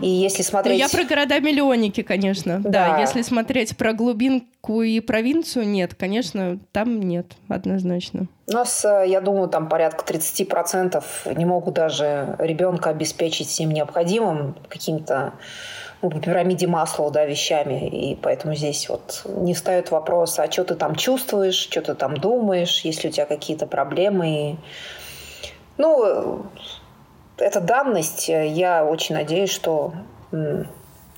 и 0.00 0.08
если 0.08 0.42
смотреть... 0.42 0.78
Ну, 0.78 0.78
я 0.78 0.88
про 0.88 1.04
города-миллионники, 1.04 2.02
конечно. 2.02 2.60
Да. 2.60 2.70
да. 2.70 2.98
Если 3.00 3.22
смотреть 3.22 3.76
про 3.76 3.92
глубинку 3.92 4.82
и 4.82 5.00
провинцию, 5.00 5.66
нет, 5.68 5.94
конечно, 5.94 6.58
там 6.72 7.00
нет, 7.00 7.26
однозначно. 7.48 8.28
У 8.46 8.52
нас, 8.52 8.84
э, 8.84 9.04
я 9.08 9.20
думаю, 9.20 9.48
там 9.48 9.68
порядка 9.68 10.04
30% 10.10 11.02
не 11.34 11.44
могут 11.44 11.74
даже 11.74 12.36
ребенка 12.38 12.90
обеспечить 12.90 13.48
всем 13.48 13.70
необходимым 13.70 14.54
каким-то 14.68 15.32
по 16.00 16.10
пирамиде 16.10 16.66
масла, 16.66 17.10
да, 17.10 17.24
вещами. 17.24 17.88
И 17.88 18.14
поэтому 18.14 18.54
здесь 18.54 18.88
вот 18.88 19.22
не 19.24 19.54
встает 19.54 19.90
вопрос, 19.90 20.38
а 20.38 20.50
что 20.50 20.64
ты 20.64 20.74
там 20.74 20.94
чувствуешь, 20.94 21.56
что 21.56 21.82
ты 21.82 21.94
там 21.94 22.16
думаешь, 22.16 22.80
если 22.82 23.08
у 23.08 23.10
тебя 23.10 23.26
какие-то 23.26 23.66
проблемы. 23.66 24.56
Ну, 25.76 26.46
это 27.36 27.60
данность. 27.60 28.28
Я 28.28 28.84
очень 28.84 29.16
надеюсь, 29.16 29.50
что 29.50 29.92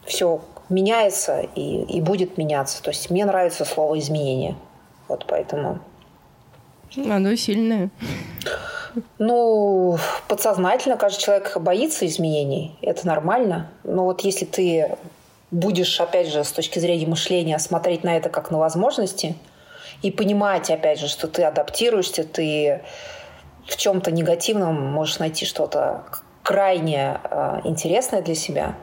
все 0.04 0.40
меняется 0.70 1.40
и, 1.54 1.82
и 1.82 2.00
будет 2.00 2.38
меняться. 2.38 2.82
То 2.82 2.90
есть 2.90 3.10
мне 3.10 3.24
нравится 3.24 3.64
слово 3.64 3.98
изменение. 3.98 4.56
Вот 5.08 5.26
поэтому. 5.26 5.80
Оно 6.97 7.34
сильное. 7.36 7.91
Ну, 9.18 9.99
подсознательно 10.28 10.97
каждый 10.97 11.20
человек 11.20 11.57
боится 11.59 12.07
изменений. 12.07 12.76
Это 12.82 13.07
нормально. 13.07 13.70
Но 13.84 14.05
вот 14.05 14.22
если 14.22 14.45
ты 14.45 14.97
будешь, 15.51 16.01
опять 16.01 16.28
же, 16.28 16.45
с 16.45 16.53
точки 16.53 16.78
зрения 16.78 17.07
мышления 17.07 17.59
смотреть 17.59 18.05
на 18.05 18.16
это 18.16 18.28
как 18.28 18.51
на 18.51 18.59
возможности 18.59 19.36
и 20.03 20.11
понимать, 20.11 20.70
опять 20.70 20.99
же, 20.99 21.09
что 21.09 21.28
ты 21.28 21.45
адаптируешься, 21.45 22.24
ты 22.24 22.82
в 23.66 23.76
чем-то 23.76 24.11
негативном 24.11 24.93
можешь 24.93 25.18
найти 25.18 25.45
что-то 25.45 26.05
крайне 26.43 27.20
э, 27.22 27.61
интересное 27.64 28.22
для 28.22 28.34
себя, 28.34 28.74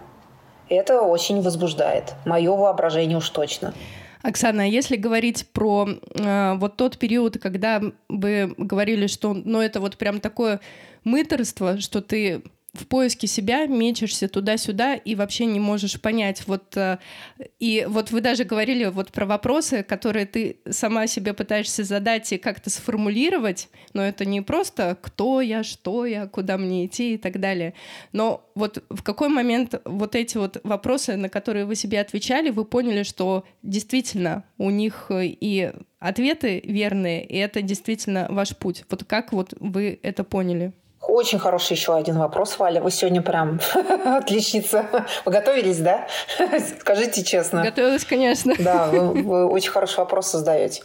это 0.70 1.02
очень 1.02 1.42
возбуждает. 1.42 2.14
Мое 2.26 2.56
воображение 2.56 3.18
уж 3.18 3.30
точно. 3.30 3.74
Оксана, 4.22 4.64
а 4.64 4.66
если 4.66 4.96
говорить 4.96 5.48
про 5.54 5.88
э, 5.88 6.56
вот 6.58 6.78
тот 6.78 6.98
период, 6.98 7.38
когда 7.40 7.82
вы 8.10 8.54
говорили, 8.58 9.08
что 9.08 9.34
ну, 9.34 9.62
это 9.62 9.80
вот 9.80 9.98
прям 9.98 10.20
такое 10.20 10.60
мыторство, 11.04 11.80
что 11.80 12.02
ты 12.02 12.42
в 12.78 12.88
поиске 12.88 13.28
себя 13.28 13.66
мечешься 13.66 14.28
туда-сюда 14.28 14.96
и 14.96 15.16
вообще 15.16 15.46
не 15.46 15.60
можешь 15.60 16.00
понять. 16.00 16.44
Вот, 16.48 16.76
э, 16.78 17.00
и 17.60 17.86
вот 17.88 18.12
вы 18.12 18.22
даже 18.22 18.44
говорили 18.44 18.86
вот 18.86 19.12
про 19.12 19.26
вопросы, 19.26 19.84
которые 19.84 20.26
ты 20.26 20.60
сама 20.70 21.08
себе 21.08 21.34
пытаешься 21.34 21.84
задать 21.84 22.32
и 22.32 22.38
как-то 22.38 22.70
сформулировать, 22.70 23.70
но 23.94 24.04
это 24.04 24.26
не 24.26 24.42
просто 24.42 24.98
кто 25.02 25.42
я, 25.42 25.64
что 25.64 26.06
я, 26.06 26.28
куда 26.28 26.58
мне 26.58 26.86
идти 26.86 27.16
и 27.16 27.18
так 27.18 27.40
далее. 27.40 27.74
Но 28.12 28.50
вот 28.56 28.84
в 28.90 29.04
какой 29.04 29.30
момент 29.30 29.82
вот 29.86 30.16
эти 30.16 30.38
вот 30.38 30.60
вопросы, 30.64 31.16
на 31.16 31.30
которые 31.30 31.66
вы 31.66 31.76
себе 31.76 32.00
отвечали, 32.00 32.50
вы 32.50 32.66
поняли, 32.66 33.04
что 33.04 33.46
действительно 33.62 34.44
у 34.58 34.70
них 34.70 35.12
и 35.12 35.72
ответы 36.00 36.62
верные, 36.64 37.26
и 37.26 37.38
это 37.38 37.62
действительно 37.62 38.28
ваш 38.30 38.56
путь. 38.56 38.86
Вот 38.90 39.04
как 39.04 39.34
вот 39.34 39.54
вы 39.60 40.00
это 40.04 40.24
поняли? 40.24 40.74
Очень 41.08 41.40
хороший 41.40 41.74
еще 41.74 41.96
один 41.96 42.20
вопрос, 42.20 42.60
Валя. 42.60 42.82
Вы 42.82 42.92
сегодня 42.92 43.22
прям 43.22 43.62
отличница. 44.06 44.86
Вы 45.24 45.32
готовились, 45.32 45.80
да? 45.80 46.06
Скажите 46.80 47.24
честно. 47.24 47.64
Готовилась, 47.64 48.04
конечно. 48.04 48.54
Да, 48.60 48.88
вы, 48.88 49.24
вы 49.24 49.48
очень 49.48 49.72
хороший 49.72 50.00
вопрос 50.00 50.28
создаете. 50.28 50.84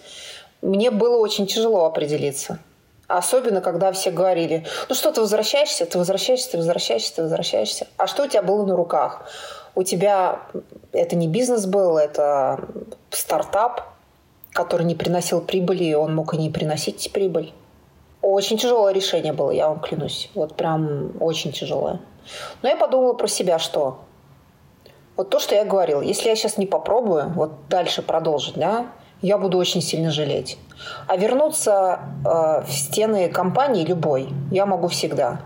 Мне 0.62 0.92
было 0.92 1.16
очень 1.16 1.48
тяжело 1.48 1.86
определиться. 1.86 2.60
Особенно, 3.08 3.60
когда 3.60 3.90
все 3.90 4.12
говорили, 4.12 4.64
ну 4.88 4.94
что, 4.94 5.10
ты 5.10 5.20
возвращаешься, 5.20 5.86
ты 5.86 5.98
возвращаешься, 5.98 6.52
ты 6.52 6.56
возвращаешься, 6.58 7.16
ты 7.16 7.22
возвращаешься. 7.22 7.88
А 7.96 8.06
что 8.06 8.22
у 8.22 8.28
тебя 8.28 8.42
было 8.42 8.64
на 8.64 8.76
руках? 8.76 9.28
У 9.74 9.82
тебя 9.82 10.40
это 10.92 11.16
не 11.16 11.26
бизнес 11.26 11.66
был, 11.66 11.98
это 11.98 12.60
стартап, 13.10 13.92
который 14.52 14.86
не 14.86 14.94
приносил 14.94 15.40
прибыли, 15.40 15.94
он 15.94 16.14
мог 16.14 16.32
и 16.34 16.36
не 16.36 16.48
приносить 16.48 17.10
прибыль. 17.12 17.52
Очень 18.22 18.56
тяжелое 18.56 18.92
решение 18.92 19.32
было, 19.32 19.50
я 19.50 19.68
вам 19.68 19.80
клянусь. 19.80 20.30
Вот 20.34 20.54
прям 20.54 21.10
очень 21.20 21.52
тяжелое. 21.52 22.00
Но 22.62 22.68
я 22.68 22.76
подумала 22.76 23.14
про 23.14 23.26
себя, 23.26 23.58
что 23.58 23.98
вот 25.16 25.28
то, 25.28 25.40
что 25.40 25.54
я 25.56 25.64
говорила, 25.64 26.00
если 26.00 26.28
я 26.28 26.36
сейчас 26.36 26.56
не 26.56 26.66
попробую 26.66 27.30
вот 27.34 27.68
дальше 27.68 28.00
продолжить, 28.00 28.54
да, 28.54 28.86
я 29.20 29.38
буду 29.38 29.58
очень 29.58 29.82
сильно 29.82 30.10
жалеть. 30.10 30.56
А 31.06 31.16
вернуться 31.16 32.00
э, 32.24 32.62
в 32.64 32.70
стены 32.70 33.28
компании 33.28 33.84
любой 33.84 34.28
я 34.50 34.66
могу 34.66 34.88
всегда. 34.88 35.40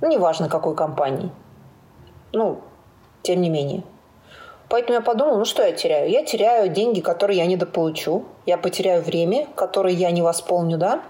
Ну, 0.00 0.08
неважно, 0.08 0.48
какой 0.48 0.74
компании. 0.74 1.30
Ну, 2.32 2.60
тем 3.22 3.40
не 3.40 3.50
менее. 3.50 3.82
Поэтому 4.68 4.94
я 4.94 5.00
подумала, 5.02 5.38
ну 5.38 5.44
что 5.44 5.62
я 5.62 5.72
теряю? 5.72 6.10
Я 6.10 6.24
теряю 6.24 6.70
деньги, 6.70 7.00
которые 7.00 7.38
я 7.38 7.46
недополучу. 7.46 8.24
Я 8.46 8.56
потеряю 8.56 9.02
время, 9.02 9.46
которое 9.54 9.94
я 9.94 10.10
не 10.10 10.22
восполню, 10.22 10.78
да? 10.78 11.02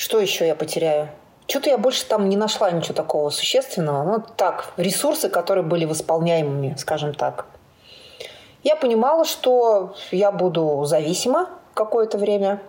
Что 0.00 0.18
еще 0.18 0.46
я 0.46 0.54
потеряю? 0.54 1.10
Что-то 1.46 1.68
я 1.68 1.76
больше 1.76 2.06
там 2.06 2.30
не 2.30 2.36
нашла 2.38 2.70
ничего 2.70 2.94
такого 2.94 3.28
существенного. 3.28 4.02
Ну, 4.02 4.24
так, 4.34 4.72
ресурсы, 4.78 5.28
которые 5.28 5.62
были 5.62 5.84
восполняемыми, 5.84 6.74
скажем 6.78 7.12
так. 7.12 7.44
Я 8.62 8.76
понимала, 8.76 9.26
что 9.26 9.94
я 10.10 10.32
буду 10.32 10.86
зависима 10.86 11.50
какое-то 11.74 12.16
время 12.16 12.62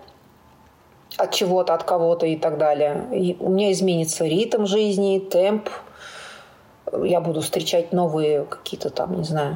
от 1.15 1.32
чего-то, 1.32 1.73
от 1.73 1.84
кого-то 1.84 2.25
и 2.25 2.36
так 2.36 2.57
далее. 2.57 3.07
И 3.13 3.38
у 3.39 3.47
меня 3.47 3.71
изменится 3.71 4.25
ритм 4.25 4.65
жизни, 4.65 5.19
темп. 5.19 5.69
Я 7.01 7.21
буду 7.21 7.39
встречать 7.39 7.93
новые 7.93 8.43
какие-то 8.43 8.89
там, 8.89 9.15
не 9.17 9.23
знаю, 9.23 9.55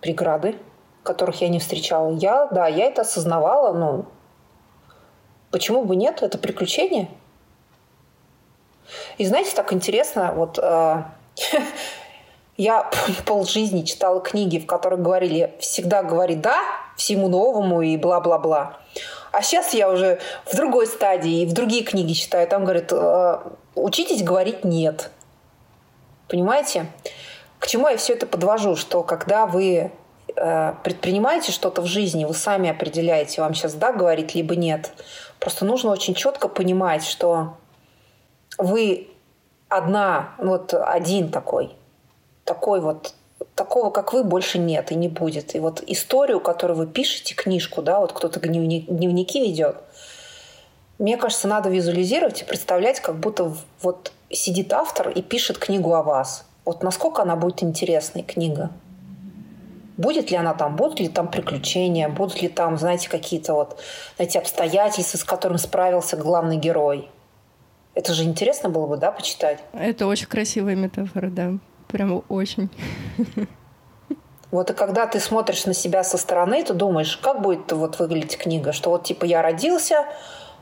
преграды, 0.00 0.54
которых 1.02 1.40
я 1.40 1.48
не 1.48 1.58
встречала. 1.58 2.12
Я, 2.12 2.46
да, 2.46 2.68
я 2.68 2.84
это 2.84 3.02
осознавала, 3.02 3.72
но 3.72 4.04
Почему 5.52 5.84
бы 5.84 5.94
нет? 5.96 6.22
Это 6.22 6.38
приключение. 6.38 7.08
И 9.18 9.26
знаете, 9.26 9.54
так 9.54 9.72
интересно, 9.72 10.32
вот 10.34 10.58
э, 10.58 11.04
я 12.56 12.90
полжизни 13.26 13.82
читала 13.82 14.20
книги, 14.20 14.58
в 14.58 14.66
которых 14.66 15.02
говорили 15.02 15.54
всегда 15.60 16.02
говори 16.02 16.34
да 16.34 16.58
всему 16.96 17.28
новому 17.28 17.82
и 17.82 17.96
бла-бла-бла. 17.98 18.78
А 19.30 19.42
сейчас 19.42 19.74
я 19.74 19.90
уже 19.90 20.20
в 20.46 20.56
другой 20.56 20.86
стадии 20.86 21.42
и 21.42 21.46
в 21.46 21.52
другие 21.52 21.84
книги 21.84 22.14
читаю. 22.14 22.48
Там 22.48 22.64
говорят, 22.64 22.90
э, 22.90 23.38
учитесь 23.74 24.22
говорить 24.22 24.64
нет. 24.64 25.10
Понимаете? 26.28 26.86
К 27.58 27.66
чему 27.66 27.88
я 27.88 27.98
все 27.98 28.14
это 28.14 28.26
подвожу? 28.26 28.74
Что 28.74 29.02
когда 29.02 29.46
вы 29.46 29.92
предпринимаете 30.34 31.52
что-то 31.52 31.82
в 31.82 31.86
жизни, 31.86 32.24
вы 32.24 32.34
сами 32.34 32.70
определяете, 32.70 33.40
вам 33.42 33.54
сейчас 33.54 33.74
да 33.74 33.92
говорить, 33.92 34.34
либо 34.34 34.56
нет. 34.56 34.92
Просто 35.38 35.64
нужно 35.64 35.90
очень 35.90 36.14
четко 36.14 36.48
понимать, 36.48 37.04
что 37.04 37.56
вы 38.58 39.08
одна, 39.68 40.34
вот 40.38 40.74
один 40.74 41.30
такой, 41.30 41.74
такой 42.44 42.80
вот, 42.80 43.14
такого, 43.54 43.90
как 43.90 44.12
вы, 44.12 44.24
больше 44.24 44.58
нет 44.58 44.92
и 44.92 44.94
не 44.94 45.08
будет. 45.08 45.54
И 45.54 45.58
вот 45.58 45.82
историю, 45.86 46.40
которую 46.40 46.76
вы 46.76 46.86
пишете, 46.86 47.34
книжку, 47.34 47.82
да, 47.82 48.00
вот 48.00 48.12
кто-то 48.12 48.40
дневники 48.40 49.40
ведет, 49.40 49.76
Мне 50.98 51.16
кажется, 51.16 51.48
надо 51.48 51.68
визуализировать 51.68 52.42
и 52.42 52.44
представлять, 52.44 53.00
как 53.00 53.18
будто 53.18 53.52
вот 53.80 54.12
сидит 54.30 54.72
автор 54.72 55.08
и 55.08 55.20
пишет 55.20 55.58
книгу 55.58 55.92
о 55.94 56.02
вас. 56.02 56.44
Вот 56.64 56.84
насколько 56.84 57.22
она 57.22 57.34
будет 57.34 57.62
интересной, 57.64 58.22
книга. 58.22 58.70
Будет 60.02 60.32
ли 60.32 60.36
она 60.36 60.52
там, 60.52 60.74
будут 60.74 60.98
ли 60.98 61.06
там 61.06 61.28
приключения, 61.28 62.08
будут 62.08 62.42
ли 62.42 62.48
там, 62.48 62.76
знаете, 62.76 63.08
какие-то 63.08 63.54
вот, 63.54 63.80
знаете, 64.16 64.40
обстоятельства, 64.40 65.16
с 65.16 65.22
которым 65.22 65.58
справился 65.58 66.16
главный 66.16 66.56
герой. 66.56 67.08
Это 67.94 68.12
же 68.12 68.24
интересно 68.24 68.68
было 68.68 68.88
бы, 68.88 68.96
да, 68.96 69.12
почитать? 69.12 69.60
Это 69.72 70.08
очень 70.08 70.26
красивая 70.26 70.74
метафора, 70.74 71.28
да. 71.28 71.52
Прямо 71.86 72.22
очень. 72.28 72.68
Вот 74.50 74.70
и 74.70 74.74
когда 74.74 75.06
ты 75.06 75.20
смотришь 75.20 75.66
на 75.66 75.72
себя 75.72 76.02
со 76.02 76.18
стороны, 76.18 76.64
ты 76.64 76.74
думаешь, 76.74 77.16
как 77.16 77.40
будет 77.40 77.70
вот 77.70 78.00
выглядеть 78.00 78.36
книга, 78.36 78.72
что 78.72 78.90
вот 78.90 79.04
типа 79.04 79.24
я 79.24 79.40
родился, 79.40 80.04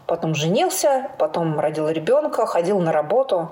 потом 0.06 0.34
женился, 0.34 1.08
потом 1.18 1.58
родил 1.58 1.88
ребенка, 1.88 2.44
ходил 2.44 2.78
на 2.80 2.92
работу, 2.92 3.50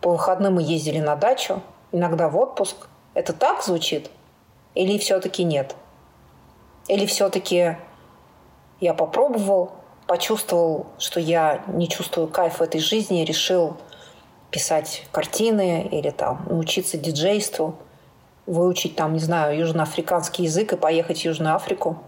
по 0.00 0.12
выходным 0.12 0.54
мы 0.54 0.62
ездили 0.62 0.98
на 0.98 1.14
дачу, 1.14 1.62
иногда 1.92 2.30
в 2.30 2.38
отпуск. 2.38 2.88
Это 3.12 3.34
так 3.34 3.62
звучит? 3.62 4.10
Или 4.74 4.98
все-таки 4.98 5.44
нет? 5.44 5.74
Или 6.88 7.06
все-таки 7.06 7.76
я 8.80 8.94
попробовал, 8.94 9.72
почувствовал, 10.06 10.86
что 10.98 11.20
я 11.20 11.62
не 11.68 11.88
чувствую 11.88 12.28
кайф 12.28 12.58
в 12.58 12.62
этой 12.62 12.80
жизни, 12.80 13.24
решил 13.24 13.76
писать 14.50 15.04
картины 15.12 15.88
или 15.90 16.10
там 16.10 16.44
научиться 16.48 16.98
диджейству, 16.98 17.76
выучить 18.46 18.96
там, 18.96 19.12
не 19.12 19.20
знаю, 19.20 19.56
южноафриканский 19.58 20.44
язык 20.44 20.72
и 20.72 20.76
поехать 20.76 21.20
в 21.20 21.24
Южную 21.24 21.54
Африку. 21.54 21.98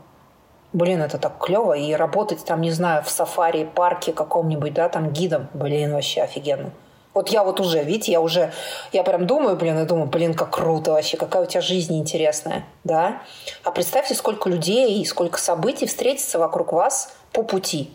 Блин, 0.72 1.02
это 1.02 1.18
так 1.18 1.38
клево. 1.38 1.74
И 1.74 1.92
работать 1.92 2.44
там, 2.44 2.60
не 2.60 2.70
знаю, 2.70 3.02
в 3.04 3.10
сафари, 3.10 3.64
парке 3.64 4.12
каком-нибудь, 4.12 4.72
да, 4.72 4.88
там 4.88 5.10
гидом. 5.12 5.48
Блин, 5.52 5.92
вообще 5.92 6.22
офигенно. 6.22 6.72
Вот 7.14 7.28
я 7.28 7.44
вот 7.44 7.60
уже, 7.60 7.82
видите, 7.84 8.12
я 8.12 8.20
уже, 8.20 8.52
я 8.92 9.02
прям 9.02 9.26
думаю, 9.26 9.56
блин, 9.56 9.78
и 9.78 9.84
думаю, 9.84 10.06
блин, 10.06 10.32
как 10.32 10.50
круто 10.50 10.92
вообще, 10.92 11.16
какая 11.16 11.42
у 11.42 11.46
тебя 11.46 11.60
жизнь 11.60 11.98
интересная, 11.98 12.64
да. 12.84 13.22
А 13.64 13.70
представьте, 13.70 14.14
сколько 14.14 14.48
людей 14.48 15.00
и 15.00 15.04
сколько 15.04 15.38
событий 15.38 15.86
встретится 15.86 16.38
вокруг 16.38 16.72
вас 16.72 17.14
по 17.32 17.42
пути. 17.42 17.90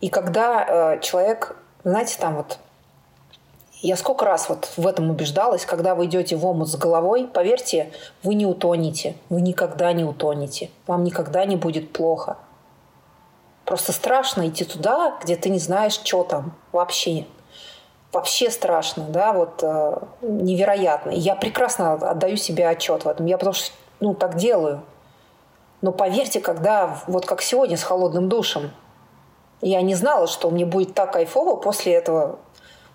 И 0.00 0.08
когда 0.08 0.64
э, 0.96 1.00
человек, 1.00 1.56
знаете, 1.82 2.16
там 2.20 2.36
вот, 2.36 2.58
я 3.80 3.96
сколько 3.96 4.24
раз 4.24 4.48
вот 4.48 4.70
в 4.76 4.86
этом 4.86 5.10
убеждалась, 5.10 5.66
когда 5.66 5.94
вы 5.94 6.06
идете 6.06 6.36
в 6.36 6.46
омут 6.46 6.68
с 6.68 6.76
головой, 6.76 7.26
поверьте, 7.26 7.90
вы 8.22 8.34
не 8.34 8.46
утонете, 8.46 9.16
вы 9.28 9.40
никогда 9.40 9.92
не 9.92 10.04
утонете, 10.04 10.70
вам 10.86 11.02
никогда 11.02 11.44
не 11.44 11.56
будет 11.56 11.92
плохо. 11.92 12.36
Просто 13.64 13.92
страшно 13.92 14.48
идти 14.48 14.64
туда, 14.64 15.18
где 15.22 15.36
ты 15.36 15.48
не 15.48 15.58
знаешь, 15.58 15.94
что 15.94 16.22
там 16.22 16.52
вообще 16.70 17.26
вообще 18.14 18.50
страшно, 18.50 19.04
да, 19.08 19.32
вот 19.32 19.62
э, 19.62 19.98
невероятно. 20.22 21.10
И 21.10 21.18
я 21.18 21.34
прекрасно 21.34 21.94
отдаю 21.94 22.36
себе 22.36 22.68
отчет 22.68 23.04
в 23.04 23.08
этом. 23.08 23.26
Я 23.26 23.36
потому 23.36 23.54
что, 23.54 23.72
ну, 24.00 24.14
так 24.14 24.36
делаю. 24.36 24.82
Но 25.82 25.92
поверьте, 25.92 26.40
когда, 26.40 26.98
вот 27.06 27.26
как 27.26 27.42
сегодня 27.42 27.76
с 27.76 27.82
холодным 27.82 28.28
душем, 28.28 28.70
я 29.60 29.82
не 29.82 29.94
знала, 29.94 30.26
что 30.26 30.50
мне 30.50 30.64
будет 30.64 30.94
так 30.94 31.12
кайфово 31.12 31.56
после 31.56 31.94
этого 31.94 32.38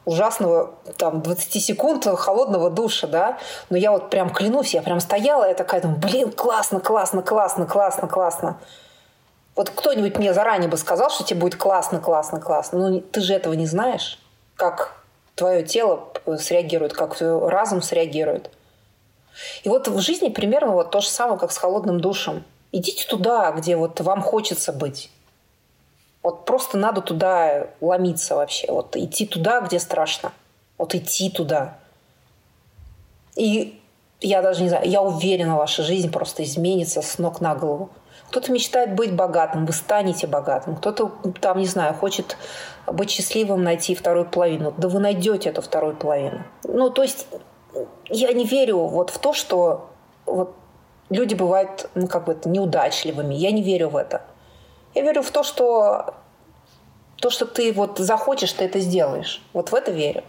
ужасного 0.05 0.72
там 0.97 1.22
20 1.22 1.63
секунд 1.63 2.05
холодного 2.05 2.70
душа, 2.70 3.05
да, 3.05 3.38
но 3.70 3.78
я 3.78 3.91
вот 3.91 4.09
прям 4.09 4.30
клянусь, 4.30 4.74
я 4.74 4.82
прям 4.82 4.99
стояла, 4.99 5.47
я 5.47 5.53
такая 5.53 5.82
думаю, 5.82 5.99
блин, 5.99 6.32
классно, 6.32 6.80
классно, 6.80 7.22
классно, 7.22 7.65
классно, 7.65 8.07
классно. 8.07 8.59
Вот 9.55 9.70
кто-нибудь 9.70 10.17
мне 10.17 10.34
заранее 10.34 10.70
бы 10.70 10.78
сказал, 10.78 11.09
что 11.09 11.24
тебе 11.24 11.41
будет 11.41 11.59
классно, 11.59 11.99
классно, 11.99 12.39
классно. 12.39 12.89
Но 12.89 12.99
ты 13.01 13.22
же 13.22 13.34
этого 13.34 13.53
не 13.53 13.65
знаешь, 13.65 14.20
как 14.55 14.99
твое 15.40 15.64
тело 15.64 16.10
среагирует, 16.38 16.92
как 16.92 17.16
разум 17.22 17.82
среагирует. 17.82 18.52
И 19.64 19.70
вот 19.70 19.88
в 19.88 20.00
жизни 20.02 20.28
примерно 20.28 20.74
вот 20.74 20.92
то 20.92 21.00
же 21.00 21.08
самое, 21.08 21.40
как 21.40 21.54
с 21.54 21.58
холодным 21.58 22.02
душем. 22.02 22.44
Идите 22.74 23.08
туда, 23.08 23.52
где 23.54 23.78
вот 23.78 24.02
вам 24.02 24.22
хочется 24.22 24.74
быть. 24.74 25.10
Вот 26.24 26.44
просто 26.44 26.78
надо 26.78 27.00
туда 27.00 27.68
ломиться 27.80 28.36
вообще. 28.36 28.70
Вот 28.70 28.98
идти 28.98 29.26
туда, 29.26 29.62
где 29.62 29.80
страшно. 29.80 30.34
Вот 30.78 30.94
идти 30.94 31.30
туда. 31.30 31.78
И 33.38 33.82
я 34.20 34.42
даже 34.42 34.62
не 34.62 34.68
знаю, 34.68 34.90
я 34.90 35.02
уверена, 35.02 35.56
ваша 35.56 35.84
жизнь 35.84 36.12
просто 36.12 36.44
изменится 36.44 37.02
с 37.02 37.18
ног 37.18 37.40
на 37.40 37.56
голову. 37.56 37.90
Кто-то 38.30 38.52
мечтает 38.52 38.94
быть 38.94 39.16
богатым, 39.16 39.66
вы 39.66 39.74
станете 39.74 40.28
богатым. 40.28 40.76
Кто-то 40.76 41.12
там, 41.42 41.58
не 41.58 41.66
знаю, 41.66 41.96
хочет 41.96 42.38
быть 42.86 43.10
счастливым, 43.10 43.64
найти 43.64 43.96
вторую 43.96 44.26
половину. 44.26 44.72
Да 44.78 44.88
вы 44.88 45.00
найдете 45.00 45.50
эту 45.50 45.62
вторую 45.64 45.96
половину. 45.96 46.44
Ну, 46.64 46.92
то 46.92 47.02
есть 47.02 47.28
я 48.08 48.32
не 48.34 48.46
верю 48.46 48.78
вот 48.86 49.10
в 49.10 49.18
то, 49.18 49.34
что 49.34 49.90
вот 50.28 50.56
люди 51.10 51.34
бывают, 51.34 51.90
ну, 51.96 52.08
как 52.08 52.26
бы 52.26 52.34
это, 52.34 52.50
неудачливыми. 52.50 53.34
Я 53.34 53.52
не 53.52 53.64
верю 53.64 53.90
в 53.90 53.98
это. 53.98 54.22
Я 54.94 55.02
верю 55.02 55.24
в 55.24 55.32
то, 55.32 55.42
что 55.42 56.14
то, 57.18 57.30
что 57.30 57.46
ты 57.46 57.74
вот 57.74 57.98
захочешь, 57.98 58.54
ты 58.54 58.66
это 58.66 58.80
сделаешь. 58.80 59.42
Вот 59.54 59.72
в 59.72 59.76
это 59.76 59.92
верю. 59.92 60.24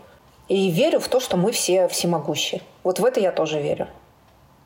И 0.49 0.71
верю 0.71 1.01
в 1.01 1.09
то, 1.09 1.21
что 1.21 1.37
мы 1.37 1.53
все 1.53 1.87
всемогущие. 1.87 2.63
Вот 2.83 2.99
в 2.99 3.05
это 3.05 3.21
я 3.21 3.31
тоже 3.31 3.61
верю. 3.61 3.89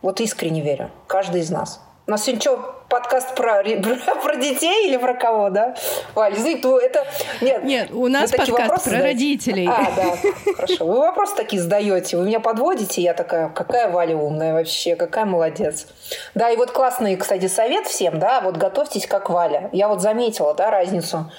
Вот 0.03 0.21
искренне 0.21 0.61
верю. 0.61 0.91
Каждый 1.07 1.41
из 1.41 1.51
нас. 1.51 1.81
У 2.07 2.11
нас 2.11 2.25
сегодня 2.25 2.43
что, 2.43 2.83
подкаст 2.91 3.35
про, 3.35 3.63
про, 4.23 4.37
детей 4.37 4.89
или 4.89 4.99
про 4.99 5.15
кого, 5.15 5.49
да? 5.49 5.75
Валь, 6.15 6.35
извини, 6.35 6.61
то 6.61 6.79
это... 6.79 7.03
Нет, 7.41 7.65
Нет 7.65 7.91
у 7.93 8.09
нас 8.09 8.31
подкаст 8.31 8.85
про 8.85 8.91
задаете. 8.91 9.07
родителей. 9.07 9.67
А, 9.67 9.91
да, 9.97 10.53
хорошо. 10.55 10.85
Вы 10.85 10.99
вопросы 10.99 11.35
такие 11.35 11.63
задаете, 11.63 12.19
вы 12.19 12.27
меня 12.27 12.41
подводите, 12.41 13.01
я 13.01 13.15
такая, 13.15 13.49
какая 13.49 13.91
Валя 13.91 14.17
умная 14.17 14.53
вообще, 14.53 14.97
какая 14.97 15.25
молодец. 15.25 15.87
Да, 16.35 16.51
и 16.51 16.59
вот 16.59 16.73
классный, 16.73 17.17
кстати, 17.17 17.49
совет 17.49 17.87
всем, 17.87 18.19
да, 18.19 18.43
вот 18.43 18.59
готовьтесь 18.59 19.07
как 19.07 19.31
Валя. 19.31 19.71
Я 19.73 19.89
вот 19.89 20.03
заметила, 20.03 20.53
да, 20.53 20.71
разницу. 20.71 21.33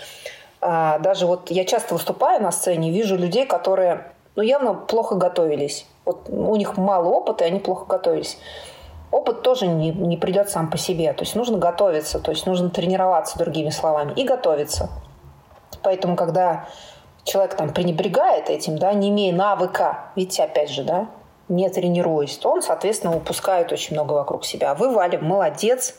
А, 0.62 0.98
даже 0.98 1.28
вот 1.28 1.52
я 1.52 1.64
часто 1.66 1.94
выступаю 1.94 2.42
на 2.42 2.52
сцене, 2.52 2.90
вижу 2.90 3.18
людей, 3.18 3.46
которые, 3.46 4.08
ну, 4.36 4.42
явно 4.42 4.74
плохо 4.74 5.14
готовились. 5.14 5.86
Вот 6.06 6.28
у 6.28 6.56
них 6.56 6.76
мало 6.76 7.10
опыта, 7.10 7.44
и 7.44 7.48
они 7.50 7.60
плохо 7.60 7.86
готовились 7.86 8.40
опыт 9.16 9.44
тоже 9.44 9.66
не, 9.66 9.92
не 9.92 10.18
придет 10.18 10.50
сам 10.50 10.70
по 10.70 10.78
себе. 10.78 11.14
То 11.14 11.24
есть 11.24 11.36
нужно 11.36 11.58
готовиться, 11.58 12.20
то 12.20 12.32
есть 12.32 12.46
нужно 12.46 12.70
тренироваться, 12.70 13.40
другими 13.40 13.70
словами, 13.70 14.12
и 14.14 14.26
готовиться. 14.26 14.90
Поэтому, 15.84 16.18
когда 16.18 16.68
человек 17.24 17.56
там 17.56 17.74
пренебрегает 17.74 18.50
этим, 18.50 18.78
да, 18.78 18.94
не 18.94 19.10
имея 19.10 19.34
навыка, 19.34 20.12
видите, 20.18 20.44
опять 20.44 20.70
же, 20.70 20.84
да, 20.84 21.08
не 21.48 21.70
тренируясь, 21.70 22.38
то 22.38 22.52
он, 22.52 22.62
соответственно, 22.62 23.16
упускает 23.16 23.72
очень 23.72 23.94
много 23.94 24.14
вокруг 24.14 24.46
себя. 24.46 24.72
А 24.72 24.76
вы, 24.76 24.92
Валя, 24.92 25.20
молодец. 25.20 25.96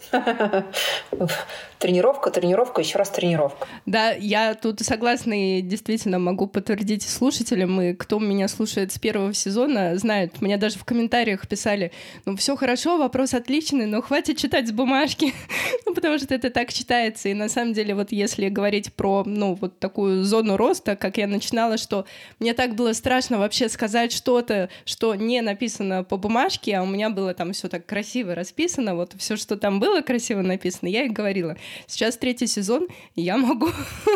Тренировка, 1.79 2.31
тренировка, 2.31 2.81
еще 2.81 2.97
раз 2.99 3.11
тренировка. 3.11 3.69
Да, 3.85 4.11
я 4.11 4.55
тут 4.55 4.81
согласна 4.81 5.59
и 5.59 5.61
действительно 5.61 6.19
могу 6.19 6.47
подтвердить 6.47 7.03
слушателям, 7.03 7.79
и 7.83 7.93
кто 7.93 8.19
меня 8.19 8.49
слушает 8.49 8.93
с 8.93 8.99
первого 8.99 9.35
сезона, 9.35 9.97
знают, 9.99 10.41
мне 10.41 10.57
даже 10.57 10.79
в 10.79 10.85
комментариях 10.85 11.47
писали, 11.47 11.93
ну 12.25 12.35
все 12.37 12.57
хорошо, 12.57 12.97
вопрос 12.97 13.35
отличный, 13.35 13.85
но 13.85 14.01
хватит 14.01 14.39
читать 14.39 14.69
с 14.69 14.73
бумажки, 14.73 15.35
ну 15.87 15.95
потому 15.95 16.19
что 16.19 16.35
это 16.35 16.49
так 16.49 16.73
читается, 16.73 17.29
и 17.29 17.35
на 17.35 17.51
самом 17.51 17.75
деле 17.75 17.95
вот 17.95 18.11
если 18.11 18.49
говорить 18.49 18.95
про, 18.95 19.23
ну 19.27 19.55
вот 19.55 19.79
такую 19.79 20.25
зону 20.25 20.57
роста, 20.57 20.97
как 20.97 21.19
я 21.19 21.27
начинала, 21.27 21.77
что 21.77 22.07
мне 22.41 22.55
так 22.55 22.75
было 22.75 22.95
страшно 22.95 23.39
вообще 23.39 23.69
сказать 23.69 24.13
что-то, 24.13 24.71
что 24.87 25.15
не 25.15 25.36
написано 25.43 26.05
по 26.05 26.17
бумажке, 26.17 26.77
а 26.77 26.83
у 26.83 26.87
меня 26.87 27.11
было 27.11 27.35
там 27.35 27.53
все 27.53 27.69
так 27.69 27.87
красиво 27.87 28.35
расписано, 28.35 28.95
вот 28.95 29.15
все, 29.19 29.37
что 29.37 29.57
там 29.57 29.81
было 29.81 30.01
красиво 30.01 30.43
написано, 30.43 30.89
я 30.89 31.05
и 31.05 31.09
говорила. 31.09 31.57
Сейчас 31.87 32.17
третий 32.17 32.47
сезон, 32.47 32.89
я 33.15 33.37
могу, 33.37 33.69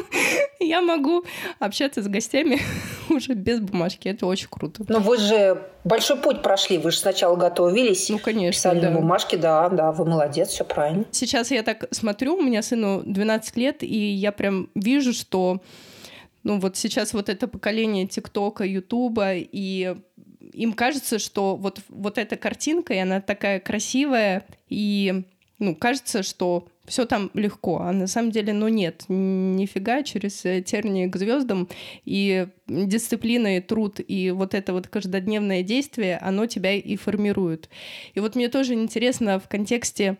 я 0.60 0.80
могу 0.80 1.24
общаться 1.58 2.02
с 2.02 2.08
гостями 2.08 2.60
уже 3.08 3.34
без 3.34 3.60
бумажки. 3.60 4.08
Это 4.08 4.26
очень 4.26 4.48
круто. 4.48 4.84
Но 4.88 5.00
вы 5.00 5.18
же 5.18 5.62
большой 5.84 6.16
путь 6.16 6.42
прошли. 6.42 6.78
Вы 6.78 6.90
же 6.90 6.98
сначала 6.98 7.36
готовились. 7.36 8.08
Ну, 8.08 8.18
конечно, 8.18 8.58
Писали 8.58 8.80
да. 8.80 8.90
на 8.90 9.00
бумажке, 9.00 9.36
да, 9.36 9.68
да, 9.68 9.92
вы 9.92 10.04
молодец, 10.04 10.48
все 10.48 10.64
правильно. 10.64 11.04
Сейчас 11.10 11.50
я 11.50 11.62
так 11.62 11.86
смотрю, 11.90 12.36
у 12.36 12.42
меня 12.42 12.62
сыну 12.62 13.02
12 13.04 13.56
лет, 13.56 13.82
и 13.82 14.12
я 14.12 14.32
прям 14.32 14.68
вижу, 14.74 15.12
что 15.12 15.60
ну 16.42 16.58
вот 16.58 16.76
сейчас 16.76 17.12
вот 17.12 17.28
это 17.28 17.48
поколение 17.48 18.06
ТикТока, 18.06 18.64
Ютуба, 18.64 19.34
и 19.34 19.94
им 20.52 20.72
кажется, 20.72 21.18
что 21.18 21.56
вот, 21.56 21.80
вот 21.88 22.18
эта 22.18 22.36
картинка, 22.36 22.94
и 22.94 22.98
она 22.98 23.20
такая 23.20 23.60
красивая, 23.60 24.46
и 24.68 25.24
ну, 25.58 25.74
кажется, 25.74 26.22
что 26.22 26.66
все 26.86 27.04
там 27.04 27.30
легко, 27.34 27.80
а 27.82 27.92
на 27.92 28.08
самом 28.08 28.32
деле, 28.32 28.52
ну 28.52 28.66
нет, 28.66 29.04
нифига, 29.08 30.02
через 30.02 30.44
э, 30.44 30.60
тернии 30.60 31.06
к 31.06 31.16
звездам 31.16 31.68
и 32.04 32.48
дисциплина 32.66 33.58
и 33.58 33.60
труд, 33.60 34.00
и 34.06 34.32
вот 34.32 34.54
это 34.54 34.72
вот 34.72 34.88
каждодневное 34.88 35.62
действие, 35.62 36.18
оно 36.18 36.46
тебя 36.46 36.72
и 36.72 36.96
формирует. 36.96 37.68
И 38.14 38.20
вот 38.20 38.34
мне 38.34 38.48
тоже 38.48 38.74
интересно 38.74 39.38
в 39.38 39.48
контексте 39.48 40.16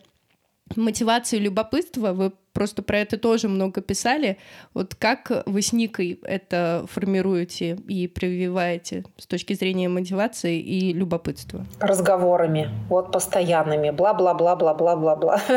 мотивации 0.77 1.37
и 1.37 1.41
любопытства. 1.41 2.13
Вы 2.13 2.33
просто 2.53 2.83
про 2.83 2.99
это 2.99 3.19
тоже 3.19 3.49
много 3.49 3.81
писали. 3.81 4.39
Вот 4.75 4.95
как 4.95 5.45
вы 5.47 5.63
с 5.63 5.73
Никой 5.73 6.21
это 6.25 6.85
формируете 6.91 7.77
и 7.89 8.09
прививаете 8.09 9.05
с 9.17 9.27
точки 9.27 9.55
зрения 9.55 9.89
мотивации 9.89 10.59
и 10.59 10.93
любопытства? 10.93 11.65
Разговорами, 11.81 12.71
вот 12.89 13.13
постоянными, 13.13 13.91
бла-бла-бла-бла-бла-бла-бла. 13.91 15.41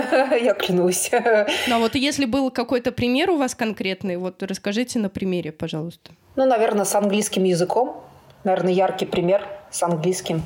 Я 0.41 0.53
клянусь. 0.53 1.11
Ну 1.67 1.75
а 1.75 1.79
вот 1.79 1.95
если 1.95 2.25
был 2.25 2.51
какой-то 2.51 2.91
пример 2.91 3.29
у 3.31 3.37
вас 3.37 3.55
конкретный, 3.55 4.17
вот 4.17 4.41
расскажите 4.43 4.99
на 4.99 5.09
примере, 5.09 5.51
пожалуйста. 5.51 6.11
Ну, 6.35 6.45
наверное, 6.45 6.85
с 6.85 6.95
английским 6.95 7.43
языком. 7.43 8.03
Наверное, 8.43 8.73
яркий 8.73 9.05
пример 9.05 9.47
с 9.71 9.83
английским. 9.83 10.43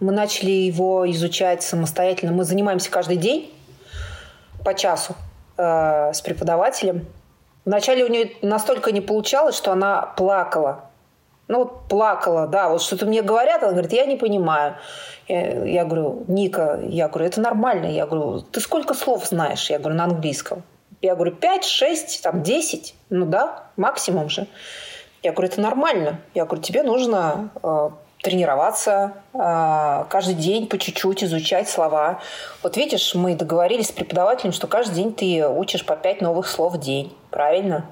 Мы 0.00 0.12
начали 0.12 0.50
его 0.50 1.08
изучать 1.10 1.62
самостоятельно. 1.62 2.32
Мы 2.32 2.44
занимаемся 2.44 2.90
каждый 2.90 3.16
день 3.16 3.52
по 4.64 4.74
часу 4.74 5.14
э, 5.58 6.12
с 6.12 6.20
преподавателем. 6.22 7.06
Вначале 7.66 8.04
у 8.04 8.08
нее 8.08 8.32
настолько 8.40 8.92
не 8.92 9.02
получалось, 9.02 9.56
что 9.56 9.72
она 9.72 10.02
плакала. 10.16 10.86
Ну, 11.48 11.58
вот 11.58 11.88
плакала, 11.88 12.46
да, 12.46 12.68
вот 12.68 12.80
что-то 12.80 13.06
мне 13.06 13.22
говорят, 13.22 13.62
она 13.62 13.72
говорит, 13.72 13.92
я 13.92 14.06
не 14.06 14.16
понимаю. 14.16 14.76
Я, 15.28 15.64
я 15.64 15.84
говорю, 15.84 16.24
Ника, 16.28 16.80
я 16.88 17.08
говорю, 17.08 17.26
это 17.26 17.40
нормально. 17.40 17.86
Я 17.86 18.06
говорю, 18.06 18.40
ты 18.40 18.60
сколько 18.60 18.94
слов 18.94 19.26
знаешь? 19.26 19.68
Я 19.68 19.78
говорю, 19.78 19.96
на 19.96 20.04
английском. 20.04 20.62
Я 21.02 21.14
говорю, 21.14 21.32
5, 21.32 21.64
6, 21.64 22.22
там, 22.22 22.42
10. 22.42 22.94
Ну 23.10 23.26
да, 23.26 23.64
максимум 23.76 24.30
же. 24.30 24.46
Я 25.22 25.32
говорю, 25.32 25.52
это 25.52 25.60
нормально. 25.60 26.20
Я 26.34 26.44
говорю, 26.44 26.62
тебе 26.62 26.82
нужно 26.82 27.50
э, 27.62 27.90
тренироваться, 28.22 29.14
а, 29.32 30.04
каждый 30.10 30.34
день 30.34 30.66
по 30.66 30.78
чуть-чуть 30.78 31.24
изучать 31.24 31.68
слова. 31.68 32.20
Вот 32.62 32.76
видишь, 32.76 33.14
мы 33.14 33.34
договорились 33.34 33.88
с 33.88 33.92
преподавателем, 33.92 34.52
что 34.52 34.66
каждый 34.66 34.94
день 34.94 35.14
ты 35.14 35.48
учишь 35.48 35.86
по 35.86 35.96
пять 35.96 36.20
новых 36.20 36.46
слов 36.46 36.74
в 36.74 36.80
день. 36.80 37.16
Правильно? 37.30 37.86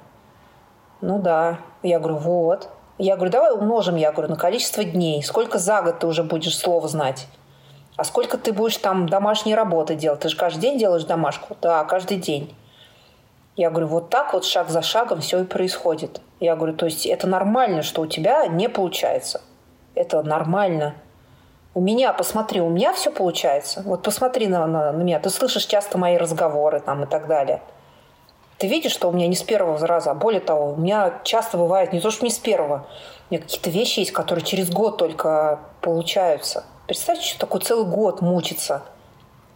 Ну 1.00 1.18
да. 1.18 1.58
Я 1.82 1.98
говорю, 1.98 2.18
вот. 2.18 2.68
Я 2.98 3.16
говорю, 3.16 3.30
давай 3.30 3.52
умножим, 3.52 3.96
я 3.96 4.12
говорю, 4.12 4.30
на 4.30 4.36
количество 4.36 4.84
дней. 4.84 5.22
Сколько 5.22 5.58
за 5.58 5.82
год 5.82 6.00
ты 6.00 6.06
уже 6.06 6.24
будешь 6.24 6.58
слов 6.58 6.84
знать? 6.88 7.26
А 7.96 8.04
сколько 8.04 8.36
ты 8.36 8.52
будешь 8.52 8.76
там 8.76 9.08
домашние 9.08 9.56
работы 9.56 9.94
делать? 9.94 10.20
Ты 10.20 10.28
же 10.28 10.36
каждый 10.36 10.60
день 10.60 10.78
делаешь 10.78 11.04
домашку? 11.04 11.56
Да, 11.62 11.84
каждый 11.84 12.18
день. 12.18 12.54
Я 13.56 13.70
говорю, 13.70 13.88
вот 13.88 14.10
так 14.10 14.34
вот 14.34 14.44
шаг 14.44 14.68
за 14.68 14.82
шагом 14.82 15.20
все 15.20 15.40
и 15.40 15.44
происходит. 15.44 16.20
Я 16.38 16.54
говорю, 16.54 16.76
то 16.76 16.86
есть 16.86 17.06
это 17.06 17.26
нормально, 17.26 17.82
что 17.82 18.02
у 18.02 18.06
тебя 18.06 18.46
не 18.46 18.68
получается 18.68 19.40
это 19.98 20.22
нормально. 20.22 20.94
У 21.74 21.80
меня, 21.80 22.12
посмотри, 22.12 22.60
у 22.60 22.70
меня 22.70 22.92
все 22.92 23.10
получается. 23.10 23.82
Вот 23.84 24.02
посмотри 24.02 24.46
на, 24.46 24.66
на, 24.66 24.92
на 24.92 25.02
меня. 25.02 25.20
Ты 25.20 25.30
слышишь 25.30 25.66
часто 25.66 25.98
мои 25.98 26.16
разговоры 26.16 26.80
там 26.80 27.04
и 27.04 27.06
так 27.06 27.26
далее. 27.26 27.60
Ты 28.58 28.66
видишь, 28.66 28.92
что 28.92 29.08
у 29.08 29.12
меня 29.12 29.28
не 29.28 29.36
с 29.36 29.42
первого 29.42 29.78
раза, 29.86 30.10
а 30.10 30.14
более 30.14 30.40
того, 30.40 30.72
у 30.72 30.76
меня 30.76 31.20
часто 31.22 31.58
бывает 31.58 31.92
не 31.92 32.00
то, 32.00 32.10
что 32.10 32.24
не 32.24 32.30
с 32.30 32.38
первого. 32.38 32.86
У 33.30 33.34
меня 33.34 33.42
какие-то 33.42 33.70
вещи 33.70 34.00
есть, 34.00 34.12
которые 34.12 34.44
через 34.44 34.70
год 34.70 34.98
только 34.98 35.60
получаются. 35.80 36.64
Представьте, 36.86 37.26
что 37.26 37.40
такое 37.40 37.60
целый 37.60 37.86
год 37.86 38.20
мучиться. 38.20 38.82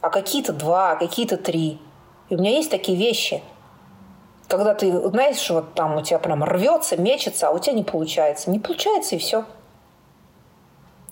А 0.00 0.10
какие-то 0.10 0.52
два, 0.52 0.92
а 0.92 0.96
какие-то 0.96 1.36
три. 1.36 1.80
И 2.28 2.36
у 2.36 2.38
меня 2.38 2.50
есть 2.50 2.70
такие 2.70 2.96
вещи. 2.96 3.42
Когда 4.48 4.74
ты, 4.74 4.92
знаешь, 5.08 5.50
вот 5.50 5.74
там 5.74 5.96
у 5.96 6.02
тебя 6.02 6.18
прям 6.18 6.44
рвется, 6.44 6.96
мечется, 6.96 7.48
а 7.48 7.50
у 7.52 7.58
тебя 7.58 7.74
не 7.74 7.84
получается. 7.84 8.50
Не 8.50 8.60
получается, 8.60 9.16
и 9.16 9.18
все. 9.18 9.44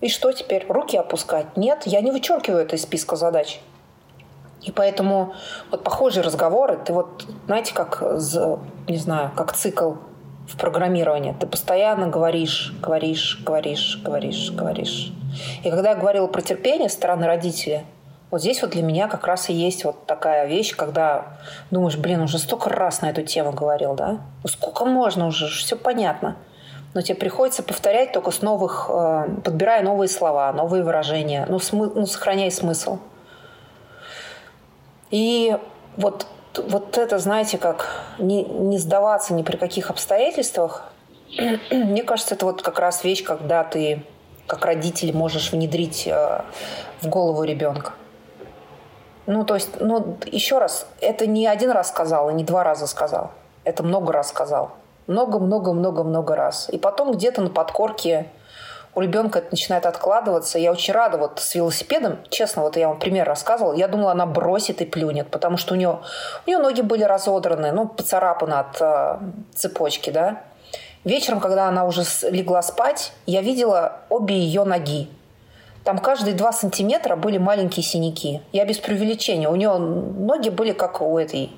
И 0.00 0.08
что 0.08 0.32
теперь? 0.32 0.66
Руки 0.68 0.96
опускать? 0.96 1.56
Нет, 1.56 1.82
я 1.84 2.00
не 2.00 2.10
вычеркиваю 2.10 2.62
это 2.62 2.76
из 2.76 2.82
списка 2.82 3.16
задач. 3.16 3.60
И 4.62 4.70
поэтому 4.70 5.34
вот 5.70 5.84
похожие 5.84 6.22
разговоры, 6.22 6.78
ты 6.84 6.92
вот, 6.92 7.26
знаете, 7.46 7.74
как, 7.74 8.02
не 8.02 8.96
знаю, 8.96 9.30
как 9.34 9.54
цикл 9.54 9.94
в 10.46 10.56
программировании. 10.56 11.34
Ты 11.38 11.46
постоянно 11.46 12.08
говоришь, 12.08 12.74
говоришь, 12.82 13.40
говоришь, 13.44 14.00
говоришь, 14.02 14.50
говоришь. 14.50 15.12
И 15.64 15.70
когда 15.70 15.90
я 15.90 15.96
говорила 15.96 16.26
про 16.26 16.42
терпение 16.42 16.88
стороны 16.88 17.26
родителей, 17.26 17.82
вот 18.30 18.40
здесь 18.40 18.62
вот 18.62 18.72
для 18.72 18.82
меня 18.82 19.08
как 19.08 19.26
раз 19.26 19.48
и 19.48 19.52
есть 19.52 19.84
вот 19.84 20.06
такая 20.06 20.46
вещь, 20.46 20.76
когда 20.76 21.38
думаешь, 21.70 21.96
блин, 21.96 22.20
уже 22.22 22.38
столько 22.38 22.68
раз 22.70 23.00
на 23.00 23.10
эту 23.10 23.22
тему 23.22 23.52
говорил, 23.52 23.94
да? 23.94 24.20
Ну 24.42 24.48
сколько 24.48 24.84
можно 24.84 25.26
уже, 25.26 25.46
все 25.46 25.76
понятно 25.76 26.36
но 26.94 27.02
тебе 27.02 27.14
приходится 27.14 27.62
повторять 27.62 28.12
только 28.12 28.30
с 28.30 28.42
новых, 28.42 28.86
э, 28.88 29.28
подбирая 29.44 29.82
новые 29.82 30.08
слова, 30.08 30.52
новые 30.52 30.82
выражения, 30.82 31.44
но 31.46 31.54
ну, 31.54 31.58
смы, 31.60 31.90
ну, 31.94 32.06
сохраняя 32.06 32.50
смысл. 32.50 32.98
И 35.10 35.56
вот, 35.96 36.26
вот 36.56 36.98
это, 36.98 37.18
знаете, 37.18 37.58
как 37.58 37.86
не, 38.18 38.44
не 38.44 38.78
сдаваться 38.78 39.34
ни 39.34 39.42
при 39.42 39.56
каких 39.56 39.90
обстоятельствах, 39.90 40.90
мне 41.70 42.02
кажется, 42.02 42.34
это 42.34 42.46
вот 42.46 42.62
как 42.62 42.78
раз 42.80 43.04
вещь, 43.04 43.22
когда 43.22 43.62
ты 43.62 44.04
как 44.48 44.64
родитель 44.64 45.16
можешь 45.16 45.52
внедрить 45.52 46.08
э, 46.08 46.42
в 47.00 47.08
голову 47.08 47.44
ребенка. 47.44 47.92
Ну, 49.26 49.44
то 49.44 49.54
есть, 49.54 49.78
ну, 49.78 50.16
еще 50.26 50.58
раз, 50.58 50.88
это 51.00 51.28
не 51.28 51.46
один 51.46 51.70
раз 51.70 51.88
сказал, 51.90 52.30
и 52.30 52.34
не 52.34 52.42
два 52.42 52.64
раза 52.64 52.88
сказал. 52.88 53.30
Это 53.62 53.84
много 53.84 54.12
раз 54.12 54.30
сказал 54.30 54.72
много-много-много-много 55.10 56.36
раз. 56.36 56.68
И 56.70 56.78
потом 56.78 57.12
где-то 57.12 57.42
на 57.42 57.50
подкорке 57.50 58.28
у 58.94 59.00
ребенка 59.00 59.38
это 59.40 59.48
начинает 59.50 59.86
откладываться. 59.86 60.58
Я 60.58 60.72
очень 60.72 60.94
рада 60.94 61.18
вот 61.18 61.38
с 61.38 61.54
велосипедом. 61.54 62.18
Честно, 62.28 62.62
вот 62.62 62.76
я 62.76 62.88
вам 62.88 62.98
пример 62.98 63.26
рассказывала. 63.26 63.74
Я 63.74 63.88
думала, 63.88 64.12
она 64.12 64.26
бросит 64.26 64.80
и 64.80 64.84
плюнет, 64.84 65.28
потому 65.28 65.56
что 65.56 65.74
у 65.74 65.76
нее, 65.76 66.00
у 66.46 66.50
нее 66.50 66.58
ноги 66.58 66.80
были 66.80 67.04
разодраны, 67.04 67.72
ну, 67.72 67.86
поцарапаны 67.86 68.54
от 68.54 68.80
э, 68.80 69.18
цепочки, 69.54 70.10
да. 70.10 70.42
Вечером, 71.04 71.40
когда 71.40 71.68
она 71.68 71.84
уже 71.84 72.02
легла 72.30 72.62
спать, 72.62 73.12
я 73.26 73.42
видела 73.42 74.00
обе 74.08 74.36
ее 74.36 74.64
ноги. 74.64 75.08
Там 75.84 75.98
каждые 75.98 76.34
два 76.34 76.52
сантиметра 76.52 77.16
были 77.16 77.38
маленькие 77.38 77.82
синяки. 77.82 78.42
Я 78.52 78.66
без 78.66 78.78
преувеличения. 78.78 79.48
У 79.48 79.56
нее 79.56 79.78
ноги 79.78 80.50
были 80.50 80.72
как 80.72 81.00
у 81.00 81.16
этой, 81.16 81.52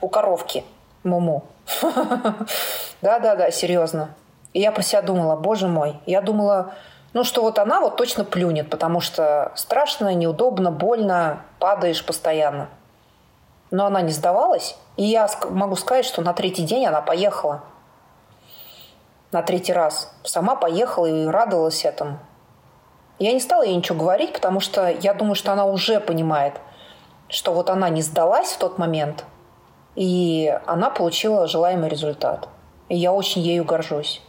у 0.00 0.08
коровки. 0.08 0.64
Муму. 1.04 1.44
Да-да-да, 3.02 3.50
серьезно. 3.50 4.14
И 4.52 4.60
я 4.60 4.72
про 4.72 4.82
себя 4.82 5.02
думала, 5.02 5.36
боже 5.36 5.68
мой, 5.68 6.00
я 6.06 6.20
думала, 6.20 6.74
ну 7.12 7.24
что 7.24 7.42
вот 7.42 7.58
она 7.58 7.80
вот 7.80 7.96
точно 7.96 8.24
плюнет, 8.24 8.70
потому 8.70 9.00
что 9.00 9.52
страшно, 9.54 10.14
неудобно, 10.14 10.70
больно, 10.70 11.42
падаешь 11.58 12.04
постоянно. 12.04 12.68
Но 13.70 13.86
она 13.86 14.02
не 14.02 14.12
сдавалась, 14.12 14.76
и 14.96 15.04
я 15.04 15.28
могу 15.50 15.76
сказать, 15.76 16.04
что 16.04 16.22
на 16.22 16.32
третий 16.32 16.62
день 16.62 16.86
она 16.86 17.00
поехала. 17.00 17.62
На 19.30 19.42
третий 19.42 19.72
раз. 19.72 20.14
Сама 20.24 20.56
поехала 20.56 21.06
и 21.06 21.26
радовалась 21.26 21.84
этому. 21.84 22.18
Я 23.18 23.32
не 23.32 23.40
стала 23.40 23.62
ей 23.62 23.76
ничего 23.76 23.98
говорить, 23.98 24.32
потому 24.32 24.60
что 24.60 24.88
я 24.88 25.14
думаю, 25.14 25.34
что 25.34 25.52
она 25.52 25.64
уже 25.64 26.00
понимает, 26.00 26.54
что 27.28 27.52
вот 27.52 27.70
она 27.70 27.88
не 27.88 28.02
сдалась 28.02 28.52
в 28.52 28.58
тот 28.58 28.78
момент– 28.78 29.24
и 29.94 30.58
она 30.66 30.90
получила 30.90 31.46
желаемый 31.46 31.88
результат. 31.88 32.48
И 32.92 32.96
я 32.96 33.10
очень 33.10 33.40
ею 33.40 33.64
горжусь. 33.64 34.20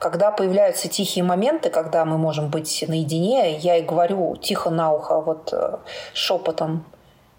Когда 0.00 0.32
появляются 0.32 0.88
тихие 0.88 1.22
моменты, 1.22 1.70
когда 1.70 2.04
мы 2.04 2.18
можем 2.18 2.48
быть 2.48 2.84
наедине, 2.88 3.56
я 3.58 3.76
и 3.76 3.82
говорю 3.82 4.34
тихо 4.34 4.70
на 4.70 4.92
ухо, 4.92 5.20
вот 5.20 5.52
э, 5.52 5.76
шепотом. 6.12 6.84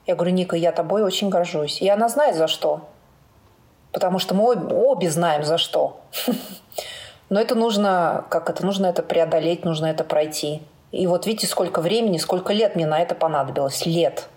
Я 0.08 0.16
говорю, 0.16 0.32
Ника, 0.32 0.56
я 0.56 0.72
тобой 0.72 1.04
очень 1.04 1.28
горжусь. 1.28 1.82
И 1.82 1.90
она 1.90 2.08
знает 2.08 2.38
за 2.38 2.48
что. 2.48 2.88
Потому 3.92 4.18
что 4.18 4.34
мы 4.34 4.46
обе, 4.46 4.74
обе 4.74 5.10
знаем 5.10 5.44
за 5.44 5.58
что. 5.58 6.00
Но 7.30 7.42
это 7.42 7.56
нужно, 7.56 8.24
как 8.30 8.50
это, 8.50 8.66
нужно 8.66 8.86
это 8.86 9.04
преодолеть, 9.04 9.66
нужно 9.66 9.88
это 9.88 10.06
пройти. 10.06 10.62
И 10.94 11.06
вот 11.06 11.26
видите, 11.26 11.48
сколько 11.48 11.82
времени, 11.82 12.18
сколько 12.18 12.54
лет 12.54 12.78
мне 12.78 12.86
на 12.86 13.02
это 13.02 13.14
понадобилось. 13.14 13.86
Лет. 13.86 14.30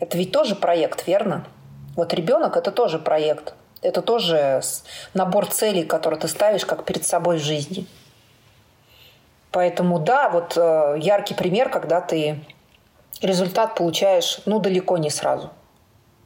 Это 0.00 0.18
ведь 0.18 0.32
тоже 0.32 0.54
проект, 0.54 1.06
верно? 1.06 1.46
Вот 1.96 2.12
ребенок 2.12 2.58
это 2.58 2.72
тоже 2.72 2.98
проект. 2.98 3.54
Это 3.82 4.00
тоже 4.00 4.62
набор 5.12 5.46
целей, 5.46 5.84
которые 5.84 6.18
ты 6.18 6.28
ставишь 6.28 6.64
как 6.64 6.84
перед 6.84 7.04
собой 7.04 7.38
в 7.38 7.42
жизни. 7.42 7.86
Поэтому 9.50 9.98
да, 9.98 10.30
вот 10.30 10.56
э, 10.56 10.96
яркий 11.00 11.34
пример, 11.34 11.68
когда 11.68 12.00
ты 12.00 12.40
результат 13.20 13.74
получаешь, 13.74 14.40
ну, 14.46 14.60
далеко 14.60 14.96
не 14.98 15.10
сразу, 15.10 15.50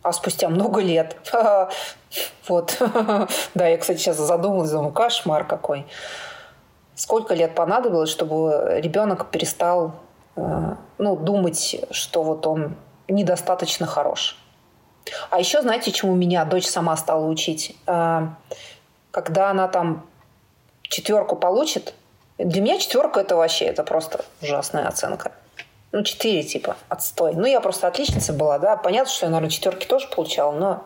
а 0.02 0.12
спустя 0.12 0.48
много 0.48 0.80
лет. 0.80 1.16
Вот. 2.48 2.78
Да, 3.54 3.66
я, 3.66 3.76
кстати, 3.76 3.98
сейчас 3.98 4.16
задумалась, 4.16 4.70
думаю, 4.70 4.92
кошмар 4.92 5.44
какой. 5.44 5.84
Сколько 6.94 7.34
лет 7.34 7.54
понадобилось, 7.54 8.08
чтобы 8.10 8.78
ребенок 8.80 9.30
перестал 9.30 9.96
э, 10.36 10.76
ну, 10.98 11.16
думать, 11.16 11.84
что 11.90 12.22
вот 12.22 12.46
он 12.46 12.76
недостаточно 13.08 13.86
хорош. 13.86 14.38
А 15.30 15.38
еще, 15.38 15.62
знаете, 15.62 15.92
чему 15.92 16.14
меня 16.14 16.44
дочь 16.44 16.66
сама 16.66 16.96
стала 16.96 17.26
учить? 17.26 17.76
А, 17.86 18.34
когда 19.10 19.50
она 19.50 19.68
там 19.68 20.06
четверку 20.82 21.36
получит, 21.36 21.94
для 22.38 22.60
меня 22.60 22.78
четверка 22.78 23.20
это 23.20 23.36
вообще 23.36 23.66
это 23.66 23.82
просто 23.82 24.24
ужасная 24.42 24.86
оценка. 24.86 25.32
Ну, 25.92 26.02
четыре, 26.02 26.42
типа, 26.42 26.76
отстой. 26.88 27.34
Ну, 27.34 27.46
я 27.46 27.60
просто 27.60 27.86
отличница 27.86 28.32
была, 28.32 28.58
да. 28.58 28.76
Понятно, 28.76 29.12
что 29.12 29.26
я, 29.26 29.30
наверное, 29.30 29.50
четверки 29.50 29.86
тоже 29.86 30.08
получала, 30.08 30.52
но 30.52 30.84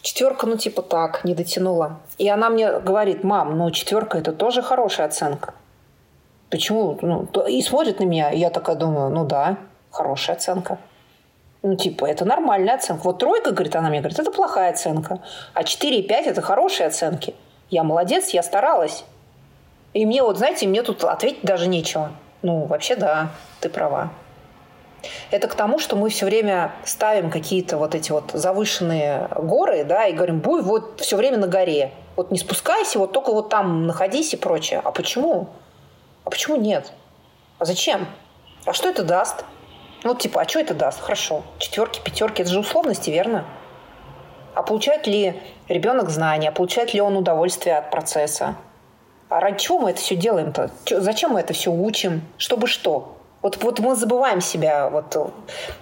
четверка, 0.00 0.46
ну, 0.46 0.56
типа 0.56 0.82
так, 0.82 1.24
не 1.24 1.34
дотянула. 1.34 2.00
И 2.18 2.28
она 2.28 2.48
мне 2.48 2.78
говорит, 2.78 3.24
мам, 3.24 3.58
ну, 3.58 3.70
четверка 3.70 4.18
это 4.18 4.32
тоже 4.32 4.62
хорошая 4.62 5.06
оценка. 5.08 5.54
Почему? 6.50 6.98
Ну, 7.02 7.26
и 7.46 7.62
смотрит 7.62 7.98
на 7.98 8.04
меня, 8.04 8.30
и 8.30 8.38
я 8.38 8.50
такая 8.50 8.76
думаю, 8.76 9.10
ну 9.10 9.24
да, 9.24 9.56
хорошая 9.90 10.36
оценка. 10.36 10.78
Ну, 11.62 11.76
типа, 11.76 12.06
это 12.06 12.24
нормальная 12.24 12.74
оценка. 12.74 13.02
Вот 13.04 13.18
тройка, 13.18 13.52
говорит, 13.52 13.76
она 13.76 13.88
мне 13.88 14.00
говорит, 14.00 14.18
это 14.18 14.32
плохая 14.32 14.72
оценка. 14.72 15.20
А 15.54 15.62
4 15.62 15.98
и 15.98 16.02
5– 16.02 16.26
это 16.28 16.42
хорошие 16.42 16.88
оценки. 16.88 17.34
Я 17.70 17.84
молодец, 17.84 18.30
я 18.30 18.42
старалась. 18.42 19.04
И 19.94 20.04
мне 20.04 20.22
вот, 20.22 20.38
знаете, 20.38 20.66
мне 20.66 20.82
тут 20.82 21.04
ответить 21.04 21.42
даже 21.42 21.68
нечего. 21.68 22.12
Ну, 22.42 22.64
вообще, 22.64 22.96
да, 22.96 23.30
ты 23.60 23.68
права. 23.68 24.10
Это 25.30 25.46
к 25.48 25.54
тому, 25.54 25.78
что 25.78 25.96
мы 25.96 26.08
все 26.08 26.26
время 26.26 26.72
ставим 26.84 27.30
какие-то 27.30 27.76
вот 27.76 27.94
эти 27.94 28.10
вот 28.10 28.30
завышенные 28.32 29.28
горы, 29.36 29.84
да, 29.84 30.06
и 30.06 30.12
говорим, 30.12 30.40
будь 30.40 30.64
вот 30.64 31.00
все 31.00 31.16
время 31.16 31.38
на 31.38 31.46
горе. 31.46 31.92
Вот 32.16 32.30
не 32.30 32.38
спускайся, 32.38 32.98
вот 32.98 33.12
только 33.12 33.32
вот 33.32 33.48
там 33.48 33.86
находись 33.86 34.34
и 34.34 34.36
прочее. 34.36 34.80
А 34.82 34.90
почему? 34.90 35.48
А 36.24 36.30
почему 36.30 36.56
нет? 36.56 36.92
А 37.58 37.64
зачем? 37.64 38.06
А 38.64 38.72
что 38.72 38.88
это 38.88 39.04
даст? 39.04 39.44
Ну, 40.04 40.14
типа, 40.14 40.42
а 40.42 40.48
что 40.48 40.58
это 40.58 40.74
даст? 40.74 41.00
Хорошо. 41.00 41.42
Четверки, 41.58 42.00
пятерки, 42.02 42.42
это 42.42 42.50
же 42.50 42.60
условности, 42.60 43.10
верно? 43.10 43.44
А 44.54 44.62
получает 44.62 45.06
ли 45.06 45.40
ребенок 45.68 46.10
знания? 46.10 46.50
Получает 46.50 46.92
ли 46.92 47.00
он 47.00 47.16
удовольствие 47.16 47.78
от 47.78 47.90
процесса? 47.90 48.56
А 49.28 49.40
ради 49.40 49.58
чего 49.58 49.78
мы 49.78 49.90
это 49.90 50.00
все 50.00 50.16
делаем-то? 50.16 50.70
Зачем 50.90 51.32
мы 51.32 51.40
это 51.40 51.54
все 51.54 51.70
учим? 51.70 52.22
Чтобы 52.36 52.66
что? 52.66 53.16
Вот, 53.40 53.62
вот 53.62 53.80
мы 53.80 53.96
забываем 53.96 54.40
себя 54.40 54.88
вот 54.88 55.16
э, 55.16 55.24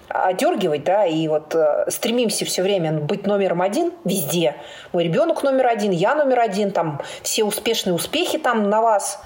одергивать, 0.07 0.83
да, 0.83 1.05
и 1.05 1.27
вот 1.27 1.53
э, 1.53 1.85
стремимся 1.89 2.43
все 2.43 2.63
время 2.63 2.93
быть 2.93 3.27
номером 3.27 3.61
один 3.61 3.93
везде. 4.03 4.55
Мой 4.93 5.03
ребенок 5.03 5.43
номер 5.43 5.67
один, 5.67 5.91
я 5.91 6.15
номер 6.15 6.39
один, 6.39 6.71
там 6.71 7.01
все 7.21 7.43
успешные 7.43 7.93
успехи 7.93 8.39
там 8.39 8.69
на 8.69 8.81
вас. 8.81 9.21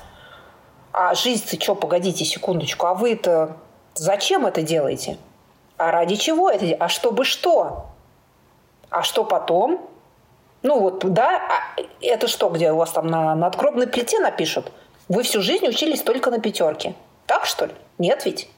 А 0.92 1.14
жизнь-то 1.14 1.62
что, 1.62 1.76
погодите 1.76 2.26
секундочку, 2.26 2.88
а 2.88 2.94
вы 2.94 3.14
это 3.14 3.56
зачем 3.96 4.46
это 4.46 4.62
делаете? 4.62 5.18
А 5.78 5.92
ради 5.92 6.16
чего 6.16 6.50
это? 6.50 6.76
А 6.80 6.88
чтобы 6.88 7.26
что? 7.26 7.88
А 8.90 9.04
что 9.04 9.24
потом? 9.24 9.90
Ну 10.62 10.80
вот, 10.80 11.00
да, 11.14 11.38
а 11.38 11.82
это 12.02 12.28
что, 12.28 12.50
где 12.50 12.72
у 12.72 12.78
вас 12.78 12.92
там 12.92 13.08
на 13.08 13.36
надгробной 13.36 13.88
плите 13.88 14.20
напишут? 14.20 14.72
Вы 15.08 15.24
всю 15.24 15.42
жизнь 15.42 15.68
учились 15.68 16.02
только 16.02 16.32
на 16.32 16.40
пятерке. 16.40 16.96
Так 17.28 17.46
что 17.46 17.66
ли? 17.66 17.74
Нет 17.98 18.26
ведь? 18.26 18.50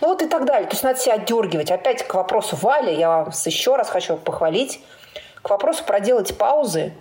Ну 0.00 0.08
вот 0.08 0.22
и 0.22 0.26
так 0.26 0.44
далее. 0.44 0.68
То 0.68 0.74
есть 0.74 0.82
надо 0.82 0.98
себя 0.98 1.14
отдергивать. 1.14 1.70
Опять 1.70 2.06
к 2.06 2.14
вопросу 2.14 2.56
Вали, 2.56 2.94
я 2.94 3.24
вас 3.24 3.46
еще 3.46 3.76
раз 3.76 3.88
хочу 3.88 4.16
похвалить. 4.16 4.80
К 5.42 5.50
вопросу 5.50 5.84
проделать 5.84 6.36
паузы. 6.38 6.94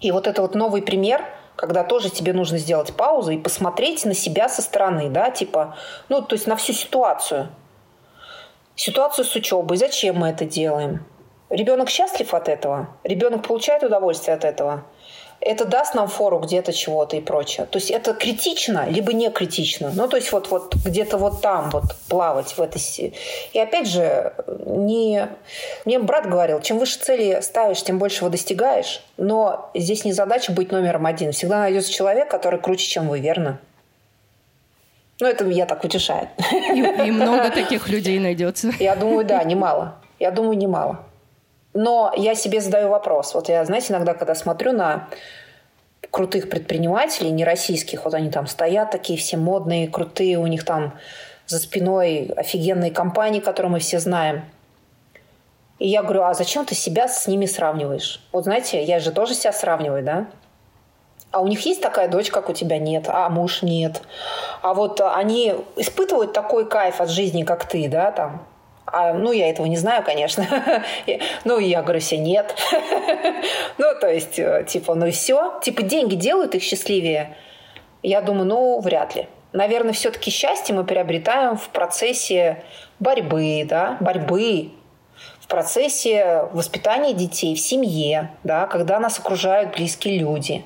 И 0.00 0.12
вот 0.12 0.26
это 0.26 0.42
вот 0.42 0.54
новый 0.54 0.82
пример, 0.82 1.24
когда 1.56 1.84
тоже 1.84 2.10
тебе 2.10 2.32
нужно 2.32 2.58
сделать 2.58 2.94
паузу 2.94 3.32
и 3.32 3.38
посмотреть 3.38 4.04
на 4.04 4.14
себя 4.14 4.48
со 4.48 4.62
стороны, 4.62 5.08
да, 5.08 5.30
типа, 5.30 5.76
ну, 6.08 6.22
то 6.22 6.34
есть 6.34 6.46
на 6.46 6.56
всю 6.56 6.72
ситуацию. 6.72 7.48
Ситуацию 8.76 9.24
с 9.24 9.34
учебой, 9.36 9.76
зачем 9.76 10.16
мы 10.16 10.28
это 10.28 10.44
делаем? 10.44 11.04
Ребенок 11.50 11.90
счастлив 11.90 12.34
от 12.34 12.48
этого? 12.48 12.88
Ребенок 13.04 13.46
получает 13.46 13.82
удовольствие 13.84 14.34
от 14.34 14.44
этого? 14.44 14.84
Это 15.44 15.66
даст 15.66 15.94
нам 15.94 16.08
фору 16.08 16.38
где-то 16.38 16.72
чего-то 16.72 17.16
и 17.16 17.20
прочее. 17.20 17.66
То 17.66 17.78
есть 17.78 17.90
это 17.90 18.14
критично, 18.14 18.88
либо 18.88 19.12
не 19.12 19.30
критично. 19.30 19.92
Ну, 19.94 20.08
то 20.08 20.16
есть 20.16 20.32
вот, 20.32 20.50
вот 20.50 20.74
где-то 20.74 21.18
вот 21.18 21.42
там 21.42 21.70
вот 21.70 21.84
плавать 22.08 22.56
в 22.56 22.60
этой... 22.60 22.80
И 23.52 23.58
опять 23.58 23.86
же, 23.86 24.32
не... 24.64 25.28
мне 25.84 25.98
брат 25.98 26.28
говорил, 26.28 26.60
чем 26.60 26.78
выше 26.78 26.98
цели 26.98 27.40
ставишь, 27.42 27.82
тем 27.82 27.98
больше 27.98 28.18
его 28.18 28.30
достигаешь. 28.30 29.02
Но 29.18 29.70
здесь 29.74 30.04
не 30.04 30.12
задача 30.12 30.50
быть 30.50 30.72
номером 30.72 31.04
один. 31.04 31.32
Всегда 31.32 31.58
найдется 31.58 31.92
человек, 31.92 32.30
который 32.30 32.58
круче, 32.58 32.86
чем 32.86 33.08
вы, 33.08 33.20
верно? 33.20 33.58
Ну, 35.20 35.26
это 35.26 35.46
я 35.46 35.66
так 35.66 35.84
утешаю. 35.84 36.28
И, 36.52 36.80
и 37.06 37.10
много 37.10 37.50
таких 37.50 37.88
людей 37.88 38.18
найдется. 38.18 38.72
Я 38.80 38.96
думаю, 38.96 39.26
да, 39.26 39.44
немало. 39.44 39.96
Я 40.18 40.30
думаю, 40.30 40.56
немало. 40.56 41.00
Но 41.74 42.12
я 42.16 42.34
себе 42.34 42.60
задаю 42.60 42.88
вопрос. 42.88 43.34
Вот 43.34 43.48
я, 43.48 43.64
знаете, 43.64 43.92
иногда, 43.92 44.14
когда 44.14 44.34
смотрю 44.34 44.72
на 44.72 45.08
крутых 46.10 46.48
предпринимателей, 46.48 47.30
не 47.30 47.44
российских, 47.44 48.04
вот 48.04 48.14
они 48.14 48.30
там 48.30 48.46
стоят 48.46 48.92
такие 48.92 49.18
все 49.18 49.36
модные, 49.36 49.88
крутые, 49.88 50.38
у 50.38 50.46
них 50.46 50.64
там 50.64 50.94
за 51.46 51.58
спиной 51.58 52.32
офигенные 52.36 52.92
компании, 52.92 53.40
которые 53.40 53.72
мы 53.72 53.78
все 53.80 53.98
знаем. 53.98 54.44
И 55.80 55.88
я 55.88 56.02
говорю, 56.02 56.22
а 56.22 56.34
зачем 56.34 56.64
ты 56.64 56.76
себя 56.76 57.08
с 57.08 57.26
ними 57.26 57.46
сравниваешь? 57.46 58.24
Вот 58.30 58.44
знаете, 58.44 58.82
я 58.82 59.00
же 59.00 59.10
тоже 59.10 59.34
себя 59.34 59.52
сравниваю, 59.52 60.04
да? 60.04 60.26
А 61.32 61.40
у 61.40 61.48
них 61.48 61.66
есть 61.66 61.82
такая 61.82 62.06
дочь, 62.06 62.30
как 62.30 62.48
у 62.48 62.52
тебя 62.52 62.78
нет, 62.78 63.06
а 63.08 63.28
муж 63.28 63.62
нет. 63.62 64.02
А 64.62 64.72
вот 64.72 65.00
они 65.00 65.56
испытывают 65.74 66.32
такой 66.32 66.68
кайф 66.68 67.00
от 67.00 67.10
жизни, 67.10 67.42
как 67.42 67.68
ты, 67.68 67.88
да, 67.88 68.12
там. 68.12 68.46
А, 68.96 69.12
ну, 69.12 69.32
я 69.32 69.50
этого 69.50 69.66
не 69.66 69.76
знаю, 69.76 70.04
конечно. 70.04 70.46
ну, 71.44 71.58
я 71.58 71.82
говорю 71.82 71.98
себе, 71.98 72.20
нет. 72.20 72.54
ну, 73.78 73.86
то 74.00 74.06
есть, 74.06 74.38
э, 74.38 74.64
типа, 74.68 74.94
ну 74.94 75.06
и 75.06 75.10
все. 75.10 75.58
Типа, 75.62 75.82
деньги 75.82 76.14
делают 76.14 76.54
их 76.54 76.62
счастливее. 76.62 77.36
Я 78.04 78.20
думаю, 78.20 78.46
ну, 78.46 78.78
вряд 78.78 79.16
ли. 79.16 79.26
Наверное, 79.52 79.94
все-таки 79.94 80.30
счастье 80.30 80.76
мы 80.76 80.84
приобретаем 80.84 81.56
в 81.56 81.70
процессе 81.70 82.62
борьбы, 83.00 83.66
да, 83.68 83.96
борьбы, 83.98 84.70
в 85.40 85.48
процессе 85.48 86.48
воспитания 86.52 87.14
детей 87.14 87.56
в 87.56 87.60
семье, 87.60 88.30
да, 88.44 88.68
когда 88.68 89.00
нас 89.00 89.18
окружают 89.18 89.74
близкие 89.74 90.20
люди, 90.20 90.62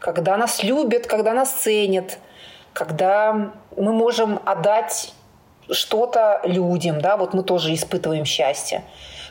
когда 0.00 0.36
нас 0.36 0.64
любят, 0.64 1.06
когда 1.06 1.32
нас 1.32 1.52
ценят, 1.52 2.18
когда 2.72 3.52
мы 3.76 3.92
можем 3.92 4.40
отдать 4.44 5.12
что-то 5.70 6.40
людям, 6.44 7.00
да, 7.00 7.16
вот 7.16 7.34
мы 7.34 7.42
тоже 7.42 7.74
испытываем 7.74 8.24
счастье. 8.24 8.84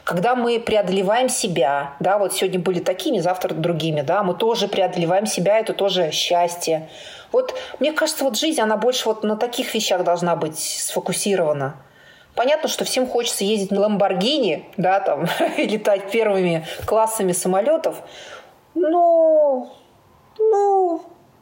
Когда 0.04 0.36
мы 0.36 0.60
преодолеваем 0.60 1.28
себя, 1.28 1.96
да, 2.00 2.18
вот 2.18 2.34
сегодня 2.34 2.60
были 2.60 2.80
такими, 2.80 3.20
завтра 3.20 3.54
другими, 3.54 4.02
да, 4.02 4.24
мы 4.24 4.36
тоже 4.36 4.70
преодолеваем 4.70 5.26
себя, 5.26 5.60
это 5.60 5.74
тоже 5.74 6.12
счастье. 6.12 6.88
Вот 7.34 7.54
мне 7.80 7.92
кажется, 7.92 8.24
вот 8.24 8.38
жизнь, 8.38 8.62
она 8.62 8.78
больше 8.78 9.10
вот 9.10 9.24
на 9.24 9.36
таких 9.36 9.74
вещах 9.74 10.04
должна 10.04 10.38
быть 10.38 10.58
сфокусирована. 10.58 11.76
Понятно, 12.36 12.70
что 12.70 12.86
всем 12.86 13.08
хочется 13.08 13.44
ездить 13.44 13.72
на 13.72 13.82
Ламборгини, 13.82 14.66
да, 14.78 15.00
там, 15.02 15.28
и 15.58 15.68
летать 15.68 16.10
первыми 16.12 16.66
классами 16.86 17.34
самолетов, 17.34 17.98
но, 18.76 19.74
ну, 20.38 21.02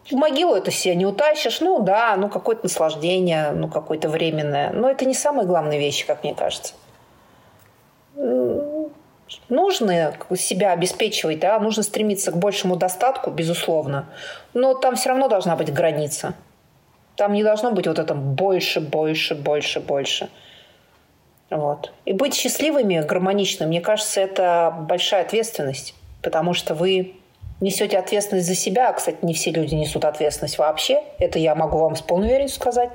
в 0.09 0.13
могилу 0.13 0.55
это 0.55 0.71
себе 0.71 0.95
не 0.95 1.05
утащишь. 1.05 1.61
Ну 1.61 1.79
да, 1.79 2.15
ну 2.15 2.29
какое-то 2.29 2.63
наслаждение, 2.63 3.51
ну 3.51 3.67
какое-то 3.67 4.09
временное. 4.09 4.71
Но 4.71 4.89
это 4.89 5.05
не 5.05 5.13
самые 5.13 5.47
главные 5.47 5.79
вещи, 5.79 6.05
как 6.05 6.23
мне 6.23 6.35
кажется. 6.35 6.73
Нужно 9.49 10.13
себя 10.37 10.71
обеспечивать, 10.71 11.39
да, 11.39 11.59
нужно 11.59 11.83
стремиться 11.83 12.31
к 12.31 12.37
большему 12.37 12.75
достатку, 12.75 13.31
безусловно. 13.31 14.07
Но 14.53 14.75
там 14.75 14.95
все 14.95 15.09
равно 15.09 15.27
должна 15.27 15.55
быть 15.55 15.73
граница. 15.73 16.35
Там 17.15 17.33
не 17.33 17.43
должно 17.43 17.71
быть 17.71 17.87
вот 17.87 17.97
это 17.97 18.13
больше, 18.13 18.81
больше, 18.81 19.35
больше, 19.35 19.79
больше. 19.79 20.29
Вот. 21.49 21.91
И 22.05 22.13
быть 22.13 22.35
счастливыми, 22.35 23.01
гармоничными, 23.01 23.69
мне 23.69 23.81
кажется, 23.81 24.19
это 24.21 24.75
большая 24.87 25.21
ответственность, 25.21 25.95
потому 26.21 26.53
что 26.53 26.75
вы 26.75 27.15
несете 27.61 27.97
ответственность 27.97 28.47
за 28.47 28.55
себя. 28.55 28.91
Кстати, 28.93 29.17
не 29.21 29.33
все 29.33 29.51
люди 29.51 29.75
несут 29.75 30.05
ответственность 30.05 30.57
вообще. 30.57 31.01
Это 31.19 31.39
я 31.39 31.55
могу 31.55 31.77
вам 31.77 31.95
с 31.95 32.01
полной 32.01 32.27
уверенностью 32.27 32.61
сказать. 32.61 32.89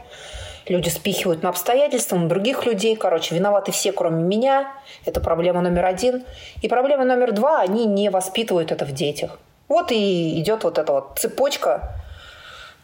Люди 0.67 0.89
спихивают 0.89 1.43
на 1.43 1.49
обстоятельства, 1.49 2.17
на 2.17 2.29
других 2.29 2.67
людей. 2.67 2.95
Короче, 2.95 3.35
виноваты 3.35 3.73
все, 3.73 3.93
кроме 3.93 4.23
меня. 4.23 4.73
Это 5.05 5.21
проблема 5.21 5.63
номер 5.63 5.87
один. 5.87 6.25
И 6.63 6.69
проблема 6.69 7.05
номер 7.05 7.33
два, 7.33 7.61
они 7.61 7.87
не 7.87 8.11
воспитывают 8.11 8.71
это 8.71 8.85
в 8.85 8.93
детях. 8.93 9.39
Вот 9.69 9.91
и 9.91 10.41
идет 10.41 10.65
вот 10.65 10.79
эта 10.79 10.93
вот 10.93 11.19
цепочка. 11.19 11.95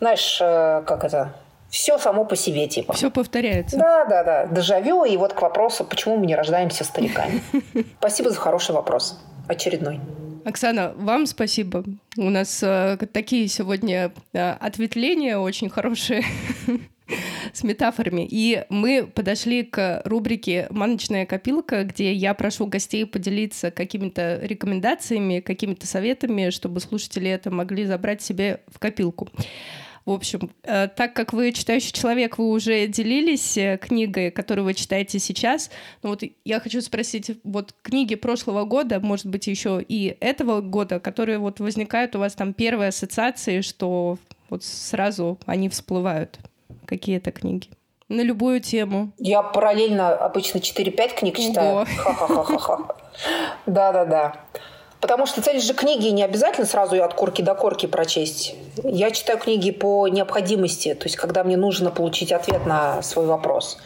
Знаешь, 0.01 0.39
э, 0.41 0.83
как 0.87 1.05
это, 1.05 1.35
все 1.69 1.99
само 1.99 2.25
по 2.25 2.37
себе, 2.37 2.67
типа. 2.69 2.93
Все 2.93 3.11
повторяется. 3.11 3.77
Да, 3.77 4.05
да, 4.05 4.25
да. 4.25 4.47
Дежавю. 4.47 5.05
И 5.05 5.17
вот 5.17 5.33
к 5.33 5.43
вопросу, 5.43 5.85
почему 5.85 6.17
мы 6.17 6.27
не 6.27 6.35
рождаемся 6.35 6.85
стариками. 6.85 7.43
Спасибо 7.99 8.31
за 8.31 8.37
хороший 8.37 8.75
вопрос. 8.75 9.21
Очередной. 9.49 10.01
Оксана, 10.47 10.95
вам 10.97 11.27
спасибо. 11.27 11.83
У 12.17 12.31
нас 12.31 12.63
э, 12.63 12.97
такие 13.13 13.49
сегодня 13.49 14.13
э, 14.33 14.51
ответвления 14.53 15.39
очень 15.39 15.69
хорошие 15.69 16.23
с 17.53 17.65
метафорами. 17.65 18.29
И 18.31 18.63
мы 18.71 19.09
подошли 19.13 19.65
к 19.65 20.03
рубрике 20.05 20.69
«Маночная 20.71 21.27
копилка», 21.27 21.83
где 21.83 22.13
я 22.13 22.33
прошу 22.33 22.69
гостей 22.69 23.05
поделиться 23.07 23.73
какими-то 23.73 24.39
рекомендациями, 24.41 25.41
какими-то 25.41 25.89
советами, 25.89 26.51
чтобы 26.51 26.79
слушатели 26.79 27.29
это 27.29 27.51
могли 27.51 27.85
забрать 27.85 28.23
себе 28.23 28.61
в 28.69 28.79
копилку. 28.79 29.29
В 30.07 30.13
общем, 30.13 30.53
э, 30.63 30.87
так 30.87 31.15
как 31.15 31.33
вы 31.33 31.51
читающий 31.51 31.91
человек, 31.91 32.39
вы 32.39 32.49
уже 32.51 32.87
делились 32.87 33.59
э, 33.59 33.77
книгой, 33.77 34.31
которую 34.31 34.65
вы 34.65 34.75
читаете 34.75 35.19
сейчас. 35.19 35.69
Но 36.05 36.11
вот 36.11 36.23
я 36.45 36.61
хочу 36.61 36.81
спросить, 36.81 37.33
вот 37.43 37.75
книги 37.83 38.15
прошлого 38.15 38.65
года, 38.65 39.01
может 39.01 39.27
быть, 39.27 39.49
еще 39.49 39.83
и 39.87 40.17
этого 40.21 40.61
года, 40.61 41.01
которые 41.01 41.39
вот 41.39 41.59
возникают 41.59 42.15
у 42.15 42.21
вас 42.21 42.35
там 42.35 42.55
первые 42.55 42.91
ассоциации, 42.91 43.63
что 43.63 44.19
вот 44.49 44.63
сразу 44.63 45.41
они 45.45 45.69
всплывают. 45.69 46.39
Какие 46.85 47.17
это 47.17 47.33
книги? 47.33 47.69
На 48.09 48.21
любую 48.21 48.61
тему. 48.61 49.11
Я 49.19 49.43
параллельно 49.43 50.15
обычно 50.15 50.59
4-5 50.59 51.19
книг 51.19 51.37
читаю. 51.37 51.85
Да-да-да. 53.67 54.37
Потому 55.07 55.27
что 55.27 55.41
цель 55.41 55.61
же 55.61 55.73
книги 55.73 56.09
не 56.09 56.25
обязательно 56.25 56.67
сразу 56.67 56.97
ее 56.97 57.05
от 57.05 57.15
корки 57.15 57.41
до 57.41 57.55
корки 57.55 57.87
прочесть. 57.87 58.57
Я 58.83 59.13
читаю 59.13 59.39
книги 59.39 59.71
по 59.71 60.09
необходимости, 60.09 60.95
то 60.95 61.05
есть 61.05 61.15
когда 61.15 61.45
мне 61.45 61.57
нужно 61.57 61.93
получить 61.93 62.33
ответ 62.33 62.67
на 62.67 63.03
свой 63.03 63.27
вопрос. 63.27 63.79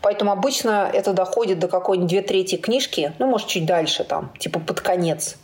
Поэтому 0.00 0.30
обычно 0.30 0.88
это 0.92 1.12
доходит 1.12 1.58
до 1.58 1.66
какой-нибудь 1.66 2.08
две 2.08 2.22
трети 2.22 2.56
книжки, 2.56 3.12
ну, 3.18 3.26
может, 3.26 3.48
чуть 3.48 3.66
дальше 3.66 4.04
там, 4.04 4.32
типа 4.38 4.60
под 4.60 4.80
конец. 4.80 5.38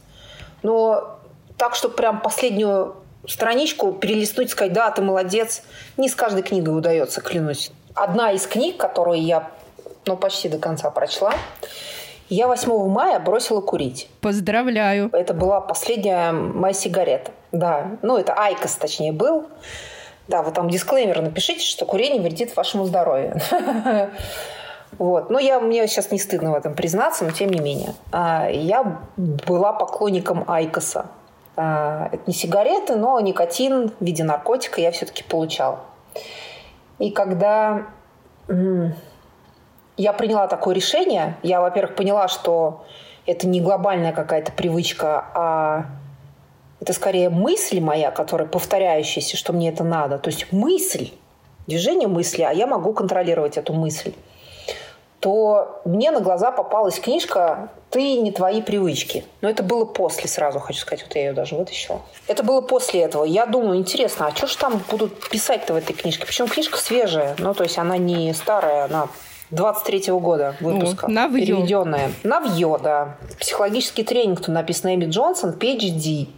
Но 0.62 1.18
так, 1.58 1.74
чтобы 1.74 1.96
прям 1.96 2.20
последнюю 2.20 2.94
страничку 3.26 3.94
перелистнуть, 3.94 4.50
сказать, 4.50 4.74
да, 4.74 4.92
ты 4.92 5.02
молодец, 5.02 5.64
не 5.96 6.08
с 6.08 6.14
каждой 6.14 6.44
книгой 6.44 6.78
удается, 6.78 7.20
клянусь. 7.20 7.72
Одна 7.96 8.30
из 8.30 8.46
книг, 8.46 8.76
которую 8.76 9.20
я 9.20 9.50
ну, 10.06 10.16
почти 10.16 10.48
до 10.48 10.58
конца 10.58 10.88
прочла, 10.90 11.34
я 12.28 12.48
8 12.48 12.88
мая 12.88 13.18
бросила 13.18 13.60
курить. 13.60 14.08
Поздравляю. 14.20 15.10
Это 15.12 15.34
была 15.34 15.60
последняя 15.60 16.32
моя 16.32 16.74
сигарета. 16.74 17.30
Да, 17.52 17.98
ну 18.02 18.16
это 18.16 18.34
Айкос, 18.34 18.76
точнее, 18.76 19.12
был. 19.12 19.46
Да, 20.28 20.42
вы 20.42 20.50
там 20.50 20.68
дисклеймер 20.68 21.22
напишите, 21.22 21.64
что 21.64 21.86
курение 21.86 22.20
вредит 22.20 22.56
вашему 22.56 22.84
здоровью. 22.84 23.40
Вот. 24.98 25.30
Ну, 25.30 25.38
я, 25.38 25.60
мне 25.60 25.86
сейчас 25.88 26.10
не 26.10 26.18
стыдно 26.18 26.52
в 26.52 26.54
этом 26.54 26.74
признаться, 26.74 27.24
но 27.24 27.30
тем 27.30 27.50
не 27.50 27.60
менее. 27.60 27.92
А, 28.12 28.48
я 28.48 29.00
была 29.16 29.72
поклонником 29.74 30.44
Айкоса. 30.46 31.06
А, 31.56 32.08
это 32.12 32.22
не 32.26 32.32
сигареты, 32.32 32.96
но 32.96 33.18
никотин 33.20 33.90
в 33.90 34.04
виде 34.04 34.24
наркотика 34.24 34.80
я 34.80 34.92
все-таки 34.92 35.22
получала. 35.22 35.80
И 36.98 37.10
когда 37.10 37.88
я 39.96 40.12
приняла 40.12 40.46
такое 40.46 40.74
решение. 40.74 41.36
Я, 41.42 41.60
во-первых, 41.60 41.96
поняла, 41.96 42.28
что 42.28 42.84
это 43.26 43.46
не 43.46 43.60
глобальная 43.60 44.12
какая-то 44.12 44.52
привычка, 44.52 45.24
а 45.34 45.86
это 46.80 46.92
скорее 46.92 47.30
мысль 47.30 47.80
моя, 47.80 48.10
которая 48.10 48.46
повторяющаяся, 48.46 49.36
что 49.36 49.52
мне 49.52 49.70
это 49.70 49.84
надо. 49.84 50.18
То 50.18 50.28
есть 50.28 50.52
мысль, 50.52 51.10
движение 51.66 52.08
мысли, 52.08 52.42
а 52.42 52.52
я 52.52 52.66
могу 52.66 52.92
контролировать 52.92 53.56
эту 53.56 53.72
мысль 53.72 54.12
то 55.26 55.80
мне 55.84 56.12
на 56.12 56.20
глаза 56.20 56.52
попалась 56.52 57.00
книжка 57.00 57.70
«Ты 57.90 58.18
не 58.18 58.30
твои 58.30 58.62
привычки». 58.62 59.24
Но 59.40 59.48
это 59.48 59.62
было 59.62 59.84
после, 59.84 60.28
сразу 60.28 60.60
хочу 60.60 60.78
сказать, 60.78 61.02
вот 61.02 61.16
я 61.16 61.22
ее 61.22 61.32
даже 61.32 61.56
вытащила. 61.56 62.00
Это 62.28 62.44
было 62.44 62.60
после 62.60 63.00
этого. 63.02 63.24
Я 63.24 63.46
думаю, 63.46 63.78
интересно, 63.78 64.28
а 64.28 64.36
что 64.36 64.46
же 64.46 64.56
там 64.56 64.80
будут 64.90 65.28
писать-то 65.28 65.72
в 65.72 65.76
этой 65.76 65.94
книжке? 65.94 66.26
Причем 66.26 66.46
книжка 66.46 66.78
свежая, 66.78 67.34
ну, 67.38 67.54
то 67.54 67.64
есть 67.64 67.76
она 67.76 67.96
не 67.96 68.32
старая, 68.34 68.84
она 68.84 69.08
23-го 69.50 70.20
года 70.20 70.56
выпуска. 70.60 71.06
Ну, 71.08 71.14
навье. 71.14 71.46
Переведенная. 71.46 72.12
Навье, 72.24 72.78
да. 72.82 73.16
Психологический 73.38 74.02
тренинг, 74.02 74.40
тут 74.40 74.48
написано 74.48 74.94
Эми 74.94 75.06
Джонсон, 75.06 75.50
PhD. 75.50 76.28